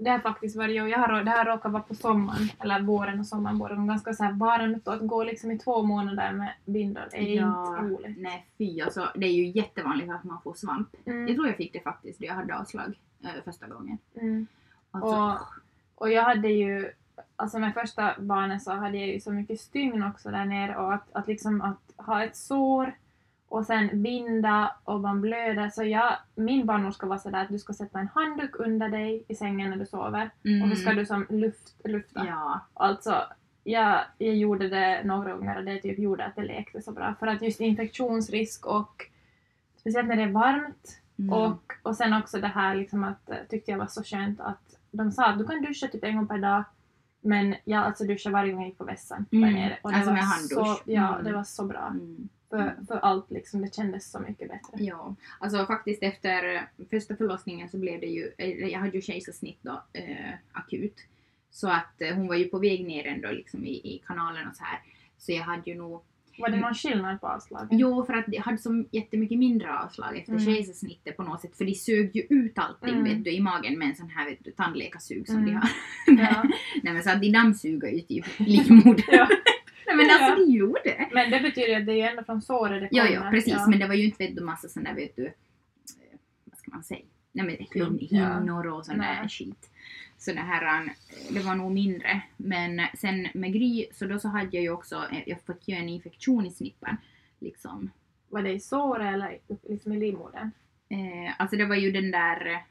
Det 0.00 0.10
har 0.10 0.18
faktiskt 0.18 0.56
varit, 0.56 0.76
jag 0.76 0.98
har, 0.98 1.24
det 1.24 1.30
har 1.30 1.44
råkat 1.44 1.72
vara 1.72 1.82
på 1.82 1.94
sommaren, 1.94 2.48
eller 2.58 2.80
våren 2.80 3.20
och 3.20 3.26
sommaren 3.26 3.58
båda 3.58 3.74
gånger, 3.74 3.88
ganska 3.88 4.14
så 4.14 4.24
här 4.24 4.32
varmt 4.32 4.88
och 4.88 4.94
att 4.94 5.06
gå 5.06 5.24
liksom 5.24 5.50
i 5.50 5.58
två 5.58 5.82
månader 5.82 6.32
med 6.32 6.52
bindel 6.64 7.08
är 7.12 7.22
Ja. 7.22 7.78
inte 7.78 7.86
roligt. 7.94 8.18
Nej 8.18 8.46
fy 8.58 8.80
alltså, 8.80 9.08
det 9.14 9.26
är 9.26 9.32
ju 9.32 9.46
jättevanligt 9.46 10.10
att 10.12 10.24
man 10.24 10.40
får 10.42 10.54
svamp. 10.54 10.88
Jag 11.04 11.14
Mm. 11.14 11.34
tror 11.34 11.46
jag 11.46 11.56
fick 11.56 11.72
det 11.72 11.80
faktiskt 11.80 12.18
då 12.20 12.26
jag 12.26 12.34
hade 12.34 12.56
avslag 12.58 12.98
eh, 13.24 13.30
första 13.44 13.66
gången. 13.66 13.98
Mm. 14.14 14.46
Alltså, 14.90 15.16
Och, 15.16 16.02
och 16.02 16.10
jag 16.12 16.22
hade 16.22 16.48
ju, 16.48 16.90
alltså 17.36 17.58
med 17.58 17.74
första 17.74 18.14
barnet 18.18 18.62
så 18.62 18.72
hade 18.72 18.98
jag 18.98 19.08
ju 19.08 19.20
så 19.20 19.32
mycket 19.32 19.60
stygn 19.60 20.02
också 20.02 20.30
där 20.30 20.44
nere 20.44 20.76
och 20.76 20.94
att, 20.94 21.12
att 21.12 21.26
liksom 21.26 21.60
att 21.62 22.06
ha 22.06 22.24
ett 22.24 22.36
sår 22.36 22.92
och 23.50 23.66
sen 23.66 24.02
binda 24.02 24.74
och 24.84 25.00
man 25.00 25.20
blöder. 25.20 25.70
Så 25.70 25.84
jag, 25.84 26.12
min 26.34 26.66
barnmorska 26.66 27.06
var 27.06 27.18
sådär 27.18 27.42
att 27.42 27.48
du 27.48 27.58
ska 27.58 27.72
sätta 27.72 27.98
en 28.00 28.08
handduk 28.14 28.50
under 28.58 28.88
dig 28.88 29.24
i 29.28 29.34
sängen 29.34 29.70
när 29.70 29.76
du 29.76 29.86
sover 29.86 30.30
mm, 30.44 30.62
och 30.62 30.68
så 30.68 30.82
ska 30.82 30.92
du 30.92 31.06
som 31.06 31.26
luft, 31.30 31.74
lufta. 31.84 32.26
Ja, 32.26 32.60
Alltså, 32.74 33.22
jag, 33.64 34.00
jag 34.18 34.34
gjorde 34.36 34.68
det 34.68 35.02
några 35.04 35.32
gånger 35.36 35.58
och 35.58 35.64
det 35.64 35.78
typ 35.78 35.98
gjorde 35.98 36.24
att 36.24 36.36
det 36.36 36.42
lekte 36.42 36.82
så 36.82 36.92
bra. 36.92 37.14
För 37.18 37.26
att 37.26 37.42
just 37.42 37.60
infektionsrisk 37.60 38.66
och 38.66 39.06
speciellt 39.76 40.08
när 40.08 40.16
det 40.16 40.22
är 40.22 40.32
varmt 40.32 41.00
mm, 41.18 41.32
och, 41.32 41.72
och 41.82 41.96
sen 41.96 42.12
också 42.14 42.40
det 42.40 42.46
här 42.48 42.74
liksom 42.74 43.04
att 43.04 43.30
eh, 43.30 43.36
tyckte 43.48 43.70
jag 43.70 43.78
var 43.78 43.86
så 43.86 44.02
skönt 44.02 44.40
att 44.40 44.76
de 44.90 45.12
sa 45.12 45.26
att 45.26 45.38
du 45.38 45.46
kan 45.46 45.62
duscha 45.62 45.86
typ 45.88 46.04
en 46.04 46.16
gång 46.16 46.26
per 46.28 46.38
dag 46.38 46.64
Men 47.20 47.54
jag 47.64 47.84
alltså 47.84 48.04
duschade 48.04 48.32
varje 48.32 48.52
gång 48.52 48.60
jag 48.62 48.68
gick 48.68 48.78
på 48.78 48.84
vässan 48.84 49.26
Mm. 49.32 49.54
där 49.54 49.60
nere. 49.60 49.78
Och 49.82 49.90
det 49.90 49.96
Alltså 49.96 50.10
var 50.10 50.16
med 50.16 50.24
handdusch. 50.24 50.78
Så, 50.78 50.90
ja, 50.90 51.08
Mm. 51.12 51.24
det 51.24 51.32
var 51.32 51.44
så 51.44 51.64
bra. 51.64 51.86
Mm. 51.86 52.28
För, 52.50 52.76
för 52.88 52.96
allt 52.96 53.30
liksom, 53.30 53.62
det 53.62 53.74
kändes 53.74 54.10
så 54.10 54.20
mycket 54.20 54.48
bättre. 54.48 54.84
Ja, 54.84 55.14
alltså 55.38 55.66
faktiskt 55.66 56.02
efter 56.02 56.66
första 56.90 57.16
förlossningen 57.16 57.68
så 57.68 57.78
blev 57.78 58.00
det 58.00 58.06
ju, 58.06 58.30
jag 58.70 58.78
hade 58.80 58.96
ju 58.96 59.02
kejsarsnitt 59.02 59.58
då, 59.62 59.82
eh, 59.92 60.34
akut. 60.52 60.96
Så 61.50 61.68
att 61.68 62.00
eh, 62.02 62.14
hon 62.14 62.28
var 62.28 62.34
ju 62.36 62.44
på 62.44 62.58
väg 62.58 62.86
ner 62.86 63.06
ändå 63.06 63.30
liksom 63.30 63.66
i, 63.66 63.70
i 63.94 64.02
kanalen 64.06 64.48
och 64.48 64.56
så 64.56 64.64
här. 64.64 64.78
Så 65.18 65.32
jag 65.32 65.42
hade 65.42 65.70
ju 65.70 65.76
nog, 65.76 66.02
Var 66.38 66.48
det 66.48 66.56
någon 66.60 66.74
skillnad 66.74 67.20
på 67.20 67.26
avslagen? 67.26 67.78
jo 67.78 68.04
för 68.06 68.12
att 68.14 68.24
jag 68.28 68.42
hade 68.42 68.58
så 68.58 68.84
jättemycket 68.90 69.38
mindre 69.38 69.78
avslag 69.78 70.16
efter 70.18 70.32
Mm. 70.32 70.44
kejsarsnittet 70.44 71.16
på 71.16 71.22
något 71.22 71.40
sätt 71.40 71.56
för 71.56 71.64
de 71.64 71.74
sög 71.74 72.16
ju 72.16 72.22
ut 72.30 72.58
allting 72.58 72.88
Mm. 72.94 73.04
vet 73.04 73.24
du, 73.24 73.30
i 73.32 73.40
magen 73.40 73.78
med 73.78 73.88
en 73.88 73.96
sån 73.96 74.10
här 74.10 74.30
vet 74.30 74.44
du, 74.44 74.50
tandläkarsug 74.50 75.26
som 75.26 75.44
de 75.44 75.50
Mm. 75.50 75.54
har. 75.56 75.70
Ja. 76.24 76.42
Nej 76.82 76.92
men 76.94 77.02
så 77.02 77.10
att 77.10 77.20
de 77.22 77.32
dammsuger 77.32 77.88
ju 77.88 78.00
typ 78.00 78.26
livmodern. 78.38 79.26
Ja. 79.90 79.96
Nej 79.96 80.06
men 80.06 80.14
alltså 80.16 80.40
Ja. 80.40 80.46
de 80.46 80.52
gjorde 80.52 80.80
det. 80.84 81.08
Men 81.12 81.30
det 81.30 81.40
betyder 81.40 81.68
ju 81.68 81.74
att 81.74 81.86
det 81.86 81.92
är 81.92 81.96
ju 81.96 82.02
ändå 82.02 82.24
från 82.24 82.42
såret 82.42 82.80
det 82.80 82.88
Ja, 82.96 83.04
kommer. 83.06 83.14
ja, 83.24 83.30
precis. 83.30 83.52
Ja. 83.52 83.66
Men 83.68 83.78
det 83.78 83.86
var 83.86 83.94
ju 83.94 84.04
inte 84.04 84.26
vet 84.26 84.36
du, 84.36 84.42
massa 84.44 84.68
sån 84.68 84.84
där, 84.84 84.94
vet 84.94 85.16
du, 85.16 85.26
eh, 85.26 85.32
vad 86.44 86.58
ska 86.58 86.70
man 86.70 86.82
säga? 86.84 87.04
Nej 87.32 87.46
men 87.46 87.56
hin, 87.56 87.98
Ja. 88.10 88.38
hinnor 88.38 88.66
och 88.66 88.86
sån 88.86 88.98
där 88.98 89.28
skit. 89.28 89.70
Så 90.18 90.32
det 90.32 90.40
här, 90.40 90.84
eh, 90.84 90.90
det 91.30 91.40
var 91.40 91.54
nog 91.54 91.72
mindre. 91.72 92.22
Men 92.36 92.80
sen 92.94 93.28
med 93.34 93.52
Gry, 93.52 93.86
så 93.92 94.06
då 94.06 94.18
så 94.18 94.28
hade 94.28 94.48
jag 94.56 94.62
ju 94.62 94.70
också, 94.70 94.96
eh, 95.12 95.22
jag 95.26 95.38
fick 95.40 95.68
ju 95.68 95.74
en 95.74 95.88
infektion 95.88 96.46
i 96.46 96.50
snippan. 96.50 96.96
Liksom. 97.38 97.90
Var 98.28 98.42
det 98.42 98.52
i 98.52 98.60
såret 98.60 99.14
eller 99.14 99.38
liksom 99.68 99.92
i 99.92 100.00
livmodern? 100.00 100.50
Eh, 100.88 101.34
alltså 101.38 101.56
det 101.56 101.64
var 101.66 101.76
ju 101.76 101.90
den 101.90 102.10
där, 102.10 102.62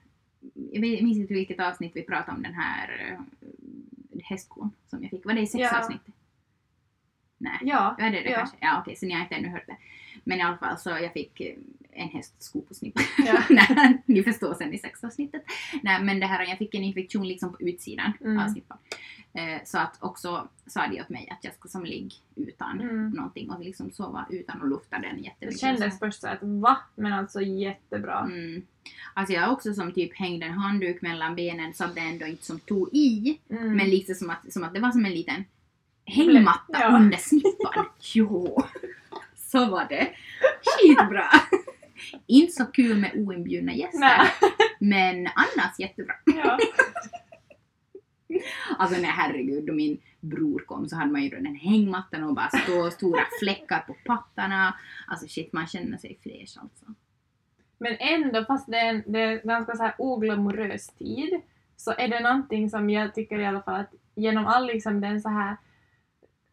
jag 0.71 0.81
minns 0.81 1.17
inte 1.17 1.33
vilket 1.33 1.59
avsnitt 1.59 1.91
vi 1.95 2.01
pratade 2.03 2.37
om 2.37 2.43
den 2.43 2.53
här 2.53 3.17
hästkon 4.23 4.71
som 4.87 5.01
jag 5.03 5.09
fick. 5.11 5.25
Var 5.25 5.33
det 5.33 5.41
i 5.41 5.47
sex 5.47 5.61
Ja. 5.61 5.79
avsnittet? 5.79 6.08
Nej. 7.39 7.57
Ja. 7.61 7.95
Ja, 7.99 8.09
det 8.09 8.19
är 8.19 8.23
det 8.23 8.29
Ja. 8.29 8.37
kanske. 8.37 8.57
Ja, 8.59 8.79
okej, 8.81 8.95
så 8.95 9.05
ni 9.05 9.13
har 9.13 9.21
inte 9.21 9.35
ännu 9.35 9.47
hört 9.49 9.67
det. 9.67 9.77
Men 10.23 10.39
i 10.39 10.41
alla 10.41 10.57
fall 10.57 10.77
så 10.77 10.89
jag 10.89 11.13
fick 11.13 11.41
eh, 11.41 11.55
en 11.91 12.09
hästsko 12.09 12.61
på 12.61 12.73
snippan. 12.73 13.03
Ja. 13.25 13.43
Nej, 13.49 13.97
ni 14.05 14.23
förstår 14.23 14.53
sen 14.53 14.73
i 14.73 14.77
sexavsnittet. 14.77 15.43
Nej, 15.83 16.03
men 16.03 16.19
det 16.19 16.25
här, 16.25 16.45
jag 16.47 16.57
fick 16.57 16.75
en 16.75 16.83
infektion 16.83 17.27
liksom 17.27 17.51
på 17.53 17.61
utsidan 17.61 18.13
Mm. 18.21 18.39
av 18.39 18.47
snippan. 18.47 18.77
Eh, 19.33 19.61
så 19.65 19.77
att 19.77 19.97
också 20.03 20.47
sa 20.65 20.87
de 20.87 21.01
åt 21.01 21.09
mig 21.09 21.27
att 21.31 21.43
jag 21.43 21.53
ska 21.53 21.69
som 21.69 21.85
ligga 21.85 22.15
utan 22.35 22.81
Mm. 22.81 23.09
någonting 23.09 23.49
och 23.49 23.59
liksom 23.63 23.91
sova 23.91 24.25
utan 24.29 24.61
och 24.61 24.67
lufta 24.67 24.99
den 24.99 25.15
Det 25.15 25.21
jättemycket. 25.21 25.59
kändes 25.61 25.99
först 25.99 26.21
så 26.21 26.27
att 26.27 26.39
va? 26.43 26.77
Men 26.95 27.13
alltså 27.13 27.41
jättebra. 27.41 28.19
Mm. 28.19 28.61
Alltså 29.13 29.33
jag 29.33 29.51
också 29.53 29.73
som 29.73 29.91
typ 29.91 30.15
hängde 30.17 30.45
en 30.45 30.53
handduk 30.53 31.01
mellan 31.01 31.35
benen 31.35 31.73
så 31.73 31.83
att 31.83 31.95
det 31.95 32.01
ändå 32.01 32.25
inte 32.25 32.45
som 32.45 32.59
tog 32.59 32.89
i. 32.93 33.39
Mm. 33.49 33.77
Men 33.77 33.89
liksom 33.89 34.15
som 34.15 34.29
att, 34.29 34.53
som 34.53 34.63
att 34.63 34.73
det 34.73 34.79
var 34.79 34.91
som 34.91 35.05
en 35.05 35.11
liten 35.13 35.45
hängmatta 36.09 36.79
Ja. 36.81 36.95
under 36.95 37.17
snippan. 37.17 37.85
Jo, 38.13 38.63
så 39.35 39.65
var 39.65 39.85
det. 39.89 40.09
Skitbra. 40.63 41.25
Inte 42.27 42.53
så 42.53 42.65
kul 42.65 42.97
med 42.97 43.11
oinbjudna 43.15 43.73
gäster, 43.73 43.99
Nej. 43.99 44.27
men 44.79 45.27
annars 45.35 45.79
jättebra. 45.79 46.13
Ja. 46.25 46.57
Alltså 48.77 49.01
nej 49.01 49.11
herregud, 49.11 49.65
då 49.65 49.73
min 49.73 50.01
bror 50.19 50.59
kom 50.59 50.89
så 50.89 50.95
hade 50.95 51.11
man 51.11 51.23
ju 51.23 51.29
den 51.29 51.55
hängmattan 51.55 52.23
och 52.23 52.35
bara 52.35 52.49
stå, 52.49 52.91
stora 52.91 53.21
fläckar 53.39 53.79
på 53.79 53.95
pattarna. 54.05 54.75
Alltså 55.07 55.27
shit, 55.27 55.53
man 55.53 55.67
känner 55.67 55.97
sig 55.97 56.19
fräsch 56.23 56.57
alltså. 56.61 56.85
Men 57.77 57.95
ändå, 57.99 58.45
fast 58.45 58.71
det 58.71 58.77
är 58.77 58.89
en, 58.89 59.03
det 59.07 59.19
är 59.19 59.31
en 59.31 59.47
ganska 59.47 59.75
så 59.75 59.83
här 59.83 59.95
oglamorös 59.97 60.87
tid, 60.87 61.41
så 61.77 61.91
är 61.97 62.07
det 62.07 62.19
någonting 62.19 62.69
som 62.69 62.89
jag 62.89 63.15
tycker 63.15 63.39
i 63.39 63.45
alla 63.45 63.61
fall 63.61 63.79
att 63.81 63.93
genom 64.15 64.45
all 64.47 64.67
liksom 64.67 65.01
den 65.01 65.21
så 65.21 65.29
här 65.29 65.57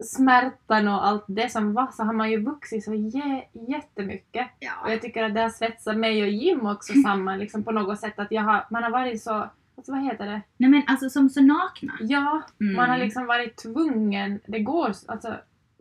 smärtan 0.03 0.87
och 0.87 1.07
allt 1.07 1.25
det 1.27 1.49
som 1.51 1.73
var 1.73 1.87
så 1.91 2.03
har 2.03 2.13
man 2.13 2.31
ju 2.31 2.43
vuxit 2.43 2.83
så 2.83 2.91
jä- 2.93 3.43
jättemycket. 3.69 4.47
Och 4.47 4.57
Ja. 4.59 4.91
jag 4.91 5.01
tycker 5.01 5.23
att 5.23 5.33
det 5.33 5.41
har 5.41 5.49
svetsat 5.49 5.97
mig 5.97 6.21
och 6.23 6.29
Jim 6.29 6.65
också 6.65 6.93
samman 7.03 7.39
liksom 7.39 7.63
på 7.63 7.71
något 7.71 7.99
sätt 7.99 8.19
att 8.19 8.31
jag 8.31 8.41
har, 8.41 8.65
man 8.69 8.83
har 8.83 8.89
varit 8.91 9.23
så, 9.23 9.33
alltså 9.77 9.91
vad 9.91 10.03
heter 10.03 10.25
det? 10.25 10.41
Nej 10.57 10.69
men 10.69 10.81
alltså 10.87 11.09
som 11.09 11.29
så 11.29 11.41
nakna. 11.41 11.93
Ja, 11.99 12.41
Mm. 12.61 12.75
man 12.75 12.89
har 12.89 12.97
liksom 12.97 13.25
varit 13.25 13.55
tvungen, 13.57 14.39
det 14.47 14.59
går, 14.59 14.91
alltså 15.07 15.33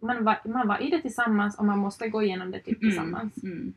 man 0.03 0.25
var, 0.25 0.39
man 0.45 0.69
var 0.69 0.83
i 0.83 0.91
det 0.91 1.03
tillsammans 1.03 1.59
och 1.59 1.65
man 1.65 1.79
måste 1.79 2.09
gå 2.09 2.23
igenom 2.23 2.51
det 2.51 2.61
typ 2.61 2.81
tillsammans. 2.81 3.43
Mm. 3.43 3.57
Mm. 3.59 3.75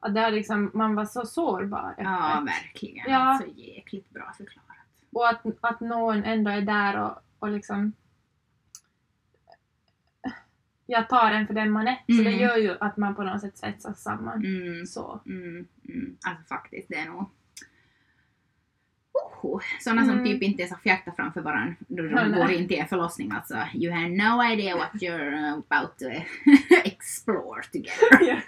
Att 0.00 0.14
det 0.14 0.20
har 0.20 0.30
liksom, 0.30 0.70
man 0.74 0.94
var 0.94 1.04
så 1.04 1.26
sårbar 1.26 1.94
Ja, 1.98 2.32
öppet. 2.34 2.46
verkligen. 2.54 3.10
Ja. 3.10 3.18
Alltså 3.18 3.48
jäkligt 3.56 4.10
bra 4.10 4.32
förklarat. 4.36 4.64
Och 5.12 5.28
att, 5.28 5.42
att 5.60 5.80
någon 5.80 6.24
ändå 6.24 6.50
är 6.50 6.60
där 6.60 7.02
och, 7.02 7.10
och 7.38 7.48
liksom 7.50 7.92
jag 10.90 11.08
tar 11.08 11.30
en 11.30 11.46
för 11.46 11.54
den 11.54 11.70
man 11.70 11.88
är. 11.88 11.94
Så 11.94 12.22
det 12.22 12.28
Mm. 12.28 12.40
gör 12.40 12.56
ju 12.56 12.76
att 12.80 12.96
man 12.96 13.14
på 13.14 13.22
något 13.22 13.40
sätt 13.40 13.58
svetsas 13.58 14.02
samman. 14.02 14.44
Mm. 14.46 14.86
Så. 14.86 15.20
Mm, 15.26 15.66
mm. 15.88 16.16
Alltså 16.26 16.44
faktiskt, 16.48 16.88
det 16.88 16.94
är 16.96 17.06
nog... 17.06 17.24
Oho. 19.12 19.60
Sådana 19.80 20.04
som 20.04 20.10
Mm. 20.14 20.24
typ 20.24 20.42
inte 20.42 20.62
är 20.62 20.66
så 20.66 20.76
fjärta 20.76 21.12
framför 21.16 21.40
varandra 21.40 21.74
då 21.88 22.02
de 22.02 22.08
nej. 22.08 22.40
går 22.40 22.50
in 22.50 22.68
till 22.68 22.78
en 22.78 22.88
förlossning 22.88 23.32
alltså. 23.32 23.54
You 23.74 23.92
have 23.92 24.08
no 24.08 24.44
idea 24.52 24.76
what 24.76 24.92
you're 24.94 25.32
uh, 25.32 25.52
about 25.68 25.98
to 25.98 26.06
explore 26.84 27.62
together. 27.72 28.42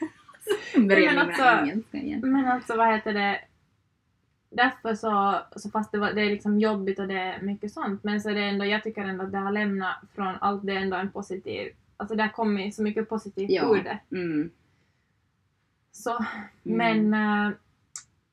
Börjar 0.88 1.14
men 1.14 1.18
alltså-. 1.18 2.26
Men 2.26 2.46
alltså 2.46 2.76
vad 2.76 2.94
heter 2.94 3.12
det? 3.14 3.40
Därför 4.50 4.94
så, 4.94 5.40
så 5.56 5.70
fast 5.70 5.92
det, 5.92 5.98
var, 5.98 6.12
det 6.12 6.22
är 6.22 6.30
liksom 6.30 6.58
jobbigt 6.60 6.98
och 6.98 7.08
det 7.08 7.18
är 7.18 7.40
mycket 7.42 7.72
sånt 7.72 8.04
men 8.04 8.20
så 8.20 8.30
är 8.30 8.34
det 8.34 8.42
ändå, 8.44 8.64
jag 8.64 8.82
tycker 8.82 9.02
ändå 9.04 9.24
att 9.24 9.32
det 9.32 9.38
har 9.38 9.52
lämnat 9.52 9.96
från 10.14 10.34
allt 10.40 10.66
det 10.66 10.72
ändå 10.76 10.96
en 10.96 11.10
positiv, 11.10 11.72
alltså 12.00 12.14
det 12.16 12.22
har 12.22 12.30
kommit 12.30 12.74
så 12.74 12.82
mycket 12.82 13.08
positivt 13.08 13.50
Ja. 13.50 13.76
ur 13.76 13.82
det. 13.82 13.98
Mm. 14.16 14.50
Så, 15.92 16.24
Mm. 16.64 17.08
men 17.10 17.46
eh, 17.46 17.52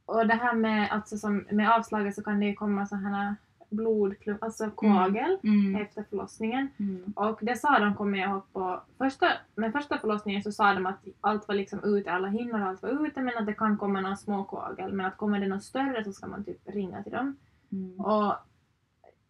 och 0.05 0.27
det 0.27 0.33
här 0.33 0.53
med, 0.53 0.91
alltså 0.91 1.17
som, 1.17 1.45
med 1.51 1.71
avslaget 1.71 2.15
så 2.15 2.23
kan 2.23 2.39
det 2.39 2.45
ju 2.45 2.53
komma 2.55 2.85
sådana 2.85 3.35
blodklump, 3.69 4.43
alltså 4.43 4.69
koagel 4.69 5.37
Mm. 5.43 5.75
efter 5.75 6.03
förlossningen. 6.09 6.67
Mm. 6.79 7.13
Och 7.15 7.39
det 7.41 7.55
sa 7.55 7.79
de, 7.79 7.95
kommer 7.95 8.17
jag 8.17 8.29
ihåg, 8.29 8.53
på 8.53 8.81
första, 8.97 9.27
med 9.55 9.71
första 9.71 9.97
förlossningen 9.97 10.43
så 10.43 10.51
sa 10.51 10.73
de 10.73 10.85
att 10.85 11.05
allt 11.21 11.47
var 11.47 11.55
liksom 11.55 11.83
ute, 11.83 12.11
alla 12.11 12.27
hinnor 12.27 12.61
och 12.61 12.67
allt 12.67 12.81
var 12.81 13.05
ute 13.07 13.21
men 13.21 13.37
att 13.37 13.45
det 13.45 13.53
kan 13.53 13.77
komma 13.77 14.01
någon 14.01 14.17
små 14.17 14.43
koagel. 14.43 14.93
Men 14.93 15.05
att 15.05 15.17
kommer 15.17 15.39
det 15.39 15.47
något 15.47 15.63
större 15.63 16.03
så 16.03 16.13
ska 16.13 16.27
man 16.27 16.43
typ 16.43 16.59
ringa 16.65 17.03
till 17.03 17.11
dem. 17.11 17.35
Mm. 17.71 17.99
Och 17.99 18.33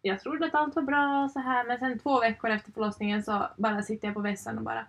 jag 0.02 0.20
trodde 0.20 0.46
att 0.46 0.54
allt 0.54 0.76
var 0.76 0.82
bra 0.82 1.24
och 1.24 1.30
så 1.30 1.38
här 1.40 1.64
men 1.64 1.78
sen 1.78 1.98
två 1.98 2.20
veckor 2.20 2.50
efter 2.50 2.72
förlossningen 2.72 3.22
så 3.22 3.46
bara 3.56 3.82
sitter 3.82 4.08
jag 4.08 4.14
på 4.14 4.20
vässan 4.20 4.58
och 4.58 4.64
bara 4.64 4.86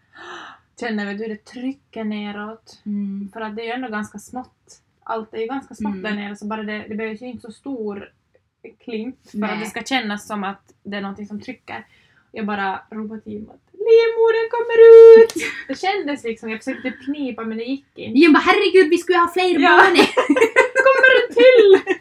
känner 0.79 1.05
vet 1.05 1.17
du 1.17 1.27
det 1.27 1.45
trycker 1.45 2.03
neråt. 2.03 2.81
Mm. 2.85 3.29
För 3.33 3.41
att 3.41 3.55
det 3.55 3.61
är 3.61 3.65
ju 3.65 3.71
ändå 3.71 3.87
ganska 3.87 4.19
smått. 4.19 4.81
Allt 5.03 5.33
är 5.33 5.37
ju 5.37 5.47
ganska 5.47 5.75
smått 5.75 5.93
Mm. 5.95 6.03
där 6.03 6.23
nere 6.23 6.35
så 6.35 6.45
bara 6.45 6.63
det, 6.63 6.85
det 6.89 6.95
behövs 6.95 7.21
ju 7.21 7.25
inte 7.25 7.41
så 7.41 7.51
stor 7.51 8.11
klimp 8.83 9.15
för 9.31 9.37
Nej. 9.37 9.51
att 9.53 9.59
det 9.59 9.65
ska 9.65 9.83
kännas 9.83 10.27
som 10.27 10.43
att 10.43 10.73
det 10.83 10.97
är 10.97 11.01
någonting 11.01 11.27
som 11.27 11.41
trycker. 11.41 11.85
Jag 12.31 12.45
bara 12.45 12.79
ropade 12.89 13.21
till 13.21 13.33
Jim 13.33 13.49
att 13.49 13.73
livmodern 13.73 14.49
kommer 14.51 14.77
ut! 15.23 15.33
Det 15.67 15.79
kändes 15.79 16.23
liksom, 16.23 16.49
jag 16.49 16.63
försökte 16.63 16.91
knipa 16.91 17.43
men 17.43 17.57
det 17.57 17.63
gick 17.63 17.85
inte. 17.97 18.19
Jag 18.19 18.33
bara 18.33 18.39
herregud 18.39 18.89
vi 18.89 18.97
skulle 18.97 19.17
ha 19.17 19.27
fler 19.33 19.59
Ja. 19.59 19.69
barn! 19.69 19.95
kommer 20.87 21.11
en 21.21 21.33
till! 21.35 21.95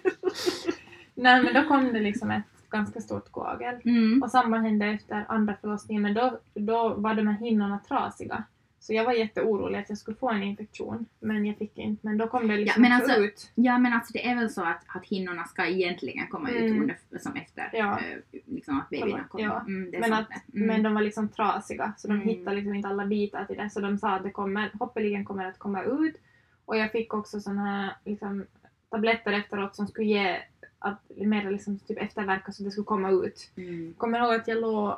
Nej 1.15 1.43
men 1.43 1.55
då 1.55 1.69
kom 1.69 1.93
det 1.93 2.01
liksom 2.01 2.31
ett 2.31 2.43
ganska 2.71 3.01
stort 3.01 3.31
koagel. 3.33 3.75
Mm. 3.85 4.23
Och 4.23 4.31
samma 4.31 4.59
hände 4.59 4.87
efter 4.87 5.25
andra 5.29 5.55
förlossningen 5.61 6.03
men 6.03 6.15
då, 6.15 6.39
då 6.55 6.95
var 6.95 7.15
de 7.15 7.27
här 7.27 7.39
hinnorna 7.39 7.79
trasiga. 7.89 8.45
Så 8.81 8.95
jag 8.95 9.05
var 9.05 9.13
jätteorolig 9.13 9.79
att 9.79 9.89
jag 9.89 9.99
skulle 9.99 10.17
få 10.17 10.31
en 10.31 10.43
infektion 10.43 11.07
men 11.21 11.47
jag 11.47 11.57
fick 11.57 11.79
inte. 11.79 12.07
Men 12.07 12.19
då 12.19 12.27
kom 12.27 12.49
det 12.49 12.57
liksom 12.57 12.85
också 12.85 12.95
alltså- 12.95 13.21
ut. 13.21 13.51
Ja 13.55 13.79
men 13.79 13.93
alltså 13.93 14.13
det 14.13 14.27
är 14.29 14.37
väl 14.37 14.51
så 14.51 14.63
att, 14.65 14.85
att 14.89 15.05
hinnorna 15.05 15.45
ska 15.45 15.67
egentligen 15.67 16.27
komma 16.27 16.51
ut 16.51 16.71
Mm. 16.71 16.81
under, 16.83 16.97
som 17.19 17.37
efter 17.37 17.71
Ja. 17.73 17.99
eh, 17.99 18.41
liksom 18.47 18.81
att 18.81 18.91
babyerna 18.91 19.25
kommer. 19.25 19.45
Ja. 19.45 19.61
Mm, 19.61 19.91
Men, 20.01 20.13
att. 20.13 20.29
Mm. 20.55 20.67
men 20.67 20.83
de 20.83 20.95
var 20.95 21.03
liksom 21.03 21.29
trasiga 21.29 21.93
så 21.97 22.09
de 22.09 22.15
Mm. 22.15 22.29
hittade 22.29 22.57
liksom 22.57 22.75
inte 22.75 22.89
alla 22.89 23.07
bitar 23.07 23.45
till 23.45 23.57
det. 23.57 23.71
Så 23.71 23.81
de 23.81 23.99
sa 23.99 24.11
att 24.11 24.23
det 24.23 24.31
kommer, 24.31 24.71
hoppeligen 24.79 25.25
kommer 25.25 25.45
att 25.47 25.59
komma 25.59 25.83
ut. 25.83 26.17
Och 26.65 26.77
jag 26.77 26.93
fick 26.93 27.15
också 27.15 27.41
såna 27.41 27.65
här 27.65 27.93
liksom, 28.05 28.45
tabletter 28.91 29.33
efteråt 29.33 29.77
som 29.77 29.87
skulle 29.87 30.07
ge 30.07 30.37
att, 30.79 31.11
mer 31.17 31.51
liksom, 31.51 31.79
typ 31.79 31.99
efterverka 31.99 32.53
så 32.53 32.63
det 32.63 32.71
skulle 32.71 32.85
komma 32.85 33.11
ut. 33.11 33.51
Mm. 33.57 33.95
kommer 33.97 34.19
ihåg 34.19 34.35
att 34.35 34.49
jag 34.49 34.61
låg 34.61 34.97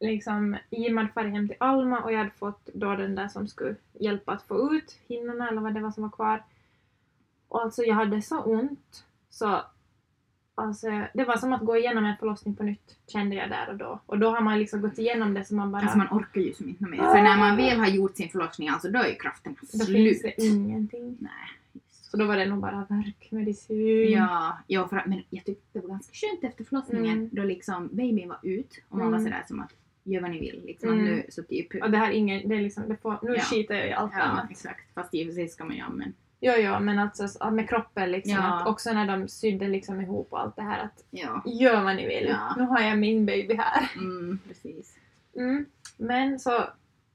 liksom, 0.00 0.56
Jim 0.70 0.96
hade 0.96 1.08
farit 1.08 1.32
hem 1.32 1.48
till 1.48 1.56
Alma 1.60 2.00
och 2.00 2.12
jag 2.12 2.18
hade 2.18 2.30
fått 2.30 2.68
då 2.74 2.96
den 2.96 3.14
där 3.14 3.28
som 3.28 3.48
skulle 3.48 3.74
hjälpa 3.92 4.32
att 4.32 4.42
få 4.42 4.74
ut 4.74 4.98
hinnorna 5.08 5.48
eller 5.48 5.60
vad 5.60 5.74
det 5.74 5.80
var 5.80 5.90
som 5.90 6.02
var 6.02 6.10
kvar. 6.10 6.42
Och 7.48 7.62
alltså 7.62 7.82
jag 7.82 7.94
hade 7.94 8.22
så 8.22 8.40
ont 8.40 9.04
så 9.30 9.62
alltså, 10.54 10.86
det 11.14 11.24
var 11.24 11.36
som 11.36 11.52
att 11.52 11.60
gå 11.60 11.76
igenom 11.76 12.04
en 12.04 12.16
förlossning 12.16 12.54
på 12.54 12.62
nytt 12.62 12.96
kände 13.06 13.36
jag 13.36 13.50
där 13.50 13.68
och 13.70 13.76
då. 13.76 14.00
Och 14.06 14.18
då 14.18 14.30
har 14.30 14.40
man 14.40 14.58
liksom 14.58 14.80
gått 14.80 14.98
igenom 14.98 15.34
det 15.34 15.44
så 15.44 15.54
man 15.54 15.72
bara 15.72 15.82
Alltså 15.82 15.98
man 15.98 16.08
orkar 16.10 16.40
ju 16.40 16.54
som 16.54 16.68
inte 16.68 16.84
mer. 16.84 16.98
För 16.98 17.22
när 17.22 17.38
man 17.38 17.56
väl 17.56 17.78
har 17.78 17.86
gjort 17.86 18.16
sin 18.16 18.28
förlossning 18.28 18.68
alltså 18.68 18.88
då 18.90 18.98
är 18.98 19.08
ju 19.08 19.14
kraften 19.14 19.56
då 19.60 19.66
slut. 19.66 20.22
finns 20.22 20.22
det 20.22 20.42
ingenting. 20.42 21.16
Nej. 21.20 21.30
Så 22.14 22.18
då 22.20 22.26
var 22.26 22.36
det 22.36 22.46
nog 22.46 22.58
bara 22.60 22.86
värkmedicin. 22.88 24.12
Ja, 24.12 24.58
ja 24.66 24.88
för, 24.88 24.96
att- 24.96 25.06
men 25.06 25.22
jag 25.30 25.44
tyckte 25.44 25.64
det 25.72 25.80
var 25.80 25.88
ganska 25.88 26.12
skönt 26.14 26.44
efter 26.52 26.64
förlossningen 26.64 27.18
Mm. 27.18 27.28
då 27.32 27.42
liksom 27.42 27.88
babyn 27.92 28.28
var 28.28 28.38
ut 28.42 28.82
och 28.88 28.98
man 28.98 29.06
var 29.10 29.18
Mm. 29.18 29.24
sådär 29.30 29.44
som 29.48 29.60
att 29.60 29.70
gör 30.04 30.20
vad 30.20 30.30
ni 30.30 30.40
vill. 30.40 30.62
Liksom, 30.66 30.88
Mm. 30.92 31.04
nu, 31.04 31.26
så 31.28 31.42
typ, 31.42 31.82
Och 31.82 31.90
det 31.90 31.98
här 31.98 32.08
är 32.10 32.12
ingen, 32.14 32.48
det 32.48 32.54
är 32.54 32.60
liksom, 32.60 32.88
det 32.88 32.96
får, 32.96 33.18
nu 33.22 33.34
Ja. 33.34 33.40
skiter 33.40 33.74
jag 33.74 33.88
i 33.88 33.92
allt 33.92 34.12
ja, 34.14 34.22
annat. 34.22 34.50
exakt. 34.50 34.94
Fast 34.94 35.14
i 35.14 35.22
och 35.22 35.26
för 35.26 35.34
sig 35.34 35.48
ska 35.48 35.64
man 35.64 35.76
ju 35.76 35.82
men 35.90 36.14
Jo, 36.40 36.52
jo, 36.56 36.80
men 36.80 36.98
alltså 36.98 37.28
så- 37.28 37.50
med 37.50 37.68
kroppen 37.68 38.10
liksom. 38.10 38.32
Ja. 38.34 38.60
Att 38.60 38.68
också 38.68 38.92
när 38.92 39.06
de 39.06 39.28
sydde 39.28 39.68
liksom 39.68 40.00
ihop 40.00 40.28
och 40.32 40.40
allt 40.40 40.56
det 40.56 40.62
här 40.62 40.78
att 40.84 41.04
ja. 41.10 41.42
gör 41.46 41.84
vad 41.84 41.96
ni 41.96 42.06
vill. 42.06 42.26
Ja. 42.28 42.54
Nu 42.56 42.62
har 42.62 42.80
jag 42.80 42.98
min 42.98 43.26
baby 43.26 43.54
här. 43.54 43.90
Mm, 43.96 44.38
precis. 44.48 44.96
Mm. 45.36 45.66
Men 45.96 46.38
så 46.40 46.64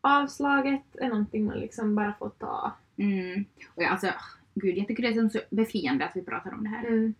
avslaget 0.02 0.84
är 0.93 1.10
någonting 1.10 1.45
man 1.45 1.60
liksom 1.60 1.95
bara 1.95 2.14
får 2.20 2.30
ta. 2.30 2.72
Mm. 2.97 3.45
Och 3.76 3.84
jag, 3.84 3.91
alltså, 3.91 4.08
gud 4.60 4.78
jag 4.78 4.88
tycker 4.88 5.03
det 5.03 5.10
är 5.10 5.30
så 5.30 5.39
befriande 5.49 6.05
att 6.05 6.16
vi 6.16 6.22
pratar 6.22 6.53
om 6.53 6.64
det 6.64 6.70
här. 6.70 6.84
Mm. 6.88 7.14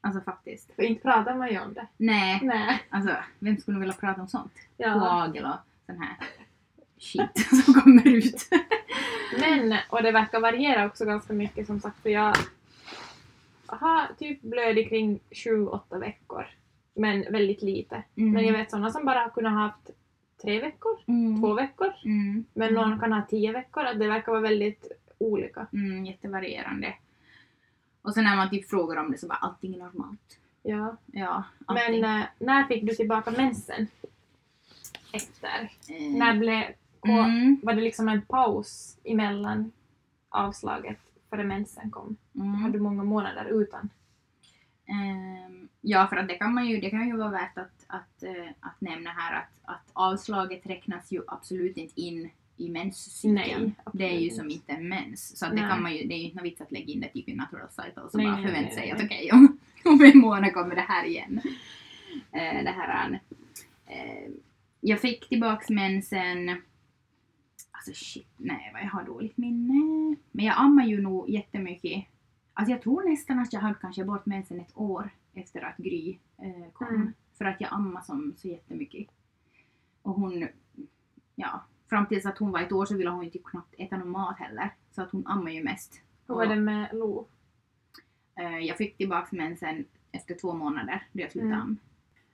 Alltså 0.00 0.20
faktiskt. 0.20 0.74
För 0.74 0.82
inte 0.82 1.02
pratar 1.02 1.34
man 1.34 1.50
ju 1.50 1.60
om 1.60 1.74
det. 1.74 1.86
Nej, 1.96 2.40
Nej. 2.42 2.82
alltså 2.90 3.16
vem 3.38 3.56
skulle 3.58 3.78
vilja 3.78 3.94
prata 3.94 4.20
om 4.20 4.28
sånt? 4.28 4.52
Ja. 4.76 4.92
Koagel 4.92 5.44
och 5.44 5.86
sån 5.86 5.98
här 5.98 6.16
shit 7.00 7.48
som 7.64 7.74
kommer 7.74 8.08
ut. 8.08 8.48
Men, 9.38 9.78
och 9.90 10.02
det 10.02 10.12
verkar 10.12 10.40
variera 10.40 10.86
också 10.86 11.04
ganska 11.04 11.32
mycket 11.32 11.66
som 11.66 11.80
sagt 11.80 12.02
för 12.02 12.10
jag 12.10 12.36
har 13.66 14.14
typ 14.18 14.42
blödigt 14.42 14.88
kring 14.88 15.20
7-8 15.30 15.98
veckor. 16.00 16.46
Men 16.94 17.32
väldigt 17.32 17.62
lite. 17.62 18.02
Mm. 18.16 18.32
Men 18.32 18.44
jag 18.44 18.52
vet 18.52 18.70
sådana 18.70 18.90
som 18.90 19.04
bara 19.04 19.18
har 19.18 19.30
kunnat 19.30 19.52
haft 19.52 19.90
tre 20.42 20.60
veckor, 20.60 20.98
mm. 21.06 21.40
två 21.40 21.54
veckor. 21.54 21.92
Mm. 22.04 22.44
Men 22.52 22.74
någon 22.74 23.00
kan 23.00 23.12
ha 23.12 23.22
tio 23.22 23.52
veckor. 23.52 23.84
Att 23.84 23.98
det 23.98 24.08
verkar 24.08 24.32
vara 24.32 24.42
väldigt 24.42 24.92
olika. 25.20 25.66
Mm, 25.72 26.06
jättevarierande. 26.06 26.94
Och 28.02 28.14
sen 28.14 28.24
när 28.24 28.36
man 28.36 28.50
typ 28.50 28.70
frågar 28.70 28.96
om 28.96 29.10
det 29.12 29.18
så 29.18 29.26
bara 29.26 29.38
allting 29.38 29.74
är 29.74 29.78
normalt. 29.78 30.38
Ja. 30.62 30.96
Ja, 31.06 31.44
allting. 31.66 32.00
Men 32.00 32.20
eh, 32.20 32.26
när 32.38 32.64
fick 32.64 32.86
du 32.86 32.94
tillbaka 32.94 33.30
mensen? 33.30 33.86
Efter? 35.12 35.70
Eh, 35.88 36.10
När 36.18 36.38
blev, 36.38 36.64
mm, 37.06 37.60
var 37.62 37.74
det 37.74 37.80
liksom 37.82 38.08
en 38.08 38.22
paus 38.22 38.98
emellan 39.04 39.72
avslaget 40.28 40.98
före 41.30 41.44
mensen 41.44 41.90
kom? 41.90 42.16
mm. 42.34 42.54
Hade 42.54 42.72
du 42.72 42.80
många 42.80 43.04
månader 43.04 43.44
utan? 43.44 43.90
Ehm, 44.86 45.68
ja, 45.80 46.06
för 46.08 46.16
att 46.16 46.28
det 46.28 46.34
kan, 46.34 46.54
man 46.54 46.66
ju, 46.66 46.80
det 46.80 46.90
kan 46.90 47.06
ju 47.06 47.16
vara 47.16 47.30
värt 47.30 47.58
att, 47.58 47.84
att, 47.86 48.22
eh, 48.22 48.48
att 48.60 48.80
nämna 48.80 49.10
här 49.10 49.38
att, 49.38 49.74
att 49.74 49.90
avslaget 49.92 50.66
räknas 50.66 51.12
ju 51.12 51.22
absolut 51.26 51.76
inte 51.76 52.00
in 52.00 52.30
i 52.60 52.70
menscykeln. 52.70 53.34
Nej, 53.34 53.74
Det 53.92 54.04
är 54.04 54.18
ju 54.18 54.30
som 54.30 54.50
inte 54.50 54.78
mens. 54.78 55.38
Så 55.38 55.46
det, 55.46 55.56
kan 55.56 55.82
man 55.82 55.96
ju, 55.96 56.08
det 56.08 56.14
är 56.14 56.18
ju 56.18 56.24
inte 56.24 56.42
vits 56.42 56.60
att 56.60 56.72
lägga 56.72 56.92
in 56.92 57.00
det 57.00 57.08
typ 57.08 57.28
i 57.28 57.34
natural 57.34 57.68
cycle 57.70 58.02
och 58.02 58.10
så 58.10 58.18
Nej, 58.18 58.26
bara 58.26 58.36
förvänta 58.36 58.60
nej, 58.60 58.74
sig 58.74 58.90
att 58.90 59.02
okej 59.04 59.32
om, 59.32 59.58
om 59.84 60.02
en 60.02 60.18
månad 60.18 60.54
kommer 60.54 60.74
det 60.74 60.86
här 60.88 61.04
igen. 61.04 61.40
Eh, 62.32 62.64
det 62.64 62.70
här, 62.70 63.20
eh, 63.86 64.30
jag 64.80 65.00
fick 65.00 65.28
tillbaks 65.28 65.70
mensen 65.70 66.60
Alltså 67.80 68.04
shit, 68.04 68.26
nej 68.36 68.70
vad 68.72 68.82
jag 68.82 68.88
har 68.88 69.04
dåligt 69.04 69.36
minne. 69.36 70.16
Men 70.32 70.44
jag 70.44 70.54
ammar 70.58 70.84
ju 70.84 71.02
nog 71.02 71.30
jättemycket. 71.30 72.04
Alltså 72.52 72.72
jag 72.72 72.82
tror 72.82 73.10
nästan 73.10 73.38
att 73.38 73.52
jag 73.52 73.60
hade 73.60 73.74
kanske 73.80 74.04
bort 74.04 74.26
mensen 74.26 74.60
ett 74.60 74.72
år 74.74 75.10
efter 75.34 75.60
att 75.62 75.76
Gry 75.76 76.18
eh, 76.38 76.72
kom. 76.72 76.88
Mm. 76.88 77.12
För 77.38 77.44
att 77.44 77.60
jag 77.60 77.72
ammar 77.72 78.00
som 78.00 78.34
så 78.36 78.48
jättemycket. 78.48 79.06
Och 80.02 80.14
hon, 80.14 80.48
ja, 81.34 81.64
fram 81.90 82.06
tills 82.06 82.26
att 82.26 82.38
hon 82.38 82.50
var 82.52 82.60
ett 82.60 82.72
år 82.72 82.86
så 82.86 82.96
ville 82.96 83.10
hon 83.10 83.24
ju 83.24 83.30
typ 83.30 83.44
knappt 83.44 83.74
äta 83.78 83.96
någon 83.96 84.10
mat 84.10 84.38
heller. 84.38 84.70
Så 84.94 85.02
att 85.02 85.10
hon 85.10 85.26
ammar 85.26 85.50
ju 85.50 85.64
mest. 85.64 86.00
Hur 86.28 86.34
var 86.34 86.46
det 86.46 86.56
med 86.56 86.88
Lo? 86.92 87.26
eh, 88.34 88.58
jag 88.58 88.76
fick 88.76 88.96
tillbaks 88.96 89.32
mensen 89.32 89.84
efter 90.12 90.34
två 90.34 90.52
månader 90.54 91.06
då 91.12 91.20
jag 91.22 91.32
slutade 91.32 91.52
Mm. 91.54 91.78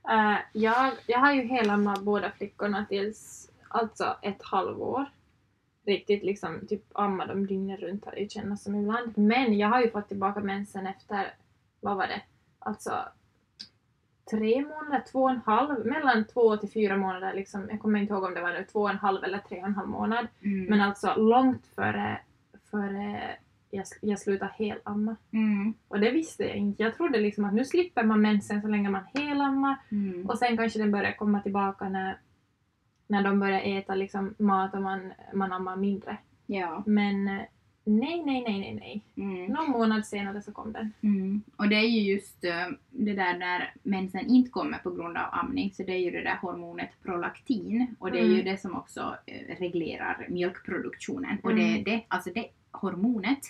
amma. 0.06 0.34
Eh, 0.34 0.38
jag, 0.52 0.92
jag 1.06 1.18
har 1.18 1.32
ju 1.32 1.42
helammat 1.42 2.00
båda 2.02 2.30
flickorna 2.30 2.84
tills 2.88 3.50
alltså 3.68 4.16
ett 4.22 4.42
halvår. 4.42 5.04
Riktigt 5.86 6.22
liksom 6.22 6.66
typ 6.68 6.82
amma 6.92 7.26
dem 7.26 7.46
dygnet 7.46 7.80
runt 7.80 8.04
har 8.04 8.12
det 8.12 8.20
ju 8.20 8.28
kännas 8.28 8.62
som 8.62 8.74
ibland. 8.74 9.18
Men 9.18 9.58
jag 9.58 9.68
har 9.68 9.80
ju 9.82 9.90
fått 9.90 10.08
tillbaka 10.08 10.40
mensen 10.40 10.86
efter, 10.86 11.34
vad 11.80 11.96
var 11.96 12.06
det? 12.06 12.22
Alltså 12.58 13.08
tre 14.30 14.62
månader, 14.62 15.02
två 15.12 15.22
och 15.22 15.30
en 15.30 15.40
halv, 15.44 15.86
mellan 15.86 16.24
två 16.24 16.56
till 16.56 16.70
fyra 16.70 16.96
månader 16.96 17.34
liksom. 17.34 17.66
Jag 17.70 17.80
kommer 17.80 18.00
inte 18.00 18.12
ihåg 18.12 18.24
om 18.24 18.34
det 18.34 18.40
var 18.40 18.52
nu 18.52 18.64
två 18.72 18.80
och 18.80 18.90
en 18.90 18.98
halv 18.98 19.24
eller 19.24 19.38
tre 19.38 19.60
och 19.60 19.66
en 19.66 19.74
halv 19.74 19.88
månad. 19.88 20.26
Mm. 20.42 20.64
Men 20.64 20.80
alltså 20.80 21.14
långt 21.16 21.66
före, 21.66 22.18
före 22.70 23.36
jag, 23.70 23.86
jag 24.00 24.18
slutade 24.18 24.52
helamma. 24.54 25.16
mm. 25.32 25.74
Och 25.88 26.00
det 26.00 26.10
visste 26.10 26.44
jag 26.44 26.56
inte. 26.56 26.82
Jag 26.82 26.94
trodde 26.94 27.20
liksom 27.20 27.44
att 27.44 27.54
nu 27.54 27.64
slipper 27.64 28.02
man 28.02 28.20
mensen 28.20 28.62
så 28.62 28.68
länge 28.68 28.90
man 28.90 29.04
helammar. 29.14 29.76
Mm. 29.90 30.26
Och 30.26 30.38
sen 30.38 30.56
kanske 30.56 30.78
den 30.78 30.92
börjar 30.92 31.12
komma 31.12 31.40
tillbaka 31.40 31.88
när, 31.88 32.18
när 33.06 33.22
de 33.22 33.40
börjar 33.40 33.60
äta 33.60 33.94
liksom 33.94 34.34
mat 34.38 34.74
och 34.74 34.82
man, 34.82 35.12
man 35.34 35.52
ammar 35.52 35.76
mindre. 35.76 36.16
Ja. 36.46 36.82
Men 36.86 37.40
nej, 37.86 38.22
nej, 38.26 38.42
nej, 38.48 38.58
nej, 38.60 38.74
nej. 38.74 39.02
Mm. 39.26 39.46
Någon 39.52 39.70
månad 39.70 40.06
senare 40.06 40.42
så 40.42 40.52
kom 40.52 40.72
den. 40.72 40.92
Mm. 41.00 41.42
Och 41.56 41.68
det 41.68 41.76
är 41.76 41.88
ju 41.88 42.12
just 42.12 42.44
eh, 42.44 42.68
det 42.90 43.12
där 43.14 43.38
när 43.38 43.72
mensen 43.82 44.26
inte 44.26 44.50
kommer 44.50 44.78
på 44.78 44.90
grund 44.90 45.16
av 45.16 45.26
amning, 45.32 45.72
så 45.72 45.82
det 45.82 45.92
är 45.92 45.98
ju 45.98 46.10
det 46.10 46.22
där 46.22 46.38
hormonet 46.42 46.90
prolaktin 47.02 47.96
och 47.98 48.12
det 48.12 48.18
är 48.18 48.24
ju 48.24 48.32
Mm. 48.40 48.44
det 48.44 48.60
som 48.60 48.76
också 48.76 49.16
eh, 49.26 49.56
reglerar 49.58 50.26
mjölkproduktionen. 50.28 51.38
Och 51.42 51.54
det, 51.54 51.62
Mm. 51.68 51.84
det, 51.84 52.04
alltså 52.08 52.30
det 52.34 52.46
hormonet 52.70 53.40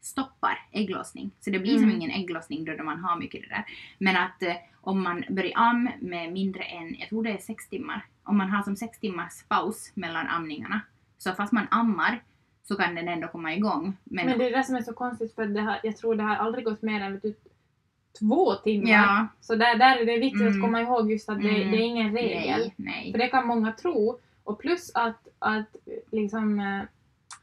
stoppar 0.00 0.58
ägglossning. 0.72 1.30
Så 1.40 1.50
det 1.50 1.58
blir 1.58 1.74
som 1.74 1.84
Mm. 1.84 1.96
ingen 1.96 2.10
ägglossning 2.10 2.64
då 2.64 2.84
man 2.84 2.98
har 2.98 3.16
mycket 3.18 3.42
det 3.42 3.48
där. 3.48 3.64
Men 3.98 4.16
att 4.16 4.42
eh, 4.42 4.54
om 4.80 5.02
man 5.02 5.24
börjar 5.30 5.52
am 5.54 5.88
med 6.00 6.32
mindre 6.32 6.62
än, 6.62 6.94
jag 6.98 7.08
tror 7.08 7.22
det 7.24 7.30
är 7.30 7.38
sex 7.38 7.68
timmar, 7.68 8.04
om 8.22 8.38
man 8.38 8.50
har 8.50 8.62
som 8.62 8.76
sex 8.76 8.98
timmars 8.98 9.42
paus 9.48 9.92
mellan 9.94 10.26
amningarna, 10.26 10.80
så 11.18 11.32
fast 11.32 11.52
man 11.52 11.66
ammar 11.70 12.22
så 12.70 12.76
kan 12.76 12.94
den 12.94 13.08
ändå 13.08 13.28
komma 13.28 13.54
igång. 13.54 13.96
Men, 14.04 14.26
Men 14.26 14.38
det 14.38 14.46
är 14.50 14.56
det 14.56 14.64
som 14.64 14.74
är 14.76 14.82
så 14.82 14.92
konstigt 14.92 15.34
för 15.34 15.46
det 15.46 15.60
har, 15.60 15.80
jag 15.82 15.96
tror 15.96 16.14
det 16.14 16.22
har 16.22 16.36
aldrig 16.36 16.64
gått 16.64 16.82
mer 16.82 17.00
än 17.00 17.20
du, 17.22 17.34
två 18.18 18.54
timmar. 18.54 18.90
ja, 18.90 19.26
Så 19.40 19.54
där, 19.54 19.78
där 19.78 19.96
är 19.96 20.06
det 20.06 20.18
viktigt 20.18 20.40
Mm. 20.40 20.52
att 20.54 20.60
komma 20.60 20.80
ihåg 20.80 21.10
just 21.12 21.28
att 21.28 21.42
det, 21.42 21.48
Mm. 21.48 21.70
det 21.70 21.76
är 21.76 21.80
ingen 21.80 22.16
regel. 22.16 22.58
nej, 22.60 22.74
nej. 22.76 23.12
För 23.12 23.18
det 23.18 23.28
kan 23.28 23.46
många 23.46 23.72
tro. 23.72 24.18
Och 24.44 24.58
plus 24.58 24.90
att, 24.94 25.28
att 25.38 25.76
liksom, 26.10 26.60
eh, 26.60 26.80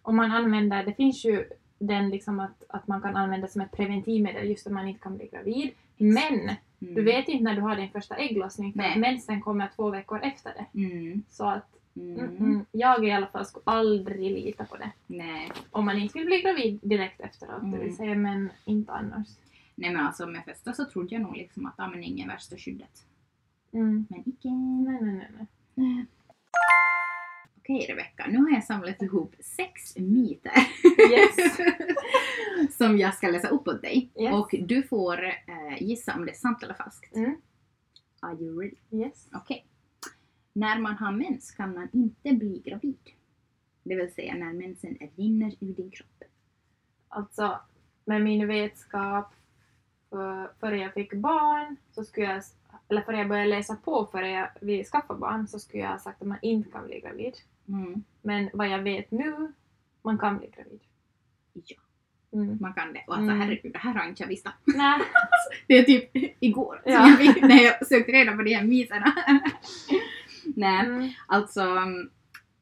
om 0.01 0.15
man 0.15 0.31
använder, 0.31 0.83
det 0.85 0.93
finns 0.93 1.25
ju 1.25 1.45
den 1.79 2.09
liksom 2.09 2.39
att, 2.39 2.63
att 2.69 2.87
man 2.87 3.01
kan 3.01 3.15
använda 3.15 3.47
som 3.47 3.61
ett 3.61 3.71
preventivmedel 3.71 4.49
just 4.49 4.67
om 4.67 4.73
man 4.73 4.87
inte 4.87 4.99
kan 5.03 5.17
bli 5.17 5.27
gravid. 5.27 5.69
Men 5.97 6.49
Mm. 6.81 6.95
du 6.95 7.01
vet 7.03 7.27
inte 7.27 7.43
när 7.43 7.55
du 7.55 7.61
har 7.61 7.75
din 7.75 7.89
första 7.91 8.15
ägglossning 8.15 8.71
för 8.73 8.77
Nej. 8.79 8.97
mensen 8.99 9.41
kommer 9.41 9.69
två 9.75 9.89
veckor 9.89 10.19
efter 10.23 10.53
det. 10.53 10.79
Mm. 10.83 11.23
Så 11.29 11.45
att 11.49 11.67
Mm. 11.99 12.19
mm, 12.19 12.37
mm, 12.37 12.65
jag 12.71 13.07
i 13.07 13.11
alla 13.11 13.27
fall 13.27 13.45
skulle 13.45 13.63
aldrig 13.65 14.31
lita 14.31 14.65
på 14.65 14.77
det. 14.77 14.91
Nej. 15.07 15.51
Om 15.71 15.85
man 15.85 15.97
inte 15.99 16.17
vill 16.19 16.25
bli 16.27 16.41
gravid 16.41 16.79
direkt 16.83 17.21
efteråt, 17.21 17.61
det 17.61 17.67
Mm. 17.67 17.79
vill 17.79 17.95
säga 17.95 18.15
men 18.15 18.49
inte 18.65 18.91
annars. 18.91 19.27
nej 19.75 19.93
men 19.93 20.05
alltså 20.05 20.27
med 20.27 20.43
första 20.45 20.73
så 20.73 20.85
trodde 20.85 21.15
jag 21.15 21.21
nog 21.21 21.37
liksom 21.37 21.65
att 21.65 21.79
amning 21.79 22.19
är 22.19 22.27
värsta 22.27 22.57
skyddet. 22.57 23.05
Mm. 23.73 24.05
Men 24.09 24.19
icke. 24.29 24.49
Nej, 24.49 25.01
nej, 25.01 25.27
nej. 25.37 25.47
nej. 25.73 26.05
Okej 27.57 27.85
Rebecka, 27.89 28.25
nu 28.29 28.37
har 28.37 28.49
jag 28.49 28.63
samlat 28.63 29.01
ihop 29.01 29.35
sex 29.39 29.97
myter. 29.97 30.51
Yes. 31.11 31.57
som 32.77 32.97
jag 32.97 33.13
ska 33.15 33.27
läsa 33.27 33.47
upp 33.47 33.67
åt 33.67 33.81
dig. 33.81 34.09
Yes. 34.19 34.33
Och 34.33 34.55
du 34.59 34.83
får 34.83 35.25
eh, 35.25 35.81
gissa 35.83 36.15
om 36.15 36.25
det 36.25 36.31
är 36.31 36.35
sant 36.35 36.63
eller 36.63 36.73
falskt. 36.73 37.15
Mm. 37.15 37.35
Are 38.19 38.35
you 38.35 38.61
ready? 38.61 39.03
Yes. 39.05 39.27
Okej. 39.33 39.66
När 40.57 40.79
man 40.79 40.95
har 40.97 41.11
mens 41.11 41.51
kan 41.51 41.73
man 41.73 41.87
inte 41.93 42.33
bli 42.33 42.61
gravid. 42.65 42.97
Det 43.83 43.95
vill 43.95 44.13
säga 44.13 44.33
när 44.35 44.53
mensen 44.53 44.97
rinner 45.15 45.53
ur 45.59 45.73
din 45.73 45.91
kropp. 45.91 46.23
Alltså, 47.07 47.59
med 48.05 48.21
min 48.21 48.47
vetskap 48.47 49.33
för, 50.09 50.51
före 50.59 50.77
jag 50.77 50.93
fick 50.93 51.13
barn, 51.13 51.75
så 51.91 52.03
skulle 52.03 52.25
jag, 52.25 52.43
eller 52.89 53.01
före 53.01 53.17
jag 53.17 53.27
började 53.27 53.49
läsa 53.49 53.75
på 53.75 54.05
före 54.11 54.29
jag, 54.29 54.49
vi 54.61 54.83
skaffade 54.83 55.19
barn, 55.19 55.47
så 55.47 55.59
skulle 55.59 55.83
jag 55.83 55.89
ha 55.91 55.99
sagt 55.99 56.21
att 56.21 56.27
man 56.27 56.37
inte 56.41 56.69
kan 56.71 56.87
bli 56.87 56.99
gravid. 56.99 57.33
Mm. 57.67 58.03
Men 58.21 58.49
vad 58.53 58.67
jag 58.67 58.79
vet 58.83 59.11
nu, 59.11 59.53
man 60.01 60.17
kan 60.17 60.37
bli 60.37 60.47
gravid. 60.55 60.81
Ja, 61.53 61.75
Mm. 62.33 62.57
man 62.61 62.73
kan 62.73 62.93
det. 62.93 63.03
Och 63.07 63.13
alltså 63.13 63.31
Mm. 63.31 63.41
herregud, 63.41 63.73
det 63.73 63.79
här 63.79 63.93
har 63.93 64.09
inte 64.09 64.23
jag. 64.23 64.53
Nej. 64.65 64.99
Det 65.67 65.77
är 65.77 65.83
typ 65.83 66.09
igår 66.39 66.81
Ja. 66.85 66.91
jag 67.19 67.41
när 67.41 67.63
jag 67.63 67.87
sökte 67.87 68.11
reda 68.11 68.35
på 68.35 68.43
de 68.43 68.53
här 68.55 68.63
myterna. 68.63 69.13
Nej, 70.57 70.85
Mm. 70.85 71.09
alltså... 71.27 71.61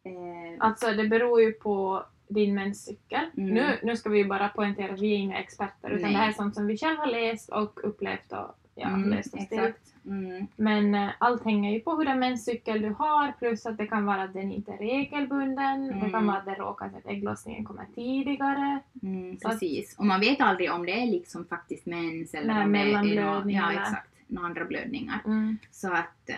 Eh, 0.04 0.56
Alltså 0.60 0.94
det 0.94 1.08
beror 1.08 1.42
ju 1.42 1.52
på 1.52 2.04
din 2.28 2.56
menscykel. 2.56 3.26
Mm. 3.38 3.50
Nu, 3.54 3.80
nu 3.84 3.96
ska 3.96 4.10
vi 4.10 4.26
bara 4.26 4.50
poängtera 4.50 4.94
att 4.94 5.02
vi 5.02 5.14
är 5.14 5.18
inga 5.18 5.40
experter 5.40 5.90
utan 5.90 6.02
Nej. 6.02 6.12
det 6.12 6.18
här 6.18 6.30
är 6.30 6.34
sånt 6.34 6.56
som 6.56 6.68
vi 6.68 6.78
själva 6.78 7.02
har 7.04 7.12
läst 7.12 7.50
och 7.50 7.80
upplevt 7.84 8.32
och 8.32 8.58
ja, 8.76 8.88
Mm, 8.88 9.10
löst 9.10 9.34
och 9.34 9.40
exakt. 9.40 9.94
Mm. 10.06 10.48
Men 10.56 10.96
eh, 10.96 11.10
allt 11.18 11.44
hänger 11.46 11.72
ju 11.74 11.80
på 11.80 11.96
hur 11.96 12.16
menscykel 12.16 12.82
du 12.82 12.90
har 12.90 13.32
plus 13.40 13.66
att 13.66 13.78
det 13.78 13.88
kan 13.88 14.06
vara 14.06 14.24
att 14.24 14.34
den 14.34 14.52
inte 14.52 14.72
är 14.72 14.78
regelbunden. 14.78 15.88
Det 15.88 15.94
Mm. 15.94 16.12
kan 16.12 16.28
vara 16.28 16.38
att 16.38 16.46
det 16.46 16.54
råkar 16.54 16.86
att 16.86 17.06
ägglossningen 17.08 17.64
kommer 17.66 17.86
tidigare. 17.96 18.80
Mm, 19.04 19.38
Så 19.40 19.48
att- 19.48 19.54
precis. 19.54 19.96
Och 19.98 20.06
man 20.06 20.20
vet 20.20 20.42
aldrig 20.42 20.72
om 20.74 20.86
det 20.86 20.92
är 21.04 21.08
liksom 21.08 21.46
faktiskt 21.46 21.86
mens 21.86 22.34
eller 22.34 22.64
om 22.64 22.72
det 22.72 22.80
är 22.80 23.04
några, 23.04 23.52
ja, 23.52 23.72
exakt, 23.74 24.10
några 24.28 24.48
andra 24.48 24.66
blödningar. 24.66 25.20
Mm. 25.26 25.58
Så 25.72 25.94
att, 25.94 26.30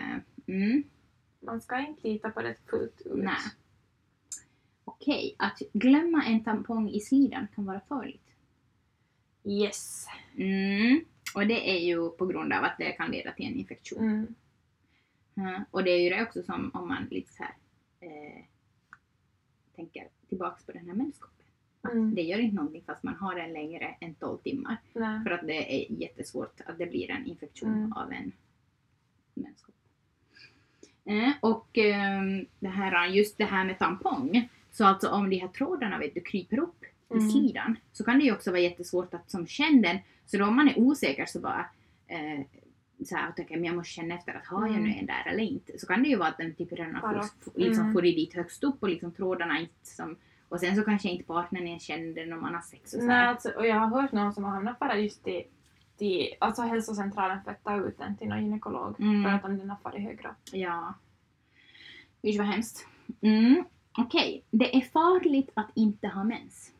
mm, 0.46 0.82
Man 1.48 1.60
ska 1.60 1.78
inte 1.80 2.08
lita 2.08 2.30
på 2.30 2.42
det 2.42 2.54
fullt 2.70 3.00
ut. 3.04 3.12
nej. 3.24 3.34
Okej, 4.84 5.34
att 5.38 5.58
glömma 5.72 6.24
en 6.24 6.44
tampong 6.44 6.88
i 6.90 7.00
slidan 7.00 7.46
kan 7.54 7.64
vara 7.64 7.80
farligt. 7.80 8.28
Yes. 9.44 10.06
Mm. 10.36 11.04
Och 11.34 11.46
det 11.46 11.70
är 11.70 11.78
ju 11.78 12.10
på 12.10 12.26
grund 12.26 12.52
av 12.52 12.64
att 12.64 12.78
det 12.78 12.92
kan 12.92 13.10
leda 13.10 13.32
till 13.32 13.46
en 13.46 13.54
infektion. 13.54 14.02
Mm. 14.02 14.34
Mm. 15.36 15.62
Och 15.70 15.84
det 15.84 15.90
är 15.90 16.00
ju 16.02 16.10
det 16.10 16.22
också 16.22 16.42
som 16.42 16.70
om 16.74 16.88
man 16.88 17.04
lite 17.10 17.32
så 17.32 17.42
här 17.42 17.54
eh, 18.00 18.44
tänker 19.76 20.08
tillbaks 20.28 20.64
på 20.66 20.72
den 20.72 20.88
här 20.88 20.94
menskoppen. 20.94 21.46
Mm. 21.92 22.14
Det 22.14 22.22
gör 22.22 22.38
inte 22.38 22.56
någonting 22.56 22.82
fast 22.86 23.02
man 23.02 23.14
har 23.14 23.34
den 23.34 23.52
längre 23.52 23.96
än 24.00 24.14
12 24.14 24.38
timmar. 24.38 24.76
Nej. 24.92 25.24
För 25.24 25.30
att 25.30 25.46
det 25.46 25.84
är 25.84 25.92
jättesvårt 25.92 26.60
att 26.66 26.78
det 26.78 26.86
blir 26.86 27.10
en 27.10 27.26
infektion 27.26 27.72
Mm. 27.74 27.92
av 27.92 28.12
en 28.12 28.32
menskopp. 29.34 29.74
Eh, 31.08 31.30
och 31.40 31.78
ehm, 31.78 32.46
det 32.60 32.68
här, 32.68 33.06
just 33.06 33.38
det 33.38 33.44
här 33.44 33.64
med 33.64 33.78
tampong. 33.78 34.48
Så 34.70 34.84
alltså 34.84 35.08
om 35.08 35.30
de 35.30 35.36
här 35.38 35.48
trådarna 35.48 35.98
vet 35.98 36.14
du, 36.14 36.20
kryper 36.20 36.58
upp 36.58 36.84
i 37.10 37.14
Mm. 37.14 37.30
slidan 37.30 37.76
så 37.92 38.04
kan 38.04 38.18
det 38.18 38.24
ju 38.24 38.32
också 38.32 38.50
vara 38.50 38.60
jättesvårt 38.60 39.14
att 39.14 39.30
som 39.30 39.46
känna 39.46 39.88
den. 39.88 39.98
Så 40.26 40.36
då 40.38 40.44
om 40.46 40.56
man 40.56 40.68
är 40.68 40.78
osäker 40.78 41.26
så 41.26 41.40
bara 41.40 41.66
eh, 42.06 42.40
så 43.04 43.16
här, 43.16 43.28
och 43.28 43.36
tänker 43.36 43.64
jag 43.64 43.76
måste 43.76 43.92
känna 43.92 44.14
efter 44.14 44.34
att 44.34 44.46
har 44.46 44.60
jag 44.66 44.70
Mm. 44.76 44.82
nu 44.90 44.94
en 44.98 45.06
där 45.06 45.26
eller 45.32 45.42
inte. 45.44 45.78
Så 45.78 45.86
kan 45.86 46.02
det 46.02 46.08
ju 46.08 46.16
vara 46.16 46.28
att 46.28 46.38
den 46.38 46.54
typ 46.54 46.72
redan 46.72 46.94
har 46.94 47.24
liksom 47.54 47.82
Mm. 47.82 47.92
får 47.92 48.06
i 48.06 48.12
dit 48.12 48.34
högst 48.34 48.64
upp 48.64 48.82
och 48.82 48.88
liksom 48.88 49.12
trådarna 49.12 49.60
inte 49.60 49.74
som 49.86 50.16
och 50.48 50.60
sen 50.60 50.76
så 50.76 50.82
kanske 50.82 51.08
inte 51.08 51.24
partnern 51.24 51.66
ens 51.66 51.82
känner 51.82 52.14
den 52.14 52.32
om 52.32 52.40
man 52.40 52.54
har 52.54 52.60
sex 52.60 52.94
och 52.94 53.00
så 53.00 53.06
Nej, 53.06 53.26
alltså, 53.26 53.48
och 53.50 53.66
jag 53.66 53.76
har 53.76 54.02
hört 54.02 54.12
någon 54.12 54.32
som 54.34 54.44
har 54.44 54.50
hamnat 54.50 54.78
bara 54.78 54.96
just 54.98 55.24
till, 55.24 55.42
till 55.98 56.34
alltså 56.38 56.62
hälsocentralen 56.62 57.42
för 57.44 57.50
att 57.50 57.64
ta 57.64 57.76
ut 57.76 57.98
den 57.98 58.16
till 58.16 58.28
någon 58.28 58.44
gynekolog. 58.44 59.00
Mm. 59.00 59.22
För 59.24 59.30
att 59.30 59.44
om 59.44 59.58
den 59.58 59.70
har 59.70 59.76
farit 59.76 60.02
högre. 60.02 60.34
Ja. 60.52 60.94
Usch 62.22 62.38
vad 62.38 62.46
hemskt. 62.46 62.86
Mm. 63.20 63.64
Okej, 63.98 64.44
det 64.50 64.76
är 64.76 64.80
farligt 64.80 65.50
att 65.54 65.70
inte 65.74 66.08
ha 66.08 66.24
mens. 66.24 66.72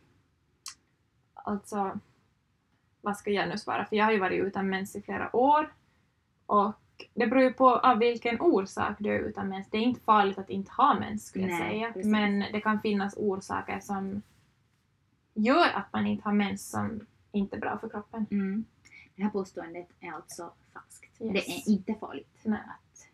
Alltså, 1.34 1.98
vad 3.00 3.16
ska 3.16 3.30
jag 3.30 3.48
nu 3.48 3.58
svara? 3.58 3.84
För 3.84 3.96
jag 3.96 4.04
har 4.04 4.12
ju 4.12 4.18
varit 4.18 4.44
utan 4.44 4.68
mens 4.68 4.96
i 4.96 5.02
flera 5.02 5.36
år. 5.36 5.72
Och 6.46 6.74
det 7.14 7.26
beror 7.26 7.42
ju 7.42 7.52
på 7.52 7.76
av 7.76 7.98
vilken 7.98 8.40
orsak 8.40 8.96
du 8.98 9.14
är 9.14 9.18
utan 9.18 9.48
mens. 9.48 9.70
Det 9.70 9.76
är 9.76 9.82
inte 9.82 10.00
farligt 10.00 10.38
att 10.38 10.50
inte 10.50 10.72
ha 10.72 10.98
mens 11.00 11.26
skulle 11.26 11.48
jag 11.48 11.58
Nej, 11.58 11.70
säga. 11.70 11.92
precis. 11.92 12.12
Men 12.12 12.44
det 12.52 12.60
kan 12.60 12.80
finnas 12.80 13.14
orsaker 13.16 13.80
som 13.80 14.22
gör 15.34 15.68
att 15.74 15.92
man 15.92 16.06
inte 16.06 16.24
har 16.24 16.32
mens 16.32 16.70
som 16.70 17.06
inte 17.32 17.56
är 17.56 17.60
bra 17.60 17.78
för 17.78 17.88
kroppen. 17.88 18.26
Mm. 18.30 18.64
Det 19.18 19.24
här 19.24 19.30
påståendet 19.30 19.88
är 20.00 20.12
alltså 20.12 20.52
falskt. 20.72 21.20
Yes. 21.20 21.32
Det 21.46 21.52
är 21.52 21.72
inte 21.72 21.94
farligt. 21.94 22.40
Nej. 22.42 22.60
Att, 22.60 23.08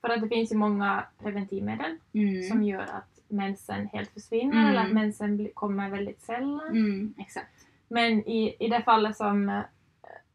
För 0.00 0.08
att 0.08 0.20
det 0.20 0.28
finns 0.28 0.52
ju 0.52 0.56
många 0.56 1.04
preventivmedel 1.18 1.98
mm. 2.12 2.42
som 2.42 2.62
gör 2.62 2.82
att 2.82 3.20
mensen 3.28 3.86
helt 3.86 4.10
försvinner 4.10 4.52
Mm. 4.52 4.66
eller 4.66 4.80
att 4.86 4.92
mensen 4.92 5.48
kommer 5.54 5.90
väldigt 5.90 6.22
sällan. 6.22 6.68
Mm, 6.68 7.14
exakt. 7.18 7.66
Men 7.88 8.28
i, 8.28 8.56
i 8.60 8.68
det 8.68 8.82
fallet 8.82 9.16
som, 9.16 9.62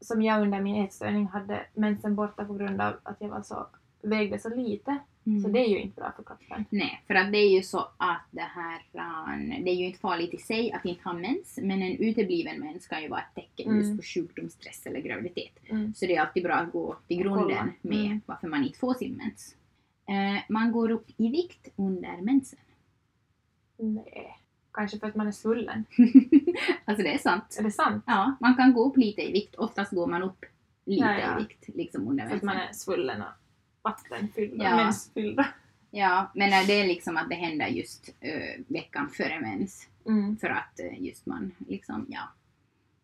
som 0.01 0.21
jag 0.21 0.41
under 0.41 0.61
min 0.61 0.85
ätstörning 0.85 1.27
hade 1.27 1.65
mensen 1.73 2.15
borta 2.15 2.45
på 2.45 2.53
grund 2.53 2.81
av 2.81 2.93
att 3.03 3.17
jag 3.19 3.29
var 3.29 3.41
så, 3.41 3.67
vägde 4.01 4.39
så 4.39 4.49
lite. 4.49 4.97
Mm. 5.27 5.41
Så 5.41 5.47
det 5.49 5.59
är 5.59 5.67
ju 5.69 5.79
inte 5.79 5.95
bra 6.01 6.11
för 6.15 6.23
kroppen. 6.23 6.65
Nej, 6.69 7.03
för 7.07 7.15
att 7.15 7.31
det 7.31 7.37
är 7.37 7.49
ju 7.55 7.63
så 7.63 7.79
att 7.97 8.21
det 8.31 8.41
här, 8.41 8.81
äh, 8.93 9.63
det 9.63 9.71
är 9.71 9.75
ju 9.75 9.85
inte 9.85 9.99
farligt 9.99 10.33
i 10.33 10.37
sig 10.37 10.71
att 10.71 10.85
inte 10.85 11.03
ha 11.03 11.13
mens, 11.13 11.59
men 11.61 11.81
en 11.81 11.97
utebliven 11.97 12.59
mens 12.59 12.87
kan 12.87 13.01
ju 13.01 13.09
vara 13.09 13.19
ett 13.21 13.35
tecken 13.35 13.67
Mm. 13.71 13.79
just 13.79 13.97
på 13.97 14.03
sjukdom, 14.03 14.49
stress 14.49 14.85
eller 14.85 14.99
graviditet. 14.99 15.57
Mm. 15.69 15.93
Så 15.93 16.05
det 16.05 16.15
är 16.15 16.21
alltid 16.21 16.43
bra 16.43 16.53
att 16.53 16.71
gå 16.71 16.95
till 17.07 17.17
grunden 17.17 17.71
med 17.81 18.05
Mm. 18.05 18.21
varför 18.25 18.47
man 18.47 18.63
inte 18.63 18.79
får 18.79 18.93
sin 18.93 19.13
mens. 19.15 19.55
Eh, 20.07 20.43
man 20.49 20.71
går 20.71 20.91
upp 20.91 21.07
i 21.17 21.27
vikt 21.29 21.67
under 21.75 22.21
mensen. 22.21 22.59
Nej. 23.77 24.37
Kanske 24.73 24.99
för 24.99 25.07
att 25.07 25.15
man 25.15 25.27
är 25.27 25.31
svullen. 25.31 25.85
alltså 26.85 27.03
det 27.03 27.13
är 27.13 27.17
sant. 27.17 27.55
Är 27.59 27.63
det 27.63 27.71
sant? 27.71 28.03
Ja, 28.07 28.35
man 28.39 28.55
kan 28.55 28.73
gå 28.73 28.85
upp 28.89 28.97
lite 28.97 29.21
i 29.21 29.31
vikt. 29.31 29.55
Oftast 29.55 29.91
går 29.91 30.07
man 30.07 30.23
upp 30.23 30.45
lite 30.85 31.05
Ja, 31.05 31.19
ja. 31.19 31.39
i 31.39 31.43
vikt 31.43 31.67
liksom 31.75 32.07
under 32.07 32.27
För 32.27 32.35
att 32.35 32.41
mensen. 32.43 32.45
man 32.59 32.67
är 32.69 32.73
svullen 32.73 33.21
och 33.21 33.27
vattenfylld 33.85 34.53
och 34.53 34.67
Ja. 34.67 34.75
mensfylld. 34.75 35.39
Ja, 35.91 36.31
men 36.35 36.67
det 36.67 36.73
är 36.73 36.87
liksom 36.87 37.17
att 37.17 37.29
det 37.29 37.35
händer 37.35 37.67
just 37.67 38.09
eh, 38.19 38.63
veckan 38.67 39.09
före 39.09 39.39
mens. 39.39 39.87
Mm. 40.05 40.37
För 40.37 40.47
att 40.47 40.79
eh, 40.79 41.03
just 41.03 41.25
man 41.25 41.51
liksom, 41.67 42.05
ja, 42.09 42.29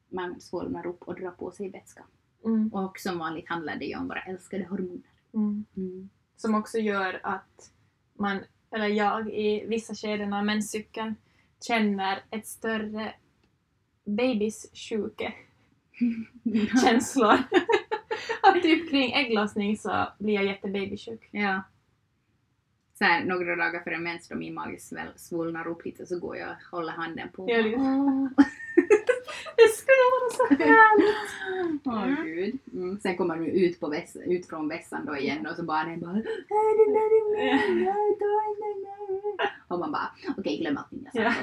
man 0.09 0.41
svullnar 0.41 0.87
upp 0.87 1.01
och 1.03 1.15
drar 1.15 1.31
på 1.31 1.51
sig 1.51 1.69
vätska. 1.69 2.03
Mm. 2.45 2.73
Och 2.73 2.99
som 2.99 3.17
vanligt 3.19 3.49
handlar 3.49 3.75
det 3.75 3.85
ju 3.85 3.97
om 3.97 4.07
våra 4.07 4.21
älskade 4.21 4.65
hormoner. 4.65 5.09
Mm. 5.33 5.65
Mm. 5.77 6.09
Som 6.37 6.55
också 6.55 6.77
gör 6.77 7.19
att 7.23 7.71
man, 8.13 8.39
eller 8.71 8.87
jag 8.87 9.29
i 9.29 9.65
vissa 9.67 9.95
skeden 9.95 10.33
av 10.33 10.45
menscykeln 10.45 11.15
känner 11.67 12.23
ett 12.29 12.47
större 12.47 13.13
babys 14.05 14.69
känslor. 16.83 17.37
typ 18.61 18.89
kring 18.89 19.13
ägglossning 19.13 19.77
så 19.77 20.07
blir 20.19 20.33
jag 20.33 20.45
jättebabysjuk. 20.45 21.29
Ja. 21.31 21.61
Så 22.93 23.03
här, 23.05 23.25
några 23.25 23.55
dagar 23.55 23.83
före 23.83 23.97
mens 23.99 24.27
då 24.27 24.35
min 24.35 24.53
mage 24.53 24.77
svullnar 25.15 25.67
upp 25.67 25.85
lite 25.85 26.05
så 26.05 26.19
går 26.19 26.37
jag 26.37 26.49
och 26.49 26.77
håller 26.77 26.91
handen 26.93 27.29
på. 27.33 27.45
Ja, 27.51 27.57
det- 27.63 27.71
Det 29.55 29.67
skulle 29.67 30.03
vara 30.11 30.29
så 30.29 30.63
härligt! 30.63 31.81
Åh 31.85 32.03
Mm. 32.03 32.23
gud. 32.25 32.59
Mm. 32.73 32.99
Sen 32.99 33.17
kommer 33.17 33.35
du 33.35 33.45
ut, 33.45 33.79
på 33.79 33.89
väss, 33.89 34.17
ut 34.25 34.47
från 34.47 34.67
vässan 34.67 35.05
då 35.05 35.17
igen 35.17 35.47
och 35.47 35.55
så 35.55 35.63
bara 35.63 35.83
den 35.83 35.99
bara 35.99 36.11
"Nej, 36.13 36.23
den 36.77 36.93
där 36.93 37.09
är 37.11 37.69
min, 37.69 37.83
jag 37.85 37.95
tar 37.95 38.73
den 38.73 38.83
där." 38.83 39.51
Och 39.67 39.79
man 39.79 39.91
bara 39.91 40.11
okej 40.37 40.57
glöm 40.59 40.77
allting 40.77 41.07
jag 41.11 41.13
sa. 41.13 41.21
Ja. 41.21 41.33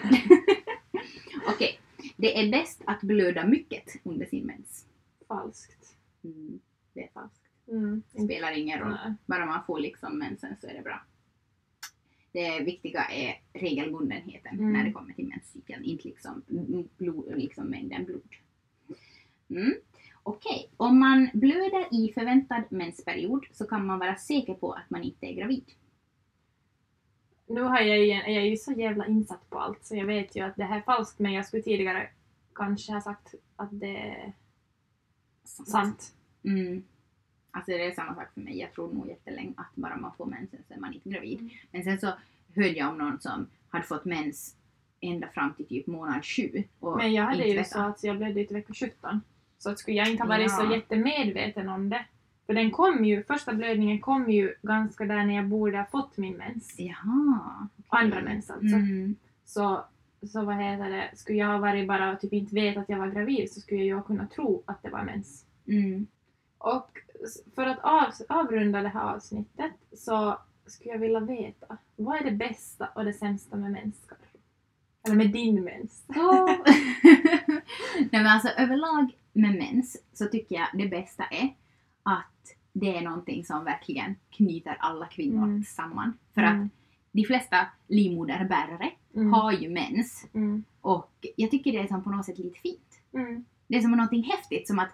Okej, 1.54 1.80
det 2.16 2.40
är 2.40 2.50
bäst 2.50 2.82
att 2.86 3.00
blöda 3.00 3.46
mycket 3.46 3.84
under 4.04 4.26
sin 4.26 4.46
mens. 4.46 4.84
Falskt. 5.28 5.94
Mm. 6.24 6.61
Det 6.99 7.05
är 7.05 7.09
falskt. 7.09 7.42
Mm. 7.68 8.03
Det 8.12 8.24
spelar 8.24 8.53
ingen 8.59 8.78
roll. 8.78 8.90
Nej. 9.05 9.14
Bara 9.26 9.46
man 9.46 9.64
får 9.66 9.78
liksom 9.80 10.18
mensen 10.18 10.57
så 10.61 10.66
är 10.66 10.74
det 10.74 10.82
bra. 10.82 11.03
Det 12.32 12.61
viktiga 12.61 13.05
är 13.05 13.40
regelbundenheten 13.53 14.59
Mm. 14.59 14.72
när 14.72 14.84
det 14.84 14.92
kommer 14.92 15.14
till 15.14 15.26
menscykeln, 15.28 15.84
inte 15.84 16.09
liksom, 16.09 16.42
blod, 16.96 17.32
liksom 17.36 17.66
mängden 17.66 18.05
blod. 18.05 18.28
Mm. 19.51 19.74
Okej, 20.22 20.70
om 20.76 20.99
man 20.99 21.28
blöder 21.32 21.94
i 21.94 22.12
förväntad 22.12 22.62
mensperiod 22.70 23.46
så 23.53 23.66
kan 23.66 23.86
man 23.86 23.99
vara 23.99 24.16
säker 24.16 24.55
på 24.55 24.72
att 24.72 24.90
man 24.90 25.03
inte 25.03 25.26
är 25.26 25.32
gravid. 25.34 25.64
Nu 27.46 27.61
har 27.61 27.80
jag 27.80 27.99
ju, 27.99 28.05
jag 28.07 28.28
är 28.28 28.40
ju 28.44 28.57
så 28.57 28.72
jävla 28.72 29.07
insatt 29.07 29.51
på 29.51 29.59
allt 29.59 29.84
så 29.84 29.96
jag 29.96 30.07
vet 30.07 30.36
ju 30.36 30.40
att 30.44 30.57
det 30.57 30.64
här 30.64 30.78
är 30.78 30.82
falskt 30.82 31.18
men 31.18 31.32
jag 31.32 31.46
skulle 31.46 31.62
tidigare 31.62 32.11
kanske 32.55 32.92
ha 32.92 33.01
sagt 33.01 33.34
att 33.57 33.68
det 33.80 33.96
är 33.96 34.32
sant. 35.44 36.14
Mm. 36.53 36.82
Alltså 37.51 37.70
det 37.70 37.86
är 37.86 37.92
samma 37.92 38.14
sak 38.14 38.28
för 38.34 38.40
mig. 38.40 38.59
Jag 38.59 38.72
tror 38.72 38.92
nog 38.94 39.09
jättelänge 39.09 39.53
att 39.57 39.74
bara 39.74 39.96
man 39.96 40.12
får 40.16 40.26
mensen 40.26 40.59
så 40.68 40.74
är 40.74 40.78
man 40.78 40.92
inte 40.94 41.09
gravid. 41.09 41.38
Mm. 41.40 41.51
Men 41.70 41.84
sen 41.84 41.99
så 42.01 42.07
hörde 42.55 42.68
jag 42.68 42.88
om 42.90 42.99
någon 42.99 43.20
som 43.20 43.46
hade 43.68 43.84
fått 43.84 44.05
mens 44.05 44.55
ända 45.01 45.28
fram 45.28 45.53
till 45.55 45.66
typ 45.66 45.86
månad 45.86 46.24
7. 46.24 46.62
Och 46.80 46.96
Men 46.96 47.12
jag 47.12 47.24
hade 47.24 47.44
ju 47.44 47.64
så 47.64 47.78
att 47.80 48.05
jag 48.05 48.16
blev 48.16 48.38
ut 48.38 48.51
i 48.51 48.55
vecka 48.55 48.74
17. 48.74 49.20
Så 49.59 49.70
att 49.70 49.78
skulle 49.78 49.96
jag 49.96 50.11
inte 50.11 50.22
ha 50.22 50.28
varit 50.28 50.51
så 50.51 50.62
Ja. 50.64 50.74
jättemedveten 50.76 51.68
om 51.68 51.88
det. 51.88 52.05
För 52.46 52.55
den 52.55 52.70
kom 52.70 53.05
ju, 53.05 53.22
första 53.22 53.55
blödningen 53.55 54.01
kom 54.01 54.30
ju 54.30 54.55
ganska 54.62 55.05
där 55.05 55.24
när 55.26 55.34
jag 55.34 55.46
borde 55.46 55.78
ha 55.78 55.84
fått 55.84 56.16
min 56.16 56.36
mens. 56.36 56.74
Jaha. 56.78 57.68
okej. 57.76 57.84
Andra 57.88 58.22
mens 58.22 58.51
alltså. 58.51 58.76
Mm. 58.76 59.16
Så, 59.44 59.84
så 60.32 60.44
vad 60.44 60.57
heter 60.57 60.90
det, 60.90 61.11
skulle 61.14 61.38
jag 61.38 61.46
ha 61.46 61.59
varit 61.59 61.88
bara 61.88 62.16
typ 62.16 62.32
inte 62.32 62.55
veta 62.55 62.80
att 62.80 62.88
jag 62.88 62.99
var 62.99 63.09
gravid 63.09 63.53
så 63.53 63.61
skulle 63.61 63.84
jag 63.84 63.99
ju 63.99 64.03
kunna 64.03 64.26
tro 64.26 64.62
att 64.66 64.82
det 64.82 64.90
var 64.90 65.03
mens. 65.05 65.44
Mm. 65.66 66.07
Och 66.59 66.90
för 67.54 67.66
att 67.66 67.78
av, 67.82 68.04
avrunda 68.28 68.82
det 68.82 68.88
här 68.88 69.14
avsnittet 69.14 69.72
så 69.96 70.38
skulle 70.66 70.90
jag 70.90 70.98
vilja 70.98 71.20
veta, 71.20 71.76
vad 71.96 72.16
är 72.16 72.24
det 72.24 72.30
bästa 72.36 72.88
och 72.94 73.04
det 73.04 73.12
sämsta 73.12 73.56
med? 73.56 73.92
Karo? 74.09 74.18
Eller 75.06 75.16
med 75.16 75.30
din 75.32 75.64
mens? 75.64 76.04
Nej 77.96 78.09
men 78.11 78.26
alltså 78.26 78.48
överlag 78.48 79.12
med 79.32 79.54
mens 79.59 79.96
så 80.12 80.24
tycker 80.26 80.54
jag 80.54 80.68
det 80.74 80.88
bästa 80.88 81.24
är 81.24 81.54
att 82.02 82.54
det 82.72 82.96
är 82.96 83.00
någonting 83.02 83.44
som 83.44 83.64
verkligen 83.64 84.16
knyter 84.30 84.76
alla 84.80 85.06
kvinnor 85.06 85.44
Mm. 85.44 85.62
samman. 85.64 86.18
För 86.34 86.42
att 86.42 86.68
de 87.12 87.24
flesta 87.24 87.66
livmoderbärare 87.86 88.90
Mm. 89.14 89.32
har 89.32 89.52
ju 89.52 89.70
mens 89.70 90.26
Mm. 90.34 90.64
och 90.80 91.26
jag 91.36 91.50
tycker 91.50 91.72
det 91.72 91.78
är 91.78 91.86
som 91.86 92.02
på 92.04 92.11
något 92.11 92.26
sätt 92.26 92.38
lite 92.38 92.59
fint. 92.61 93.00
Mm. 93.14 93.44
Det 93.66 93.76
är 93.76 93.80
som 93.80 93.90
någonting 93.90 94.22
häftigt 94.22 94.66
som 94.66 94.78
att 94.78 94.90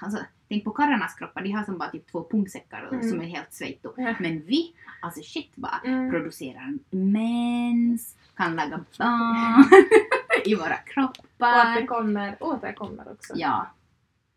alltså, 0.00 0.20
tänk 0.48 0.64
på 0.64 0.70
karlarnas 0.70 1.14
kroppar, 1.14 1.42
de 1.42 1.50
har 1.50 1.64
som 1.64 1.78
bara 1.78 1.90
typ 1.90 2.10
två 2.10 2.24
pungsäckar 2.30 2.88
Mm. 2.92 3.10
som 3.10 3.20
är 3.20 3.24
helt 3.26 3.52
svejto. 3.52 3.94
Ja. 3.96 4.14
Men 4.20 4.40
vi, 4.46 4.74
alltså 5.02 5.20
shit 5.22 5.56
bara, 5.56 5.80
Mm. 5.84 6.10
producerar 6.10 6.78
mens, 6.90 8.16
kan 8.36 8.56
laga 8.56 8.84
barn 8.98 9.64
i 10.44 10.54
våra 10.54 10.64
Och 10.64 10.72
att 10.72 10.84
det 10.84 10.92
kroppar. 10.92 11.86
kommer, 11.86 12.36
återkommer 12.40 13.12
också. 13.12 13.32
Ja, 13.36 13.66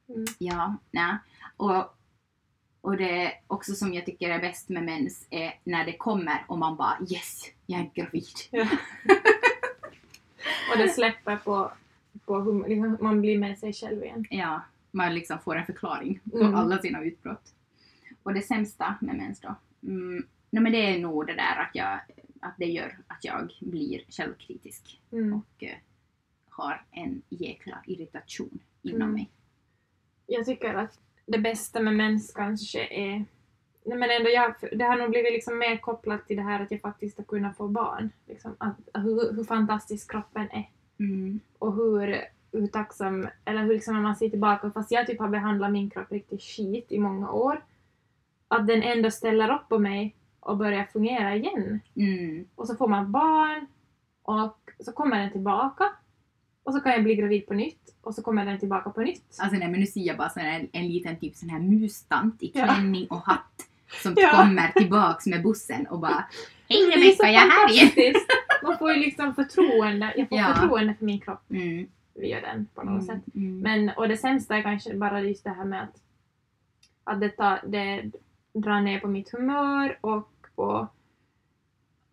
Mm. 0.09 0.25
ja, 0.37 0.75
nej. 0.91 1.15
Och, 1.57 1.95
och 2.81 2.97
det 2.97 3.33
också 3.47 3.73
som 3.73 3.93
jag 3.93 4.05
tycker 4.05 4.29
är 4.29 4.39
bäst 4.39 4.69
med 4.69 4.83
mens 4.83 5.27
är 5.29 5.53
när 5.63 5.85
det 5.85 5.97
kommer 5.97 6.43
och 6.47 6.57
man 6.57 6.75
bara 6.75 6.97
yes, 7.09 7.41
jag 7.65 7.79
är 7.79 7.89
gravid. 7.95 8.25
Ja. 8.51 8.67
och 10.71 10.77
det 10.77 10.89
släpper 10.89 11.35
på, 11.37 11.71
på 12.25 12.39
hur 12.39 13.03
man 13.03 13.21
blir 13.21 13.39
med 13.39 13.57
sig 13.59 13.73
själv 13.73 14.03
igen. 14.03 14.25
Ja, 14.29 14.61
man 14.91 15.13
liksom 15.15 15.39
får 15.39 15.55
en 15.55 15.65
förklaring 15.65 16.19
på 16.31 16.37
Mm. 16.37 16.55
alla 16.55 16.77
sina 16.81 17.03
utbrott. 17.03 17.53
Och 18.23 18.33
det 18.33 18.41
sämsta 18.41 18.95
med 19.01 19.15
mens 19.15 19.39
då? 19.39 19.55
Mm, 19.83 20.27
nej 20.49 20.63
men 20.63 20.71
det 20.71 20.77
är 20.95 20.99
nog 20.99 21.27
det 21.27 21.33
där 21.35 21.55
att, 21.61 21.69
jag, 21.73 21.99
att 22.41 22.53
det 22.57 22.65
gör 22.65 22.97
att 23.07 23.23
jag 23.25 23.51
blir 23.61 24.01
självkritisk 24.09 25.01
Mm. 25.11 25.33
och 25.33 25.63
eh, 25.63 25.75
har 26.49 26.85
en 26.91 27.21
jäkla 27.29 27.83
irritation 27.87 28.59
inom 28.81 29.01
Mm. 29.01 29.13
mig. 29.13 29.29
Jag 30.25 30.45
tycker 30.45 30.73
att 30.73 30.99
det 31.25 31.37
bästa 31.39 31.79
med 31.79 31.95
mens 31.95 32.33
kanske 32.33 32.87
är 32.87 33.25
Nej, 33.85 33.97
men 33.97 34.09
ändå 34.11 34.29
jag, 34.29 34.53
det 34.71 34.83
har 34.83 34.97
nog 34.97 35.09
blivit 35.09 35.33
liksom 35.33 35.57
mer 35.57 35.77
kopplat 35.77 36.27
till 36.27 36.35
det 36.37 36.41
här 36.43 36.59
att 36.63 36.71
jag 36.71 36.81
faktiskt 36.81 37.17
har 37.17 37.23
kunnat 37.25 37.57
få 37.57 37.67
barn. 37.67 38.09
Liksom, 38.27 38.55
att, 38.57 38.75
hur, 38.93 39.33
hur 39.35 39.43
fantastisk 39.43 40.11
kroppen 40.11 40.49
är. 40.51 40.69
Mm. 40.99 41.39
och 41.59 41.75
hur, 41.75 42.21
hur 42.51 42.67
tacksam, 42.67 43.27
eller 43.45 43.63
hur 43.63 43.73
liksom 43.73 43.93
när 43.95 44.01
man 44.01 44.15
ser 44.15 44.29
tillbaka, 44.29 44.71
fast 44.71 44.91
jag 44.91 45.07
typ 45.07 45.19
har 45.19 45.27
behandlat 45.29 45.71
min 45.71 45.89
kropp 45.89 46.11
riktigt 46.11 46.41
skit 46.43 46.85
i 46.89 46.99
många 46.99 47.31
år, 47.31 47.63
att 48.47 48.67
den 48.67 48.83
ändå 48.83 49.11
ställer 49.11 49.53
upp 49.55 49.69
på 49.69 49.79
mig 49.79 50.15
och 50.39 50.57
börjar 50.57 50.83
fungera 50.93 51.35
igen. 51.35 51.79
Mm. 51.95 52.45
Och 52.55 52.67
så 52.67 52.75
får 52.75 52.87
man 52.87 53.11
barn 53.11 53.67
och 54.23 54.71
så 54.79 54.91
kommer 54.91 55.17
den 55.19 55.31
tillbaka 55.31 55.89
och 56.63 56.73
så 56.73 56.79
kan 56.79 56.91
jag 56.91 57.03
bli 57.03 57.15
gravid 57.15 57.47
på 57.47 57.53
nytt 57.53 57.95
och 58.01 58.15
så 58.15 58.21
kommer 58.21 58.45
den 58.45 58.59
tillbaka 58.59 58.89
på 58.89 59.01
nytt. 59.01 59.37
Alltså 59.39 59.57
nej 59.57 59.67
men 59.67 59.79
nu 59.79 59.85
ser 59.85 60.01
jag 60.01 60.17
bara 60.17 60.29
sån 60.29 60.43
här, 60.43 60.67
en 60.71 60.87
liten 60.87 61.19
typ 61.19 61.35
sån 61.35 61.49
här 61.49 61.59
mustant 61.59 62.43
i 62.43 62.51
Ja. 62.53 62.65
klänning 62.65 63.07
och 63.07 63.21
hatt 63.25 63.67
som 64.03 64.13
Ja. 64.17 64.29
kommer 64.31 64.67
tillbaks 64.67 65.25
med 65.25 65.43
bussen 65.43 65.85
och 65.87 65.99
bara 65.99 66.25
Hej 66.69 66.85
Rebecka, 66.85 67.27
jag 67.31 67.43
är 67.43 67.49
här 67.49 67.71
igen! 67.71 68.15
Man 68.63 68.77
får 68.77 68.91
ju 68.93 68.99
liksom 68.99 69.35
förtroende, 69.35 70.13
jag 70.17 70.29
får 70.29 70.37
Ja. 70.37 70.53
förtroende 70.55 70.93
för 70.99 71.05
min 71.05 71.19
kropp 71.19 71.43
Mm. 71.49 71.87
Via 72.13 72.41
den 72.41 72.67
på 72.73 72.83
något 72.83 73.05
sätt. 73.05 73.21
Mm. 73.35 73.59
Men, 73.59 73.89
och 73.97 74.07
det 74.07 74.17
sämsta 74.17 74.57
är 74.57 74.61
kanske 74.61 74.93
bara 74.97 75.21
just 75.21 75.43
det 75.43 75.49
här 75.49 75.65
med 75.65 75.83
att, 75.83 76.01
att 77.03 77.19
det, 77.21 77.29
tar, 77.29 77.59
det 77.67 78.11
drar 78.53 78.81
ner 78.81 78.99
på 78.99 79.07
mitt 79.07 79.31
humör 79.31 79.97
och 80.01 80.29
på 80.55 80.87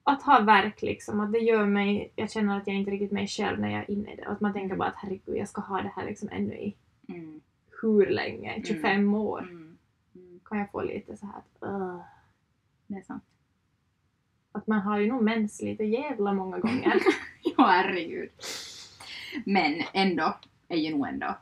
att 0.03 0.23
ha 0.23 0.41
verk 0.41 0.83
liksom. 0.83 1.21
Att 1.21 1.33
det 1.33 1.39
gör 1.39 1.67
mig, 1.67 2.13
jag 2.17 2.31
känner 2.31 2.57
att 2.59 2.67
jag 2.67 2.77
inte 2.77 2.91
riktigt 2.91 3.13
mig 3.13 3.27
själv 3.27 3.61
när 3.61 3.71
jag 3.71 3.81
är 3.81 3.91
inne 3.91 4.13
i 4.13 4.17
det. 4.17 4.27
Och 4.27 4.33
att 4.33 4.41
man 4.41 4.53
tänker 4.53 4.77
bara 4.77 4.89
att 4.89 4.95
herregud, 4.97 5.37
jag 5.37 5.49
ska 5.49 5.61
ha 5.61 5.83
det 5.83 5.93
här 5.97 6.05
liksom 6.07 6.29
ännu 6.33 6.55
i 6.55 6.75
Mm. 7.09 7.41
hur 7.83 8.07
länge? 8.07 8.63
25 8.65 9.15
år? 9.15 9.43
Mm. 9.43 9.79
Mm. 10.15 10.41
Kan 10.45 10.59
jag 10.59 10.71
få 10.71 10.83
lite 10.83 11.17
så 11.17 11.27
här 11.27 11.35
att, 11.39 11.63
"Ugh." 11.73 12.01
Det 12.87 12.95
är 12.99 13.03
sant. 13.03 13.23
att 14.53 14.67
man 14.67 14.81
har 14.81 14.99
ju 14.99 15.07
nog 15.07 15.23
mens 15.23 15.63
lite 15.63 15.85
jävla 15.85 16.33
många 16.33 16.59
gånger. 16.59 16.95
Ja, 17.57 17.65
herregud. 17.67 18.29
Men 19.45 19.83
ändå 19.93 20.39
är 20.69 20.77
ju 20.77 20.91
nog 20.97 21.09
ändå 21.09 21.39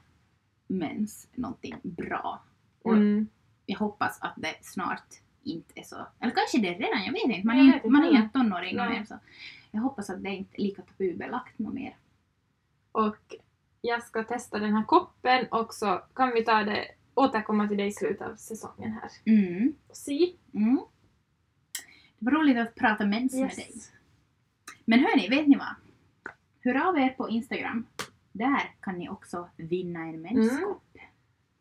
mens 0.66 1.28
någonting 1.34 1.74
bra. 1.82 2.42
Och 2.82 2.92
Mm. 2.92 3.28
jag 3.66 3.78
hoppas 3.78 4.18
att 4.22 4.34
det 4.36 4.54
snart 4.62 5.04
inte 5.42 5.72
är 5.80 5.82
så, 5.82 6.06
eller 6.20 6.32
kanske 6.34 6.58
det 6.58 6.68
är 6.68 6.78
redan, 6.78 7.04
jag 7.04 7.12
vet 7.12 7.22
inte. 7.24 7.46
Man 7.46 7.58
är, 7.58 7.74
inte 7.74 7.88
man 7.88 8.04
är 8.04 8.08
inte 8.10 8.38
tonåring 8.38 8.76
mer 8.76 9.04
så. 9.04 9.18
Jag 9.70 9.80
hoppas 9.80 10.10
att 10.10 10.22
det 10.22 10.30
inte 10.30 10.60
är 10.60 10.62
lika 10.62 10.82
tabubelagt 10.82 11.58
något 11.58 11.74
mer. 11.74 11.96
Och 12.92 13.34
jag 13.80 14.02
ska 14.02 14.24
testa 14.24 14.58
den 14.58 14.74
här 14.74 14.84
koppen 14.84 15.46
och 15.50 15.74
så 15.74 16.02
kan 16.14 16.34
vi 16.34 16.44
ta 16.44 16.62
det, 16.64 16.84
återkomma 17.14 17.68
till 17.68 17.76
det 17.76 17.86
i 17.86 17.92
slutet 17.92 18.26
av 18.28 18.36
säsongen 18.36 18.92
här. 18.92 19.10
Mm. 19.24 19.74
Och 19.88 19.96
se. 19.96 20.32
Mm. 20.54 20.80
Det 22.18 22.24
var 22.24 22.32
roligt 22.32 22.58
att 22.58 22.74
prata 22.74 23.06
mens 23.06 23.34
med 23.34 23.48
dig. 23.50 23.70
Yes. 23.74 23.92
Men 24.84 25.00
hörni, 25.00 25.28
vet 25.28 25.46
ni 25.48 25.56
vad? 25.56 25.74
Hör 26.66 26.88
av 26.88 26.98
er 26.98 27.08
på 27.08 27.28
Instagram. 27.28 27.86
Där 28.32 28.70
kan 28.80 28.98
ni 28.98 29.08
också 29.08 29.48
vinna 29.56 30.00
en 30.00 30.20
menskopp. 30.22 30.82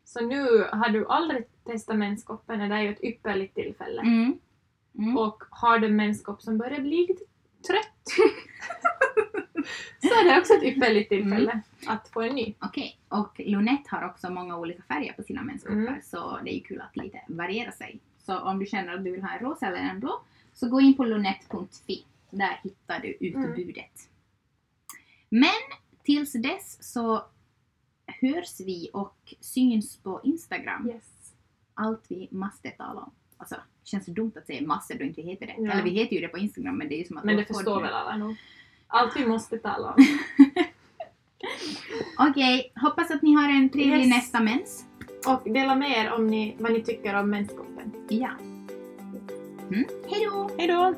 Så 0.04 0.20
nu 0.26 0.68
har 0.72 0.88
du 0.88 1.06
aldrig 1.06 1.44
testat 1.64 1.96
menskoppen, 1.98 2.68
det 2.68 2.74
är 2.74 2.82
ju 2.82 2.88
ett 2.92 3.04
ypperligt 3.04 3.54
tillfälle. 3.54 4.00
Mm. 4.02 4.38
Mm. 4.98 5.16
Och 5.18 5.42
har 5.50 5.78
du 5.78 5.88
menskopp 5.88 6.42
som 6.42 6.58
börjar 6.58 6.80
bli 6.80 7.06
lite 7.08 7.24
trött 7.66 8.02
så 10.00 10.08
är 10.08 10.24
det 10.34 10.40
också 10.40 10.52
ett 10.54 10.62
ypperligt 10.62 11.08
tillfälle 11.08 11.50
Mm. 11.50 11.62
att 11.86 12.08
få 12.08 12.20
en 12.22 12.34
ny. 12.34 12.54
Okej, 12.60 12.98
och 13.08 13.40
Lunette 13.44 13.96
har 13.96 14.06
också 14.06 14.30
många 14.30 14.58
olika 14.58 14.82
färger 14.82 15.12
på 15.12 15.22
sina 15.22 15.42
menskoppar 15.42 15.76
Mm. 15.76 16.00
så 16.02 16.38
det 16.44 16.50
är 16.50 16.54
ju 16.54 16.60
kul 16.60 16.80
att 16.80 16.96
lite 16.96 17.20
variera 17.28 17.72
sig. 17.72 18.00
Så 18.18 18.38
om 18.38 18.58
du 18.58 18.66
känner 18.66 18.94
att 18.94 19.04
du 19.04 19.10
vill 19.10 19.22
ha 19.22 19.30
en 19.30 19.38
rosa 19.44 19.66
eller 19.66 19.76
en 19.78 20.00
blå 20.00 20.20
så 20.54 20.68
gå 20.68 20.80
in 20.80 20.94
på 20.96 21.04
lunette.fi. 21.04 22.04
Där 22.30 22.60
hittar 22.62 23.00
du 23.00 23.08
utbudet. 23.20 24.08
Men 25.28 25.50
tills 26.04 26.32
dess 26.32 26.92
så 26.92 27.24
hörs 28.06 28.60
vi 28.60 28.90
och 28.92 29.34
syns 29.40 29.96
på 29.96 30.20
Instagram. 30.24 30.88
Yes. 30.88 31.04
Allt 31.74 32.04
vi 32.08 32.28
måste 32.30 32.70
tala 32.70 33.00
om. 33.00 33.10
Alltså, 33.36 33.54
det 33.54 33.88
känns 33.88 34.04
så 34.04 34.10
dumt 34.10 34.32
att 34.36 34.46
säga 34.46 34.66
massor 34.66 34.94
då 34.94 35.04
inte 35.04 35.22
vi 35.22 35.30
heter 35.30 35.46
det. 35.46 35.54
Ja. 35.58 35.72
Eller 35.72 35.82
vi 35.82 35.90
heter 35.90 36.14
ju 36.16 36.20
det 36.22 36.28
på 36.28 36.38
Instagram 36.38 36.78
men 36.78 36.88
det 36.88 36.94
är 36.94 36.98
ju 36.98 37.04
som 37.04 37.16
att 37.16 37.24
Men 37.24 37.36
det 37.36 37.44
förstår 37.44 37.80
väl 37.82 37.92
alla 37.94 38.16
nog. 38.16 38.36
Allt 38.86 39.16
vi 39.16 39.26
måste 39.26 39.58
tala 39.58 39.92
om. 39.92 40.06
Okej, 42.30 42.72
hoppas 42.76 43.10
att 43.10 43.22
ni 43.22 43.34
har 43.34 43.48
en 43.48 43.68
trevlig 43.70 43.98
Yes. 43.98 44.08
nästa 44.08 44.40
mens. 44.40 44.84
Och 45.26 45.52
dela 45.52 45.74
med 45.74 45.90
er 45.90 46.12
om 46.12 46.26
ni, 46.26 46.56
vad 46.58 46.72
ni 46.72 46.82
tycker 46.82 47.14
om 47.14 47.30
menskoppen. 47.30 47.92
Ja. 48.08 48.30
Mm. 49.70 49.84
Hej 50.08 50.24
då! 50.30 50.50
Hej 50.58 50.68
då! 50.68 50.94